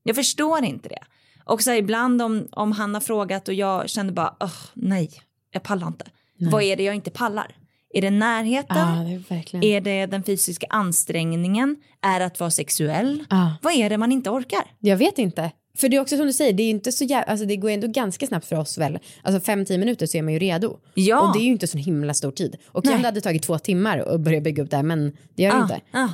Jag 0.03 0.17
förstår 0.17 0.65
inte 0.65 0.89
det. 0.89 1.03
Och 1.45 1.63
så 1.63 1.73
ibland 1.73 2.23
om, 2.23 2.49
om 2.53 2.73
han 2.73 2.95
har 2.95 3.01
frågat 3.01 3.49
och 3.49 3.55
jag 3.55 3.91
känner 3.91 4.13
bara, 4.13 4.37
"Åh, 4.41 4.53
nej, 4.75 5.11
jag 5.51 5.63
pallar 5.63 5.87
inte. 5.87 6.07
Vad 6.41 6.63
är 6.63 6.77
det 6.77 6.83
jag 6.83 6.95
inte 6.95 7.11
pallar? 7.11 7.57
Är 7.95 8.03
det 8.03 8.11
närheten? 8.11 8.77
Ja, 8.77 9.19
det 9.31 9.59
är. 9.59 9.65
Är 9.65 9.81
det 9.81 10.07
den 10.07 10.23
fysiska 10.23 10.67
ansträngningen? 10.71 11.77
Är 12.03 12.19
det 12.21 12.27
att 12.27 12.41
vara 12.41 12.51
sexuell? 12.51 13.25
Ja. 13.31 13.55
Vad 13.63 13.73
är 13.73 13.91
det 13.91 13.99
man 13.99 14.13
inte 14.13 14.31
orkar? 14.31 14.63
Jag 14.79 14.97
vet 14.97 15.19
inte. 15.19 15.51
För 15.77 15.89
det 15.89 15.97
är 15.97 16.01
också 16.01 16.17
som 16.17 16.27
du 16.27 16.33
säger, 16.33 16.53
det 16.53 16.63
är 16.63 16.71
inte 16.71 16.93
så 16.93 17.05
jävla, 17.05 17.25
alltså 17.33 17.47
det 17.47 17.57
går 17.57 17.71
ändå 17.71 17.87
ganska 17.87 18.27
snabbt 18.27 18.47
för 18.47 18.57
oss 18.57 18.79
väl. 18.79 18.99
Alltså 19.23 19.41
fem, 19.41 19.65
tio 19.65 19.79
minuter 19.79 20.07
så 20.07 20.19
är 20.19 20.23
man 20.23 20.33
ju 20.33 20.39
redo. 20.39 20.77
Ja. 20.95 21.21
Och 21.21 21.33
det 21.33 21.39
är 21.43 21.45
ju 21.45 21.51
inte 21.53 21.67
så 21.67 21.79
himla 21.79 22.15
stor 22.15 22.31
tid. 22.31 22.57
Och 22.67 22.85
Nej. 22.85 22.95
om 22.95 23.03
det 23.03 23.09
hade 23.09 23.21
tagit 23.21 23.43
två 23.43 23.59
timmar 23.59 23.99
att 23.99 24.21
börja 24.21 24.41
bygga 24.41 24.63
upp 24.63 24.71
det 24.71 24.77
här, 24.77 24.83
men 24.83 25.17
det 25.37 25.43
gör 25.43 25.51
det 25.51 25.57
Ah, 25.59 25.63
inte. 25.63 25.81
ah. 25.93 26.09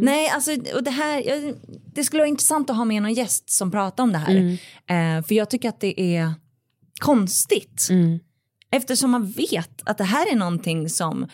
Nej, 0.00 0.28
alltså 0.28 0.50
och 0.74 0.82
det 0.82 0.90
här, 0.90 1.22
det 1.94 2.04
skulle 2.04 2.20
vara 2.20 2.28
intressant 2.28 2.70
att 2.70 2.76
ha 2.76 2.84
med 2.84 3.02
någon 3.02 3.14
gäst 3.14 3.50
som 3.50 3.70
pratar 3.70 4.02
om 4.04 4.12
det 4.12 4.18
här. 4.18 4.36
Eh, 4.86 5.22
för 5.24 5.34
jag 5.34 5.50
tycker 5.50 5.68
att 5.68 5.80
det 5.80 6.00
är 6.16 6.32
konstigt. 7.00 7.88
Eftersom 8.72 9.10
man 9.10 9.26
vet 9.30 9.82
att 9.84 9.98
det 9.98 10.04
här 10.04 10.32
är 10.32 10.36
någonting 10.36 10.88
som 10.88 11.26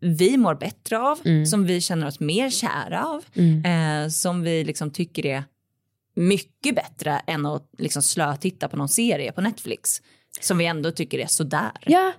vi 0.00 0.36
mår 0.36 0.54
bättre 0.54 0.98
av, 0.98 1.18
som 1.46 1.64
vi 1.64 1.80
känner 1.80 2.06
oss 2.06 2.20
mer 2.20 2.50
kära 2.50 3.04
av, 3.04 3.24
eh, 3.64 4.08
som 4.08 4.42
vi 4.42 4.64
liksom 4.64 4.90
tycker 4.90 5.26
är 5.26 5.44
mycket 6.16 6.74
bättre 6.74 7.20
än 7.26 7.46
att 7.46 7.70
liksom 7.78 8.02
slötitta 8.02 8.68
på 8.68 8.76
någon 8.76 8.88
serie 8.88 9.32
på 9.32 9.40
Netflix. 9.40 10.02
Som 10.40 10.58
vi 10.58 10.66
ändå 10.66 10.90
tycker 10.90 11.18
är 11.18 11.26
sådär. 11.26 11.70
Ja, 11.86 12.12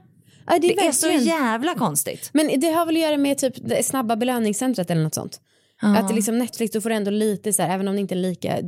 ja 0.48 0.58
det 0.62 0.74
är, 0.74 0.76
det 0.76 0.88
är 0.88 0.92
så 0.92 1.08
jävla 1.10 1.76
konstigt. 1.76 2.30
Men 2.34 2.60
det 2.60 2.72
har 2.72 2.86
väl 2.86 2.96
att 2.96 3.02
göra 3.02 3.18
med 3.18 3.38
typ 3.38 3.56
snabba 3.86 4.16
belöningscentret 4.16 4.92
eller 4.92 5.04
något 5.04 5.16
sånt. 5.16 5.42
Att 5.82 6.08
det 6.08 6.16
liksom 6.16 6.38
Netflix, 6.38 6.74
då 6.74 6.82
får 6.82 6.90
du 6.90 6.96
ändå 6.96 7.12
lite 7.12 7.54
så 7.54 7.62
här, 7.62 7.76
även 7.76 7.88
om 7.88 7.96
det 7.96 8.02
inte 8.02 8.16
är 8.16 8.20
lika. 8.20 8.60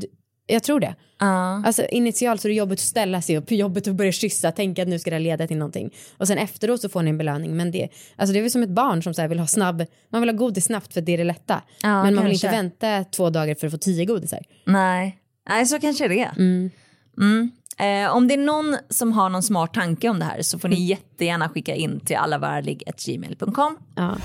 Jag 0.49 0.63
tror 0.63 0.79
det. 0.79 0.95
Ja. 1.19 1.63
Alltså 1.65 1.85
initialt 1.85 2.41
så 2.41 2.47
är 2.47 2.49
det 2.49 2.55
jobbigt 2.55 2.79
att 2.79 2.85
ställa 2.85 3.21
sig 3.21 3.37
upp, 3.37 3.51
jobbigt 3.51 3.87
att 3.87 3.95
börja 3.95 4.11
kyssa, 4.11 4.51
tänka 4.51 4.81
att 4.81 4.87
nu 4.87 4.99
ska 4.99 5.09
det 5.09 5.19
leda 5.19 5.47
till 5.47 5.57
någonting. 5.57 5.93
Och 6.17 6.27
sen 6.27 6.37
efteråt 6.37 6.81
så 6.81 6.89
får 6.89 7.01
ni 7.01 7.09
en 7.09 7.17
belöning. 7.17 7.57
Men 7.57 7.71
det, 7.71 7.89
alltså 8.15 8.33
det 8.33 8.39
är 8.39 8.41
väl 8.41 8.51
som 8.51 8.63
ett 8.63 8.69
barn 8.69 9.03
som 9.03 9.13
så 9.13 9.27
vill 9.27 9.39
ha 9.39 9.47
snabb, 9.47 9.85
man 10.09 10.21
vill 10.21 10.29
ha 10.29 10.37
godis 10.37 10.65
snabbt 10.65 10.93
för 10.93 11.01
det 11.01 11.11
är 11.11 11.17
det 11.17 11.23
lätta. 11.23 11.61
Ja, 11.81 12.03
men 12.03 12.15
man 12.15 12.25
vill 12.25 12.39
kanske. 12.39 12.59
inte 12.59 12.87
vänta 12.87 13.09
två 13.11 13.29
dagar 13.29 13.55
för 13.55 13.67
att 13.67 13.73
få 13.73 13.77
tio 13.77 14.05
godisar. 14.05 14.39
Nej. 14.65 15.19
Nej, 15.49 15.65
så 15.65 15.79
kanske 15.79 16.07
det 16.07 16.19
är. 16.19 16.31
Mm. 16.37 17.51
Eh, 17.79 18.15
om 18.15 18.27
det 18.27 18.33
är 18.33 18.37
någon 18.37 18.77
som 18.89 19.11
har 19.11 19.29
någon 19.29 19.43
smart 19.43 19.73
tanke 19.73 20.09
om 20.09 20.19
det 20.19 20.25
här 20.25 20.41
så 20.41 20.59
får 20.59 20.67
ni 20.67 20.85
jättegärna 20.85 21.49
skicka 21.49 21.75
in 21.75 21.99
till 21.99 22.15
allavarlig.gmail.com. 22.15 23.77
Ja. 23.95 24.17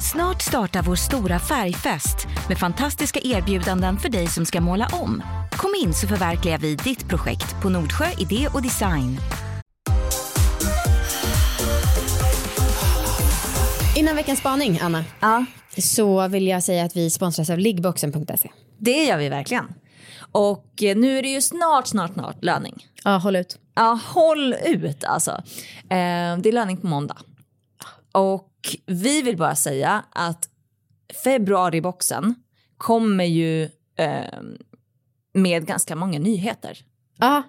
Snart 0.00 0.42
startar 0.42 0.82
vår 0.82 0.94
stora 0.96 1.38
färgfest 1.38 2.26
med 2.48 2.58
fantastiska 2.58 3.20
erbjudanden 3.22 3.96
för 3.98 4.08
dig 4.08 4.26
som 4.26 4.46
ska 4.46 4.60
måla 4.60 4.88
om. 4.92 5.22
Kom 5.52 5.74
in 5.82 5.94
så 5.94 6.06
förverkligar 6.08 6.58
vi 6.58 6.74
ditt 6.74 7.08
projekt 7.08 7.62
på 7.62 7.68
Nordsjö 7.68 8.06
Idé 8.18 8.48
och 8.54 8.62
Design. 8.62 9.18
Innan 13.96 14.16
veckans 14.16 14.38
spaning, 14.38 14.78
Anna, 14.82 15.04
Ja, 15.20 15.44
så 15.78 16.28
vill 16.28 16.46
jag 16.46 16.62
säga 16.62 16.84
att 16.84 16.96
vi 16.96 17.10
sponsras 17.10 17.50
av 17.50 17.58
liggboxen.se. 17.58 18.50
det 18.78 19.04
gör 19.04 19.18
vi 19.18 19.28
verkligen. 19.28 19.66
Och 20.32 20.82
eh, 20.82 20.96
nu 20.96 21.18
är 21.18 21.22
det 21.22 21.28
ju 21.28 21.40
snart, 21.40 21.86
snart, 21.86 22.12
snart 22.12 22.44
löning. 22.44 22.86
Ja, 23.04 23.16
håll 23.16 23.36
ut. 23.36 23.58
Ja, 23.74 23.98
håll 24.04 24.54
ut 24.64 25.04
alltså. 25.04 25.30
Eh, 25.80 26.36
det 26.38 26.48
är 26.48 26.52
löning 26.52 26.76
på 26.76 26.86
måndag. 26.86 27.16
Och 28.12 28.48
vi 28.86 29.22
vill 29.22 29.36
bara 29.36 29.54
säga 29.56 30.04
att 30.10 30.48
februariboxen 31.24 32.34
kommer 32.76 33.24
ju 33.24 33.62
eh, 33.98 34.40
med 35.34 35.66
ganska 35.66 35.96
många 35.96 36.18
nyheter. 36.18 36.78
Ja, 37.18 37.42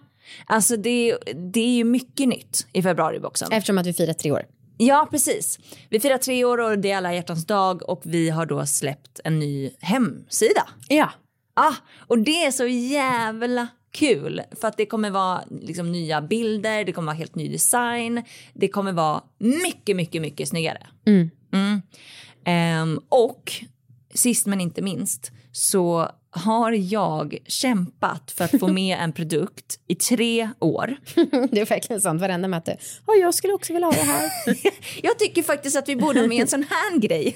Alltså 0.45 0.77
det, 0.77 1.17
det 1.53 1.59
är 1.59 1.75
ju 1.75 1.83
mycket 1.83 2.27
nytt 2.27 2.67
i 2.73 2.81
februariboxen. 2.81 3.51
eftersom 3.51 3.77
att 3.77 3.85
vi 3.85 3.93
firar 3.93 4.13
tre 4.13 4.31
år. 4.31 4.45
Ja, 4.77 5.07
precis. 5.11 5.59
Vi 5.89 5.99
firar 5.99 6.17
tre 6.17 6.45
år 6.45 6.57
och 6.57 6.79
det 6.79 6.91
är 6.91 6.97
alla 6.97 7.13
hjärtans 7.13 7.45
dag 7.45 7.89
och 7.89 8.01
vi 8.05 8.29
har 8.29 8.45
då 8.45 8.65
släppt 8.65 9.19
en 9.23 9.39
ny 9.39 9.71
hemsida. 9.79 10.67
Ja. 10.87 11.11
Ah, 11.53 11.73
och 12.07 12.19
det 12.19 12.45
är 12.45 12.51
så 12.51 12.65
jävla 12.67 13.67
kul 13.95 14.41
för 14.61 14.67
att 14.67 14.77
det 14.77 14.85
kommer 14.85 15.09
vara 15.09 15.43
liksom 15.61 15.91
nya 15.91 16.21
bilder, 16.21 16.83
det 16.83 16.91
kommer 16.91 17.05
vara 17.05 17.17
helt 17.17 17.35
ny 17.35 17.47
design, 17.47 18.23
det 18.53 18.67
kommer 18.67 18.91
vara 18.91 19.21
mycket, 19.37 19.95
mycket, 19.95 20.21
mycket 20.21 20.49
snyggare. 20.49 20.87
Mm. 21.05 21.81
Ehm, 22.45 22.99
och 23.09 23.53
sist 24.13 24.45
men 24.45 24.61
inte 24.61 24.81
minst 24.81 25.31
så 25.51 26.11
har 26.29 26.71
jag 26.71 27.37
kämpat 27.47 28.31
för 28.31 28.45
att 28.45 28.59
få 28.59 28.67
med 28.73 28.97
en 28.99 29.13
produkt 29.13 29.79
i 29.87 29.95
tre 29.95 30.49
år. 30.59 30.97
Det 31.51 31.61
är 31.61 31.65
verkligen 31.65 32.01
sant, 32.01 32.21
varenda 32.21 32.47
möte. 32.47 32.77
Ja, 33.07 33.13
jag 33.13 33.33
skulle 33.33 33.53
också 33.53 33.73
vilja 33.73 33.87
ha 33.87 33.93
det 33.93 34.03
här. 34.03 34.31
Jag 35.03 35.19
tycker 35.19 35.43
faktiskt 35.43 35.77
att 35.77 35.89
vi 35.89 35.95
borde 35.95 36.19
ha 36.19 36.27
med 36.27 36.41
en 36.41 36.47
sån 36.47 36.65
här 36.69 36.99
grej. 36.99 37.35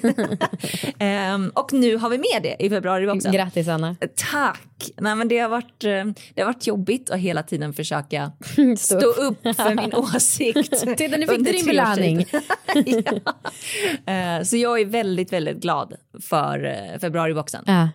Ehm, 0.98 1.50
och 1.54 1.72
nu 1.72 1.96
har 1.96 2.10
vi 2.10 2.18
med 2.18 2.42
det 2.42 2.56
i 2.64 2.70
februari 2.70 3.08
också. 3.08 3.30
Grattis, 3.30 3.68
Anna. 3.68 3.96
Tack! 4.32 4.69
Nej, 4.96 5.14
men 5.16 5.28
det, 5.28 5.38
har 5.38 5.48
varit, 5.48 5.84
eh, 5.84 6.04
det 6.34 6.40
har 6.40 6.44
varit 6.44 6.66
jobbigt 6.66 7.10
att 7.10 7.18
hela 7.20 7.42
tiden 7.42 7.72
försöka 7.72 8.32
Stå 8.56 8.76
stå 9.00 9.06
upp 9.06 9.42
för 9.42 9.74
min 9.74 9.94
åsikt. 10.14 10.70
Titta, 10.96 11.16
nu 11.16 11.26
fick 11.26 11.38
du 11.38 11.52
din 11.52 11.66
belöning. 11.66 12.26
ja. 12.74 14.12
Eh, 14.12 14.42
Så 14.44 14.56
jag 14.56 14.80
är 14.80 14.84
väldigt, 14.84 15.32
väldigt 15.32 15.56
glad 15.62 15.94
för 16.22 16.64
eh, 16.64 16.98
februariboxen. 17.00 17.64
Ja. 17.66 17.88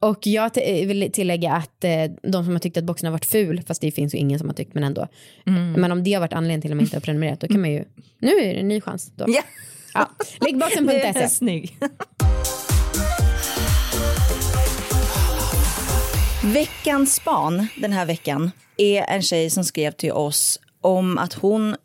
Och 0.00 0.18
jag 0.26 0.50
vill 0.86 1.10
tillägga 1.12 1.52
att 1.52 1.80
de 2.22 2.44
som 2.44 2.48
har 2.52 2.58
tyckt 2.58 2.76
att 2.76 2.84
boxen 2.84 3.06
har 3.06 3.12
varit 3.12 3.26
ful, 3.26 3.62
fast 3.66 3.80
det 3.80 3.90
finns 3.90 4.14
ju 4.14 4.18
ingen 4.18 4.38
som 4.38 4.48
har 4.48 4.54
tyckt 4.54 4.74
men 4.74 4.84
ändå. 4.84 5.08
Men 5.76 5.92
om 5.92 6.04
det 6.04 6.12
har 6.12 6.20
varit 6.20 6.32
anledningen 6.32 6.60
till 6.62 6.70
att 6.70 6.76
man 6.76 6.84
inte 6.84 6.96
har 6.96 7.00
prenumererat, 7.00 7.40
då 7.40 7.48
kan 7.48 7.60
man 7.60 7.70
ju, 7.70 7.84
nu 8.18 8.30
är 8.30 8.54
det 8.54 8.60
en 8.60 8.68
ny 8.68 8.80
chans. 8.80 9.12
Då. 9.16 9.24
Ja, 9.28 9.42
Ja. 9.94 10.10
det 10.40 10.50
är 10.50 10.52
Veckans 16.54 17.14
span 17.14 17.66
den 17.76 17.92
här 17.92 18.06
veckan 18.06 18.50
är 18.76 19.02
en 19.02 19.22
tjej 19.22 19.50
som 19.50 19.64
skrev 19.64 19.90
till 19.90 20.12
oss 20.12 20.60
om 20.80 21.18
att 21.18 21.32
hon 21.32 21.76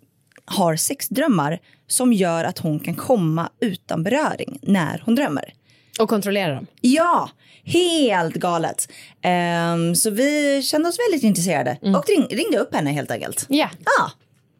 har 0.45 0.75
sexdrömmar 0.75 1.59
som 1.87 2.13
gör 2.13 2.43
att 2.43 2.59
hon 2.59 2.79
kan 2.79 2.95
komma 2.95 3.49
utan 3.59 4.03
beröring 4.03 4.59
när 4.61 5.03
hon 5.05 5.15
drömmer. 5.15 5.53
Och 5.99 6.09
kontrollera 6.09 6.55
dem. 6.55 6.67
Ja, 6.81 7.29
helt 7.63 8.35
galet. 8.35 8.91
Ehm, 9.21 9.95
så 9.95 10.09
vi 10.09 10.61
kände 10.63 10.89
oss 10.89 10.97
väldigt 11.09 11.23
intresserade 11.23 11.77
och 11.81 12.05
ring, 12.07 12.27
ringde 12.37 12.57
upp 12.57 12.75
henne 12.75 12.91
helt 12.91 13.11
enkelt. 13.11 13.45
Ja. 13.49 13.69
Ja. 13.85 14.11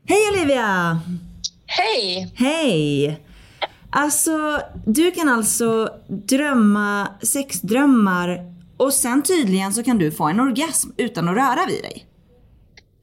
Hej 0.07 0.29
Olivia! 0.33 0.99
Hej! 1.65 2.31
Hej! 2.35 3.19
Alltså, 3.89 4.61
du 4.85 5.11
kan 5.11 5.29
alltså 5.29 5.89
drömma 6.07 7.07
sexdrömmar 7.21 8.52
och 8.83 8.93
sen 8.93 9.23
tydligen 9.23 9.73
så 9.73 9.83
kan 9.83 9.97
du 9.97 10.11
få 10.11 10.23
en 10.23 10.39
orgasm 10.39 10.89
utan 10.97 11.29
att 11.29 11.35
röra 11.35 11.65
vid 11.65 11.81
dig. 11.81 12.05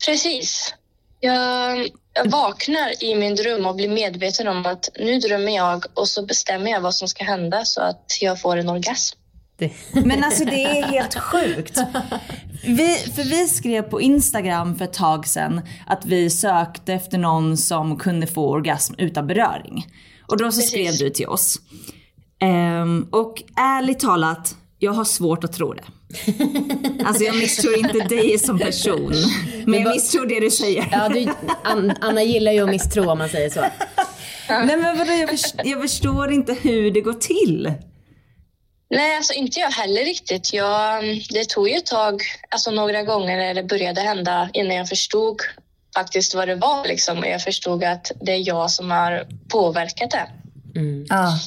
Precis. 0.07 0.75
Jag, 1.21 1.89
jag 2.15 2.31
vaknar 2.31 3.05
i 3.05 3.15
min 3.15 3.35
dröm 3.35 3.67
och 3.67 3.77
blir 3.77 3.89
medveten 3.89 4.49
om 4.49 4.67
att 4.67 4.89
nu 4.99 5.19
drömmer 5.19 5.57
jag 5.57 5.85
och 5.95 6.09
så 6.09 6.27
bestämmer 6.27 6.71
jag 6.71 6.81
vad 6.81 6.95
som 6.95 7.09
ska 7.09 7.25
hända 7.25 7.65
så 7.65 7.81
att 7.81 8.19
jag 8.21 8.41
får 8.41 8.57
en 8.57 8.69
orgasm. 8.69 9.17
Men 10.05 10.25
alltså 10.25 10.45
det 10.45 10.65
är 10.65 10.83
helt 10.83 11.15
sjukt. 11.15 11.79
Vi, 12.65 12.97
för 13.15 13.31
vi 13.31 13.49
skrev 13.49 13.83
på 13.83 14.01
Instagram 14.01 14.77
för 14.77 14.85
ett 14.85 14.93
tag 14.93 15.27
sedan 15.27 15.61
att 15.87 16.07
vi 16.07 16.31
sökte 16.31 16.93
efter 16.93 17.19
någon 17.19 17.57
som 17.57 17.99
kunde 17.99 18.27
få 18.27 18.51
orgasm 18.51 18.95
utan 18.99 19.27
beröring. 19.27 19.87
Och 20.27 20.37
då 20.37 20.53
så 20.53 20.61
Precis. 20.61 20.71
skrev 20.71 21.09
du 21.09 21.11
till 21.15 21.27
oss. 21.27 21.59
Ehm, 22.41 23.09
och 23.13 23.43
ärligt 23.57 24.01
talat, 24.01 24.57
jag 24.83 24.93
har 24.93 25.05
svårt 25.05 25.45
att 25.45 25.53
tro 25.53 25.73
det. 25.73 25.83
Alltså 27.05 27.25
jag 27.25 27.37
misstror 27.37 27.79
inte 27.79 27.99
dig 27.99 28.39
som 28.39 28.59
person. 28.59 29.15
Men 29.67 29.83
jag 29.83 29.91
misstror 29.95 30.27
det 30.27 30.41
du 30.41 30.51
säger. 30.51 30.89
Ja, 30.93 31.09
du, 31.09 31.27
An- 31.65 31.95
Anna 32.01 32.23
gillar 32.23 32.53
ju 32.53 32.63
att 32.65 32.71
misstro 32.71 33.11
om 33.11 33.19
man 33.19 33.29
säger 33.29 33.51
så. 33.51 33.61
Nej 34.49 34.77
men 34.77 34.99
vadå, 34.99 35.13
jag, 35.13 35.31
förstår, 35.31 35.67
jag 35.67 35.81
förstår 35.83 36.33
inte 36.33 36.55
hur 36.63 36.91
det 36.91 37.01
går 37.01 37.13
till. 37.13 37.73
Nej, 38.91 39.17
alltså 39.17 39.33
inte 39.33 39.61
jag 39.61 39.71
heller 39.71 40.05
riktigt. 40.05 40.53
Jag, 40.53 41.05
det 41.31 41.49
tog 41.49 41.69
ju 41.69 41.75
ett 41.75 41.87
tag, 41.87 42.23
alltså 42.49 42.71
några 42.71 43.03
gånger 43.03 43.37
när 43.37 43.55
det 43.55 43.63
började 43.63 44.01
hända 44.01 44.51
innan 44.53 44.77
jag 44.77 44.89
förstod 44.89 45.37
faktiskt 45.97 46.35
vad 46.35 46.49
det 46.49 46.55
var. 46.55 46.89
Liksom. 46.89 47.19
Och 47.19 47.27
Jag 47.27 47.43
förstod 47.43 47.85
att 47.85 48.13
det 48.21 48.33
är 48.33 48.49
jag 48.49 48.71
som 48.71 48.91
har 48.91 49.27
påverkat 49.49 50.11
det. 50.11 50.27
Ja. 51.09 51.39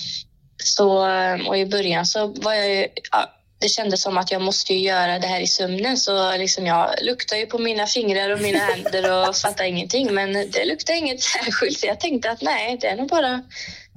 Så, 0.57 1.07
och 1.47 1.57
i 1.57 1.65
början 1.65 2.05
så 2.05 2.27
var 2.27 2.53
jag 2.53 2.69
ju, 2.69 2.87
ja, 3.11 3.29
det 3.59 3.69
kändes 3.69 4.01
som 4.01 4.17
att 4.17 4.31
jag 4.31 4.41
måste 4.41 4.73
ju 4.73 4.79
göra 4.79 5.19
det 5.19 5.27
här 5.27 5.41
i 5.41 5.47
sömnen 5.47 5.97
så 5.97 6.37
liksom 6.37 6.65
jag 6.65 6.89
luktade 7.01 7.41
ju 7.41 7.47
på 7.47 7.57
mina 7.57 7.85
fingrar 7.85 8.29
och 8.29 8.41
mina 8.41 8.59
händer 8.59 9.29
och 9.29 9.35
fattade 9.43 9.69
ingenting 9.69 10.13
men 10.13 10.33
det 10.33 10.65
luktade 10.65 10.97
inget 10.97 11.21
särskilt 11.21 11.79
så 11.79 11.87
jag 11.87 11.99
tänkte 11.99 12.31
att 12.31 12.41
nej, 12.41 12.77
det 12.81 12.87
är 12.87 12.95
nog 12.95 13.09
bara 13.09 13.41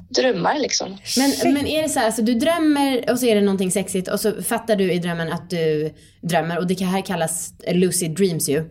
drömmar 0.08 0.58
liksom. 0.58 0.98
Men, 1.16 1.54
men 1.54 1.66
är 1.66 1.82
det 1.82 1.88
så 1.88 1.98
här, 1.98 2.06
alltså, 2.06 2.22
du 2.22 2.34
drömmer 2.34 3.10
och 3.10 3.18
så 3.18 3.26
är 3.26 3.34
det 3.34 3.40
någonting 3.40 3.70
sexigt 3.70 4.08
och 4.08 4.20
så 4.20 4.42
fattar 4.42 4.76
du 4.76 4.92
i 4.92 4.98
drömmen 4.98 5.32
att 5.32 5.50
du 5.50 5.94
drömmer 6.22 6.58
och 6.58 6.66
det 6.66 6.84
här 6.84 7.06
kallas 7.06 7.52
lucid 7.72 8.16
dreams 8.16 8.48
ju. 8.48 8.64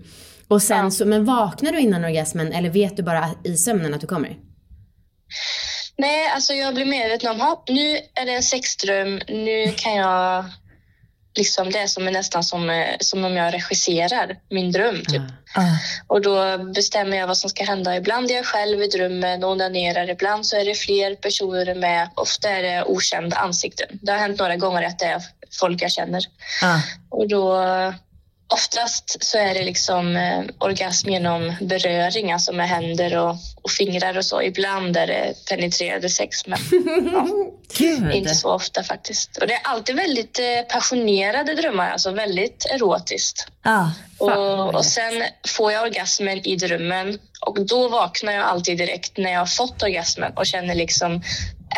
Och 0.48 0.62
sen 0.62 0.92
så, 0.92 1.06
men 1.06 1.26
vaknar 1.26 1.72
du 1.72 1.80
innan 1.80 2.06
orgasmen 2.06 2.52
eller 2.54 2.70
vet 2.70 2.98
du 2.98 3.04
bara 3.04 3.30
i 3.44 3.58
sömnen 3.58 3.94
att 3.94 4.02
du 4.02 4.08
kommer? 4.08 4.38
Nej, 5.98 6.28
alltså 6.28 6.54
jag 6.54 6.74
blir 6.74 6.86
medveten 6.86 7.32
om 7.32 7.42
att 7.42 7.68
nu 7.68 7.98
är 8.14 8.26
det 8.26 8.32
en 8.32 8.44
sexdröm, 8.44 9.22
nu 9.28 9.74
kan 9.78 9.96
jag 9.96 10.46
liksom, 11.36 11.72
det 11.72 11.80
är 11.80 11.88
som, 11.88 12.06
nästan 12.06 12.44
som, 12.44 12.70
eh, 12.70 12.96
som 13.00 13.26
om 13.26 13.36
jag 13.36 13.54
regisserar 13.54 14.38
min 14.50 14.72
dröm. 14.72 14.96
Typ. 14.96 15.22
Ah. 15.56 15.62
Och 16.08 16.22
då 16.22 16.58
bestämmer 16.58 17.18
jag 17.18 17.28
vad 17.28 17.38
som 17.38 17.50
ska 17.50 17.64
hända. 17.64 17.98
Ibland 17.98 18.32
är 18.32 18.36
jag 18.36 18.46
själv 18.46 18.82
i 18.82 18.88
drömmen 18.88 19.44
och 19.44 19.52
onanerar. 19.52 20.10
Ibland 20.10 20.46
så 20.46 20.58
är 20.58 20.66
det 20.66 20.76
fler 20.76 21.16
personer 21.16 21.76
med. 21.76 22.10
Ofta 22.16 22.50
är 22.50 22.64
det 22.64 22.84
okända 22.84 23.38
ansikten. 23.38 23.88
Det 23.92 24.12
har 24.12 24.20
hänt 24.20 24.40
några 24.40 24.56
gånger 24.56 24.84
att 24.84 25.00
det 25.00 25.06
är 25.06 25.22
folk 25.60 25.82
jag 25.82 25.92
känner. 25.92 26.24
Ah. 26.64 26.80
Och 27.10 27.28
då 27.28 27.56
oftast 28.48 29.24
så 29.24 29.38
är 29.38 29.54
det 29.54 29.64
liksom 29.64 30.16
eh, 30.16 30.44
orgasm 30.60 31.10
genom 31.10 31.54
beröring, 31.62 32.32
alltså 32.32 32.54
med 32.54 32.70
händer 32.70 33.18
och, 33.18 33.36
och 33.62 33.72
fingrar 33.72 34.18
och 34.18 34.26
så. 34.26 34.42
Ibland 34.42 34.98
är 34.98 35.08
det 35.08 35.34
penetrerande 35.50 36.10
sex, 36.10 36.48
men 36.48 36.60
ja, 37.14 38.12
inte 38.14 38.36
så 38.36 38.54
ofta 38.54 38.84
faktiskt. 38.84 39.38
Och 39.38 39.48
det 39.48 39.54
är 39.54 39.62
alltid 39.64 39.96
väldigt 39.96 40.40
eh, 40.40 40.74
passionerade 40.74 41.56
drömmar, 41.56 41.92
alltså 41.92 42.12
väldigt 42.12 42.66
erotiskt. 42.66 43.48
Ah. 43.64 43.88
Och, 44.18 44.76
och 44.76 44.86
sen 44.86 45.24
får 45.48 45.72
jag 45.72 45.84
orgasmen 45.84 46.48
i 46.48 46.56
drömmen 46.56 47.20
och 47.42 47.66
då 47.66 47.88
vaknar 47.88 48.34
jag 48.34 48.46
alltid 48.46 48.78
direkt 48.78 49.18
när 49.18 49.32
jag 49.32 49.40
har 49.40 49.46
fått 49.46 49.84
orgasmen 49.84 50.34
och 50.36 50.46
känner 50.46 50.76
liksom 50.76 51.22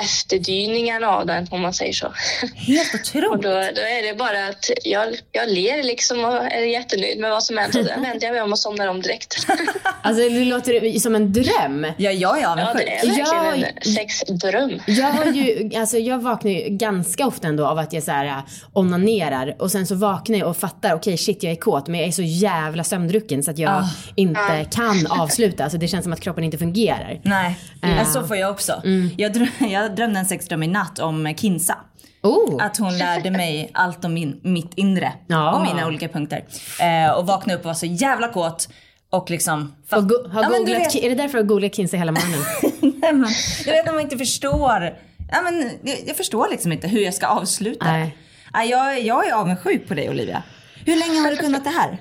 efterdyningarna 0.03 1.07
av 1.07 1.25
den, 1.25 1.47
om 1.51 1.61
man 1.61 1.73
säger 1.73 1.93
så. 1.93 2.13
Helt 2.55 2.93
Och 2.93 2.99
otroligt. 2.99 3.43
då, 3.43 3.49
då 3.49 3.81
är 3.81 4.07
det 4.11 4.17
bara 4.17 4.47
att 4.47 4.69
jag, 4.83 5.07
jag 5.31 5.49
ler 5.49 5.83
liksom 5.83 6.25
och 6.25 6.35
är 6.51 6.61
jättenöjd 6.61 7.19
med 7.19 7.31
vad 7.31 7.43
som 7.43 7.57
hänt 7.57 7.75
och 7.75 7.85
sen 7.85 8.01
vänder 8.01 8.27
jag 8.27 8.33
mig 8.33 8.41
om 8.41 8.51
och 8.51 8.59
somnar 8.59 8.87
om 8.87 9.01
direkt. 9.01 9.47
Alltså 10.01 10.23
det 10.29 10.45
låter 10.45 10.99
som 10.99 11.15
en 11.15 11.33
dröm. 11.33 11.87
Ja, 11.97 12.11
jag 12.11 12.37
är 12.37 12.41
Ja, 12.41 12.51
avundsjuk. 12.51 12.85
det 12.85 12.91
är 12.91 13.07
verkligen 13.07 13.59
Ja, 13.61 13.69
en 13.85 13.93
sexdröm. 13.93 14.81
Jag, 14.87 15.07
har 15.07 15.25
ju, 15.25 15.71
alltså 15.75 15.97
jag 15.97 16.19
vaknar 16.19 16.51
ju 16.51 16.69
ganska 16.69 17.27
ofta 17.27 17.47
ändå 17.47 17.65
av 17.67 17.79
att 17.79 17.93
jag 17.93 18.03
så 18.03 18.11
här, 18.11 18.25
äh, 18.25 18.37
onanerar 18.73 19.55
och 19.59 19.71
sen 19.71 19.87
så 19.87 19.95
vaknar 19.95 20.37
jag 20.37 20.49
och 20.49 20.57
fattar 20.57 20.93
okej 20.93 21.17
shit 21.17 21.43
jag 21.43 21.51
är 21.51 21.55
kåt 21.55 21.87
men 21.87 21.99
jag 21.99 22.07
är 22.07 22.11
så 22.11 22.21
jävla 22.21 22.83
sömndrucken 22.83 23.43
så 23.43 23.51
att 23.51 23.57
jag 23.57 23.71
Ah. 23.71 23.89
inte 24.15 24.67
kan 24.71 25.07
avsluta. 25.09 25.63
Alltså 25.63 25.77
det 25.77 25.87
känns 25.87 26.03
som 26.03 26.13
att 26.13 26.21
kroppen 26.21 26.43
inte 26.43 26.57
fungerar. 26.57 27.19
Nej, 27.23 27.55
ja. 27.81 28.05
så 28.05 28.27
får 28.27 28.37
jag 28.37 28.51
också. 28.51 28.81
Jag, 29.17 29.33
dröm, 29.33 29.47
jag 29.59 29.86
drömde 29.95 30.19
en 30.19 30.25
sexdröm 30.25 30.63
i 30.63 30.67
natt 30.67 30.99
om 30.99 31.33
Kinsa. 31.37 31.77
Oh. 32.23 32.65
Att 32.65 32.77
hon 32.77 32.97
lärde 32.97 33.31
mig 33.31 33.71
allt 33.73 34.05
om 34.05 34.13
min, 34.13 34.39
mitt 34.43 34.73
inre 34.75 35.13
Ja. 35.27 35.55
och 35.55 35.61
mina 35.61 35.87
olika 35.87 36.07
punkter. 36.09 36.45
Eh, 36.81 37.11
och 37.11 37.27
vaknade 37.27 37.53
upp 37.59 37.65
och 37.65 37.67
var 37.67 37.73
så 37.73 37.85
jävla 37.85 38.27
kåt. 38.27 38.69
Och 39.09 39.29
liksom... 39.29 39.75
Och 39.91 40.09
go- 40.09 40.29
har 40.29 40.43
Ja, 40.43 40.49
googlat, 40.49 40.79
vet- 40.79 40.95
är 40.95 41.09
det 41.09 41.15
därför 41.15 41.37
du 41.37 41.43
har 41.43 41.47
googlat 41.47 41.75
Kinsey 41.75 41.99
hela 41.99 42.11
morgonen? 42.11 42.39
Nej, 43.01 43.13
men, 43.13 43.29
du 43.65 43.71
vet 43.71 43.85
när 43.85 43.93
man 43.93 44.01
inte 44.01 44.17
förstår. 44.17 44.97
Ja, 45.31 45.41
men, 45.43 45.71
jag, 45.83 45.97
jag 46.07 46.17
förstår 46.17 46.47
liksom 46.51 46.71
inte 46.71 46.87
hur 46.87 46.99
jag 47.01 47.13
ska 47.13 47.27
avsluta. 47.27 47.85
Nej. 47.85 48.17
Ja, 48.53 48.63
jag, 48.63 49.01
jag 49.01 49.27
är 49.27 49.33
avundsjuk 49.33 49.87
på 49.87 49.93
dig 49.93 50.09
Olivia. 50.09 50.43
Hur 50.85 50.95
länge 50.95 51.19
har 51.19 51.31
du 51.31 51.37
kunnat 51.37 51.63
det 51.63 51.69
här? 51.69 51.97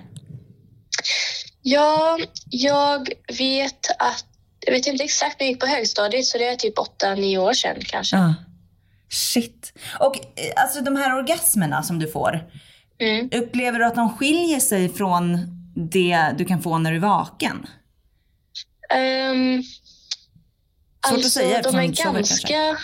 Ja, 1.63 2.19
jag 2.51 3.09
vet 3.39 3.89
att... 3.99 4.25
Jag 4.67 4.73
vet 4.73 4.87
inte 4.87 5.05
exakt 5.05 5.41
när 5.41 5.47
jag 5.47 5.53
gick 5.53 5.61
på 5.61 5.67
högstadiet 5.67 6.27
så 6.27 6.39
det 6.39 6.49
är 6.49 6.57
typ 6.57 6.79
åtta, 6.79 7.15
nio 7.15 7.39
år 7.39 7.53
sedan 7.53 7.77
kanske. 7.81 8.17
Ja. 8.17 8.35
Shit. 9.11 9.73
Och 10.01 10.17
eh, 10.17 10.63
alltså 10.63 10.81
de 10.81 10.97
här 10.97 11.17
orgasmerna 11.19 11.83
som 11.83 11.99
du 11.99 12.11
får. 12.11 12.51
Mm. 12.99 13.31
Upplever 13.33 13.79
du 13.79 13.85
att 13.85 13.95
de 13.95 14.17
skiljer 14.17 14.61
sig 14.61 14.89
från 14.89 15.39
det 15.75 16.35
du 16.39 16.45
kan 16.45 16.63
få 16.63 16.79
när 16.79 16.91
du 16.91 16.97
är 16.97 17.01
vaken? 17.01 17.67
Um, 18.95 19.63
att 21.01 21.13
alltså, 21.13 21.31
säga 21.31 21.63
de 21.63 21.77
är 21.77 22.05
ganska 22.05 22.77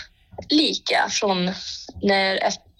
lika 0.49 1.07
från 1.09 1.45
när, 2.01 2.39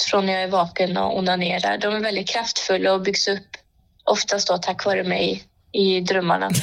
från 0.10 0.26
när 0.26 0.34
jag 0.34 0.44
är 0.44 0.48
vaken 0.48 0.98
och 0.98 1.18
onanerar. 1.18 1.78
De 1.78 1.96
är 1.96 2.00
väldigt 2.00 2.30
kraftfulla 2.30 2.94
och 2.94 3.02
byggs 3.02 3.28
upp 3.28 3.58
oftast 4.04 4.48
då 4.48 4.58
tack 4.58 4.86
vare 4.86 5.04
mig 5.04 5.44
i 5.74 6.02
drömmarna. 6.02 6.52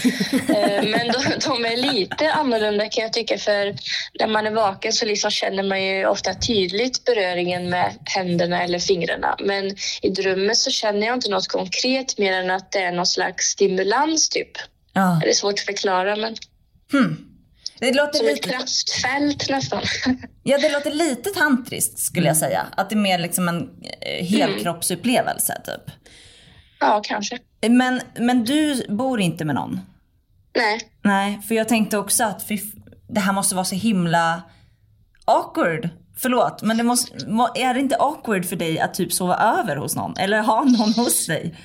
Eh, 0.49 0.83
Men 0.83 1.07
de, 1.07 1.23
de 1.47 1.65
är 1.65 1.93
lite 1.93 2.33
annorlunda 2.33 2.89
kan 2.89 3.03
jag 3.03 3.13
tycka 3.13 3.39
för 3.39 3.75
när 4.19 4.27
man 4.27 4.47
är 4.47 4.51
vaken 4.51 4.93
så 4.93 5.07
liksom 5.07 5.31
känner 5.31 5.63
man 5.63 5.85
ju 5.85 6.07
ofta 6.07 6.35
tydligt 6.35 7.05
beröringen 7.05 7.71
med 7.71 7.95
händerna 8.05 8.63
eller 8.63 8.79
fingrarna. 8.79 9.37
Men 9.41 9.77
i 10.03 10.11
drömmen 10.11 10.57
så 10.57 10.71
känner 10.71 11.07
jag 11.07 11.17
inte 11.17 11.31
något 11.31 11.49
konkret 11.49 12.19
mer 12.19 12.33
än 12.33 12.51
att 12.51 12.73
det 12.73 12.79
är 12.79 12.93
någon 12.93 13.07
slags 13.07 13.47
stimulans 13.47 14.29
typ. 14.29 14.51
Ja. 14.93 15.21
Det 15.23 15.31
är 15.31 15.35
svårt 15.35 15.55
att 15.55 15.61
förklara 15.61 16.17
men 16.17 16.37
Det 17.81 17.93
låter 17.93 18.19
som 18.19 18.27
ett 18.27 18.35
lite, 18.35 18.49
kraftfält 18.49 19.51
nästan. 19.51 19.83
ja, 20.43 20.59
det 20.59 20.73
låter 20.73 20.91
lite 20.91 21.31
tantriskt 21.31 21.99
skulle 21.99 22.27
jag 22.27 22.37
säga. 22.37 22.67
Att 22.77 22.91
det 22.91 22.95
är 22.95 23.01
mer 23.01 23.19
liksom 23.19 23.49
en 23.49 23.71
eh, 24.01 24.27
helkroppsupplevelse 24.27 25.63
typ. 25.65 25.95
Ja, 26.81 27.01
kanske. 27.05 27.39
Men, 27.69 28.01
men 28.19 28.45
du 28.45 28.85
bor 28.89 29.21
inte 29.21 29.45
med 29.45 29.55
någon? 29.55 29.81
Nej. 30.57 30.81
Nej, 31.03 31.41
för 31.49 31.55
jag 31.55 31.69
tänkte 31.69 31.99
också 31.99 32.25
att 32.25 32.43
fy, 32.49 32.59
det 33.09 33.21
här 33.21 33.33
måste 33.33 33.55
vara 33.55 33.65
så 33.65 33.75
himla 33.75 34.43
awkward. 35.25 35.89
Förlåt, 36.17 36.63
men 36.63 36.77
det 36.77 36.83
måste, 36.83 37.27
må- 37.29 37.49
är 37.55 37.75
det 37.75 37.81
inte 37.81 37.97
awkward 37.97 38.45
för 38.47 38.57
dig 38.57 38.81
att 38.81 38.95
typ 38.95 39.13
sova 39.13 39.37
över 39.59 39.77
hos 39.77 39.97
någon? 39.97 40.17
Eller 40.17 40.41
ha 40.43 40.65
någon 40.65 40.93
hos 40.93 41.27
dig? 41.27 41.57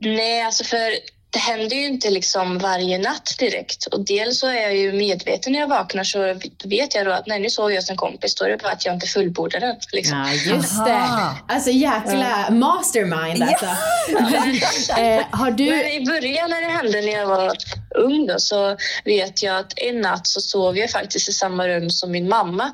Nej, 0.00 0.42
alltså 0.42 0.64
för 0.64 0.90
det 1.32 1.38
händer 1.38 1.76
ju 1.76 1.86
inte 1.86 2.10
liksom 2.10 2.58
varje 2.58 2.98
natt 2.98 3.34
direkt. 3.38 3.86
Och 3.86 4.04
dels 4.04 4.38
så 4.40 4.46
är 4.46 4.62
jag 4.62 4.76
ju 4.76 4.92
medveten 4.92 5.52
när 5.52 5.60
jag 5.60 5.68
vaknar 5.68 6.04
så 6.04 6.34
vet 6.64 6.94
jag 6.94 7.06
då 7.06 7.12
att 7.12 7.26
nej, 7.26 7.40
nu 7.40 7.50
sover 7.50 7.70
jag 7.70 7.80
hos 7.80 7.90
en 7.90 7.96
kompis. 7.96 8.34
Då 8.34 8.44
är 8.44 8.48
det 8.50 8.56
bara 8.56 8.72
att 8.72 8.84
jag 8.84 8.94
inte 8.94 9.06
fullbordar 9.06 9.60
den. 9.60 9.76
Liksom. 9.92 10.18
Ja, 10.18 10.54
just 10.54 10.72
Aha. 10.80 10.84
det. 10.84 11.54
Alltså 11.54 11.70
jäkla 11.70 12.50
mastermind 12.50 13.42
alltså. 13.42 13.66
eh, 15.00 15.24
har 15.30 15.50
du... 15.50 15.70
Men 15.70 15.86
i 15.86 16.06
början 16.06 16.50
när 16.50 16.60
det 16.60 16.68
hände 16.68 17.00
när 17.00 17.12
jag 17.12 17.26
var 17.26 17.56
ung 17.94 18.26
då, 18.26 18.38
så 18.38 18.76
vet 19.04 19.42
jag 19.42 19.56
att 19.58 19.72
en 19.76 20.00
natt 20.00 20.26
så 20.26 20.40
sov 20.40 20.78
jag 20.78 20.90
faktiskt 20.90 21.28
i 21.28 21.32
samma 21.32 21.68
rum 21.68 21.90
som 21.90 22.10
min 22.10 22.28
mamma. 22.28 22.72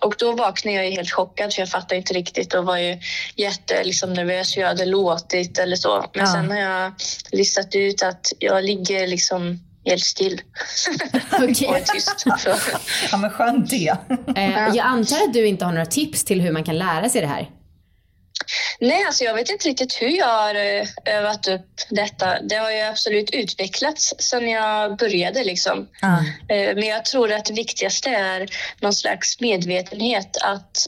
Och 0.00 0.14
då 0.18 0.32
vaknade 0.32 0.76
jag 0.76 0.86
ju 0.86 0.90
helt 0.90 1.10
chockad 1.10 1.54
för 1.54 1.62
jag 1.62 1.68
fattade 1.68 1.96
inte 1.96 2.14
riktigt 2.14 2.54
och 2.54 2.64
var 2.64 2.76
ju 2.78 2.98
jätte 3.36 3.84
liksom, 3.84 4.12
nervös 4.12 4.56
hur 4.56 4.62
jag 4.62 4.68
hade 4.68 4.84
låtit 4.84 5.58
eller 5.58 5.76
så. 5.76 6.04
Men 6.14 6.26
Ja. 6.26 6.32
sen 6.32 6.50
har 6.50 6.58
jag 6.58 6.92
listat 7.32 7.74
ut 7.74 7.87
att 8.02 8.32
jag 8.38 8.64
ligger 8.64 9.06
liksom 9.06 9.58
helt 9.84 10.04
still 10.04 10.40
Okej. 11.32 11.68
och 11.68 11.76
är 11.76 11.80
tyst. 11.80 12.24
Ja 13.10 13.16
men 13.16 13.30
skönt 13.30 13.70
det. 13.70 13.96
Eh, 14.36 14.50
jag 14.74 14.78
antar 14.86 15.16
att 15.16 15.32
du 15.32 15.46
inte 15.46 15.64
har 15.64 15.72
några 15.72 15.86
tips 15.86 16.24
till 16.24 16.40
hur 16.40 16.52
man 16.52 16.64
kan 16.64 16.78
lära 16.78 17.08
sig 17.08 17.20
det 17.20 17.26
här? 17.26 17.50
Nej, 18.80 19.04
alltså 19.06 19.24
jag 19.24 19.34
vet 19.34 19.50
inte 19.50 19.68
riktigt 19.68 20.02
hur 20.02 20.08
jag 20.08 20.26
har 20.26 20.54
eh, 20.54 20.86
övat 21.16 21.48
upp 21.48 21.66
detta. 21.90 22.40
Det 22.42 22.54
har 22.56 22.70
ju 22.70 22.80
absolut 22.80 23.30
utvecklats 23.30 24.14
sedan 24.18 24.48
jag 24.48 24.96
började. 24.96 25.44
Liksom. 25.44 25.88
Ja. 26.00 26.18
Eh, 26.54 26.74
Men 26.74 26.82
jag 26.86 27.04
tror 27.04 27.32
att 27.32 27.44
det 27.44 27.52
viktigaste 27.52 28.10
är 28.10 28.48
någon 28.80 28.92
slags 28.94 29.40
medvetenhet. 29.40 30.36
Att 30.42 30.86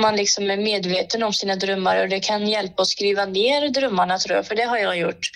man 0.00 0.16
liksom 0.16 0.50
är 0.50 0.56
medveten 0.56 1.22
om 1.22 1.32
sina 1.32 1.56
drömmar 1.56 2.02
och 2.02 2.08
det 2.08 2.20
kan 2.20 2.48
hjälpa 2.48 2.82
att 2.82 2.88
skriva 2.88 3.24
ner 3.24 3.68
drömmarna 3.68 4.18
tror 4.18 4.36
jag, 4.36 4.46
för 4.46 4.54
det 4.54 4.62
har 4.62 4.78
jag 4.78 4.98
gjort. 4.98 5.30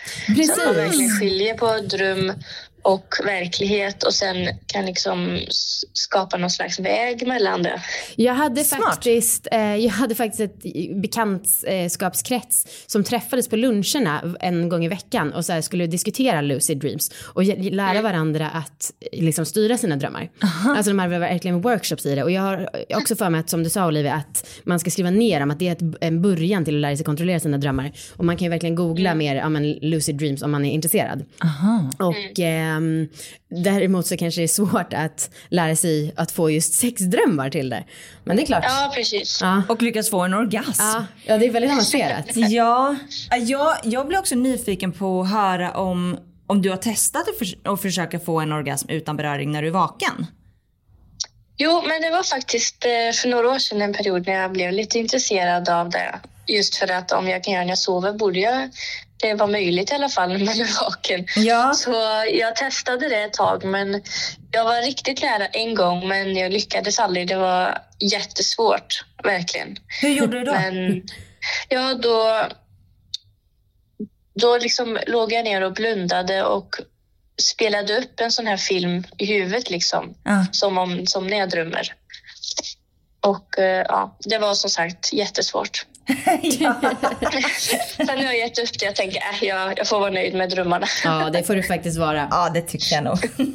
Så 0.47 0.53
att 0.53 0.67
man 0.67 0.75
verkligen 0.75 1.11
skiljer 1.11 1.55
på 1.55 1.79
dröm 1.79 2.33
och 2.85 3.15
verklighet 3.25 4.03
och 4.03 4.15
sen 4.15 4.37
kan 4.67 4.87
liksom 4.87 5.41
skapa 5.93 6.37
någon 6.37 6.51
slags 6.51 6.79
väg 6.81 7.27
mellan 7.27 7.63
det. 7.63 7.83
Jag 8.17 8.35
hade, 8.35 8.65
Smart. 8.65 8.85
faktiskt, 8.85 9.49
eh, 9.53 9.77
jag 9.77 9.91
hade 9.91 10.15
faktiskt 10.15 10.41
ett 10.41 10.63
bekantskapskrets 11.03 12.67
som 12.87 13.05
träffades 13.05 13.49
på 13.49 13.57
luncherna 13.57 14.37
en 14.41 14.69
gång 14.69 14.85
i 14.85 14.89
veckan 14.89 15.33
och 15.33 15.45
så 15.45 15.53
här 15.53 15.61
skulle 15.61 15.87
diskutera 15.87 16.41
lucid 16.41 16.79
dreams 16.79 17.11
och 17.23 17.45
lära 17.45 18.03
varandra 18.03 18.49
att 18.49 18.93
eh, 19.13 19.23
liksom 19.25 19.47
styra 19.47 19.79
sina 19.79 19.97
drömmar. 19.97 20.31
Alltså 20.67 20.91
de 20.91 20.99
hade 20.99 21.19
verkligen 21.19 21.61
workshops 21.61 22.07
i 22.07 22.15
det 22.15 22.23
och 22.23 22.31
jag 22.31 22.43
har 22.43 22.69
också 22.95 23.17
för 23.17 23.31
mig 23.31 23.41
att 23.41 23.51
som 23.51 23.63
du 23.63 23.71
sa 23.71 23.87
Olivia 23.87 24.15
att 24.15 24.47
man 24.65 24.81
ska 24.81 24.91
skriva 24.91 25.11
ner 25.11 25.41
dem 25.41 25.51
att 25.51 25.59
det 25.59 25.69
är 25.69 25.73
ett, 25.73 25.97
en 26.01 26.23
början 26.23 26.65
till 26.65 26.75
att 26.75 26.81
lära 26.81 26.97
sig 26.97 27.05
kontrollera 27.05 27.41
sina 27.41 27.59
drömmar 27.59 27.93
och 28.17 28.25
man 28.25 28.37
kan 28.37 28.45
ju 28.45 28.51
verkligen 28.51 28.75
googla 28.75 29.15
mer 29.15 29.37
ja, 29.37 29.49
men 29.49 29.73
lucid 29.73 30.17
dreams 30.17 30.43
om 30.43 30.51
man 30.51 30.65
är 30.65 30.73
intresserad. 30.73 31.25
Och 31.99 32.41
ehm, 32.77 33.09
däremot 33.65 34.07
så 34.07 34.17
kanske 34.17 34.41
det 34.41 34.45
är 34.45 34.49
svårt 34.49 34.93
att 34.93 35.31
lära 35.49 35.77
sig 35.77 36.13
att 36.17 36.33
få 36.33 36.51
just 36.51 36.75
sexdrömmar 36.75 37.51
till 37.51 37.69
det. 37.71 37.85
Men 38.25 38.37
det 38.37 38.43
är 38.43 38.47
klart. 38.47 38.65
Ja, 38.67 38.93
precis. 38.95 39.39
Ja. 39.43 39.63
Och 39.69 39.83
lyckas 39.83 40.11
få 40.11 40.21
en 40.21 40.35
orgasm. 40.35 40.83
Ja, 40.83 41.05
ja, 41.27 41.39
det 41.39 41.47
är 41.47 41.51
väldigt 41.51 41.71
avancerat. 41.71 42.27
Ja, 42.35 42.97
jag, 43.41 43.77
jag 43.85 44.07
blir 44.09 44.19
också 44.19 44.35
nyfiken 44.35 44.93
på 44.93 45.21
att 45.21 45.31
höra 45.31 45.71
om, 45.71 46.19
om 46.47 46.63
du 46.63 46.71
har 46.71 46.77
testat 46.77 47.29
att, 47.29 47.39
förs- 47.39 47.57
att 47.65 47.83
försöka 47.83 48.21
få 48.21 48.41
en 48.41 48.53
orgasm 48.53 48.89
utan 48.91 49.17
beröring 49.17 49.53
när 49.53 49.63
du 49.63 49.69
är 49.69 49.73
vaken. 49.73 50.27
Jo, 51.57 51.83
men 51.89 52.03
det 52.03 52.11
var 52.11 52.23
faktiskt 52.23 52.85
eh, 52.85 53.13
för 53.15 53.29
några 53.29 53.49
år 53.51 53.59
sedan 53.59 53.83
en 53.83 53.93
period 53.93 54.27
när 54.27 54.35
jag 54.35 54.53
blev 54.53 54.73
lite 54.73 54.99
intresserad 54.99 55.69
av 55.69 55.91
det. 55.91 56.15
Just 56.47 56.75
för 56.77 56.91
att 56.91 57.13
om 57.13 57.29
jag 57.29 57.45
kan 57.45 57.53
göra 57.55 57.63
när 57.65 57.69
jag 57.71 57.79
sover 57.79 58.13
borde 58.13 58.41
jag 58.41 58.71
det 59.29 59.35
var 59.35 59.47
möjligt 59.47 59.91
i 59.91 59.95
alla 59.95 60.09
fall 60.09 60.29
när 60.29 60.45
man 60.45 60.61
är 60.61 60.81
vaken. 60.85 61.27
Ja. 61.37 61.73
Så 61.75 62.25
jag 62.33 62.57
testade 62.57 63.09
det 63.09 63.23
ett 63.23 63.33
tag 63.33 63.65
men 63.65 64.03
jag 64.51 64.65
var 64.65 64.83
riktigt 64.83 65.23
nära 65.23 65.47
en 65.47 65.75
gång 65.75 66.09
men 66.09 66.37
jag 66.37 66.53
lyckades 66.53 66.99
aldrig. 66.99 67.29
Det 67.29 67.37
var 67.37 67.79
jättesvårt, 68.01 69.05
verkligen. 69.23 69.77
Hur 70.01 70.09
gjorde 70.09 70.39
du 70.39 70.45
då? 70.45 70.53
Men 70.53 71.03
Ja, 71.69 71.95
då, 71.95 72.47
då 74.35 74.59
liksom 74.59 74.99
låg 75.07 75.33
jag 75.33 75.45
ner 75.45 75.63
och 75.63 75.73
blundade 75.73 76.45
och 76.45 76.77
spelade 77.43 77.99
upp 77.99 78.21
en 78.21 78.31
sån 78.31 78.47
här 78.47 78.57
film 78.57 79.05
i 79.19 79.27
huvudet 79.27 79.71
liksom. 79.71 80.15
Ja. 80.25 80.47
Som, 80.53 80.79
om, 80.79 81.07
som 81.07 81.27
när 81.27 81.37
jag 81.37 81.51
drömmer. 81.51 81.95
Och 83.21 83.59
eh, 83.59 83.87
ja, 83.89 84.17
det 84.21 84.39
var 84.39 84.55
som 84.55 84.71
sagt 84.71 85.13
jättesvårt. 85.13 85.87
Sen 87.97 88.09
har 88.09 88.25
jag 88.25 88.39
gett 88.39 88.59
upp 88.59 88.79
det. 88.79 88.85
Jag 88.85 88.97
tänker, 88.97 89.17
äh, 89.17 89.45
jag, 89.49 89.79
jag 89.79 89.89
får 89.89 90.01
vara 90.01 90.11
nöjd 90.11 90.35
med 90.35 90.51
drömmarna. 90.51 90.87
Ja, 91.05 91.31
det 91.31 91.43
får 91.43 91.55
du 91.55 91.63
faktiskt 91.63 91.99
vara. 91.99 92.29
Ja, 92.31 92.51
det 92.55 92.61
tycker 92.61 92.95
jag 92.95 93.05
nog. 93.05 93.19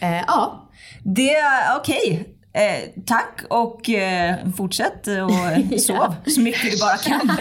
Eh, 0.00 0.22
ja, 0.26 0.70
Det, 1.04 1.36
okej. 1.76 2.28
Eh, 2.54 2.88
tack 3.06 3.40
och 3.50 3.90
eh, 3.90 4.34
fortsätt 4.56 5.06
och 5.06 5.80
sov 5.80 6.14
så 6.26 6.40
mycket 6.40 6.70
du 6.72 6.78
bara 6.78 6.96
kan. 6.96 7.32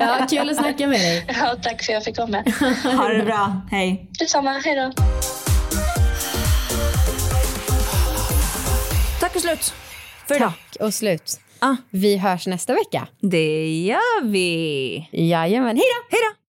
ja, 0.00 0.26
kul 0.30 0.50
att 0.50 0.56
snacka 0.56 0.86
med 0.86 1.00
dig. 1.00 1.24
Ja, 1.28 1.56
tack 1.62 1.82
för 1.82 1.92
att 1.92 1.94
jag 1.94 2.04
fick 2.04 2.18
vara 2.18 2.28
med. 2.28 2.52
Ha 2.96 3.08
det 3.08 3.22
bra. 3.24 3.60
Hej. 3.70 4.10
Detsamma, 4.18 4.60
hej 4.64 4.76
då. 4.76 4.92
Tack 9.20 9.34
och 9.36 9.40
slut 9.42 9.74
för 10.28 10.34
idag. 10.36 10.52
Tack 10.72 10.86
och 10.86 10.94
slut. 10.94 11.40
Ah. 11.58 11.76
Vi 11.90 12.16
hörs 12.16 12.46
nästa 12.46 12.74
vecka. 12.74 13.08
Det 13.20 13.68
gör 13.82 14.24
vi. 14.24 15.08
Jajamän, 15.12 15.76
hej 15.76 15.84
då! 15.86 16.16
Hej 16.16 16.20
då. 16.30 16.47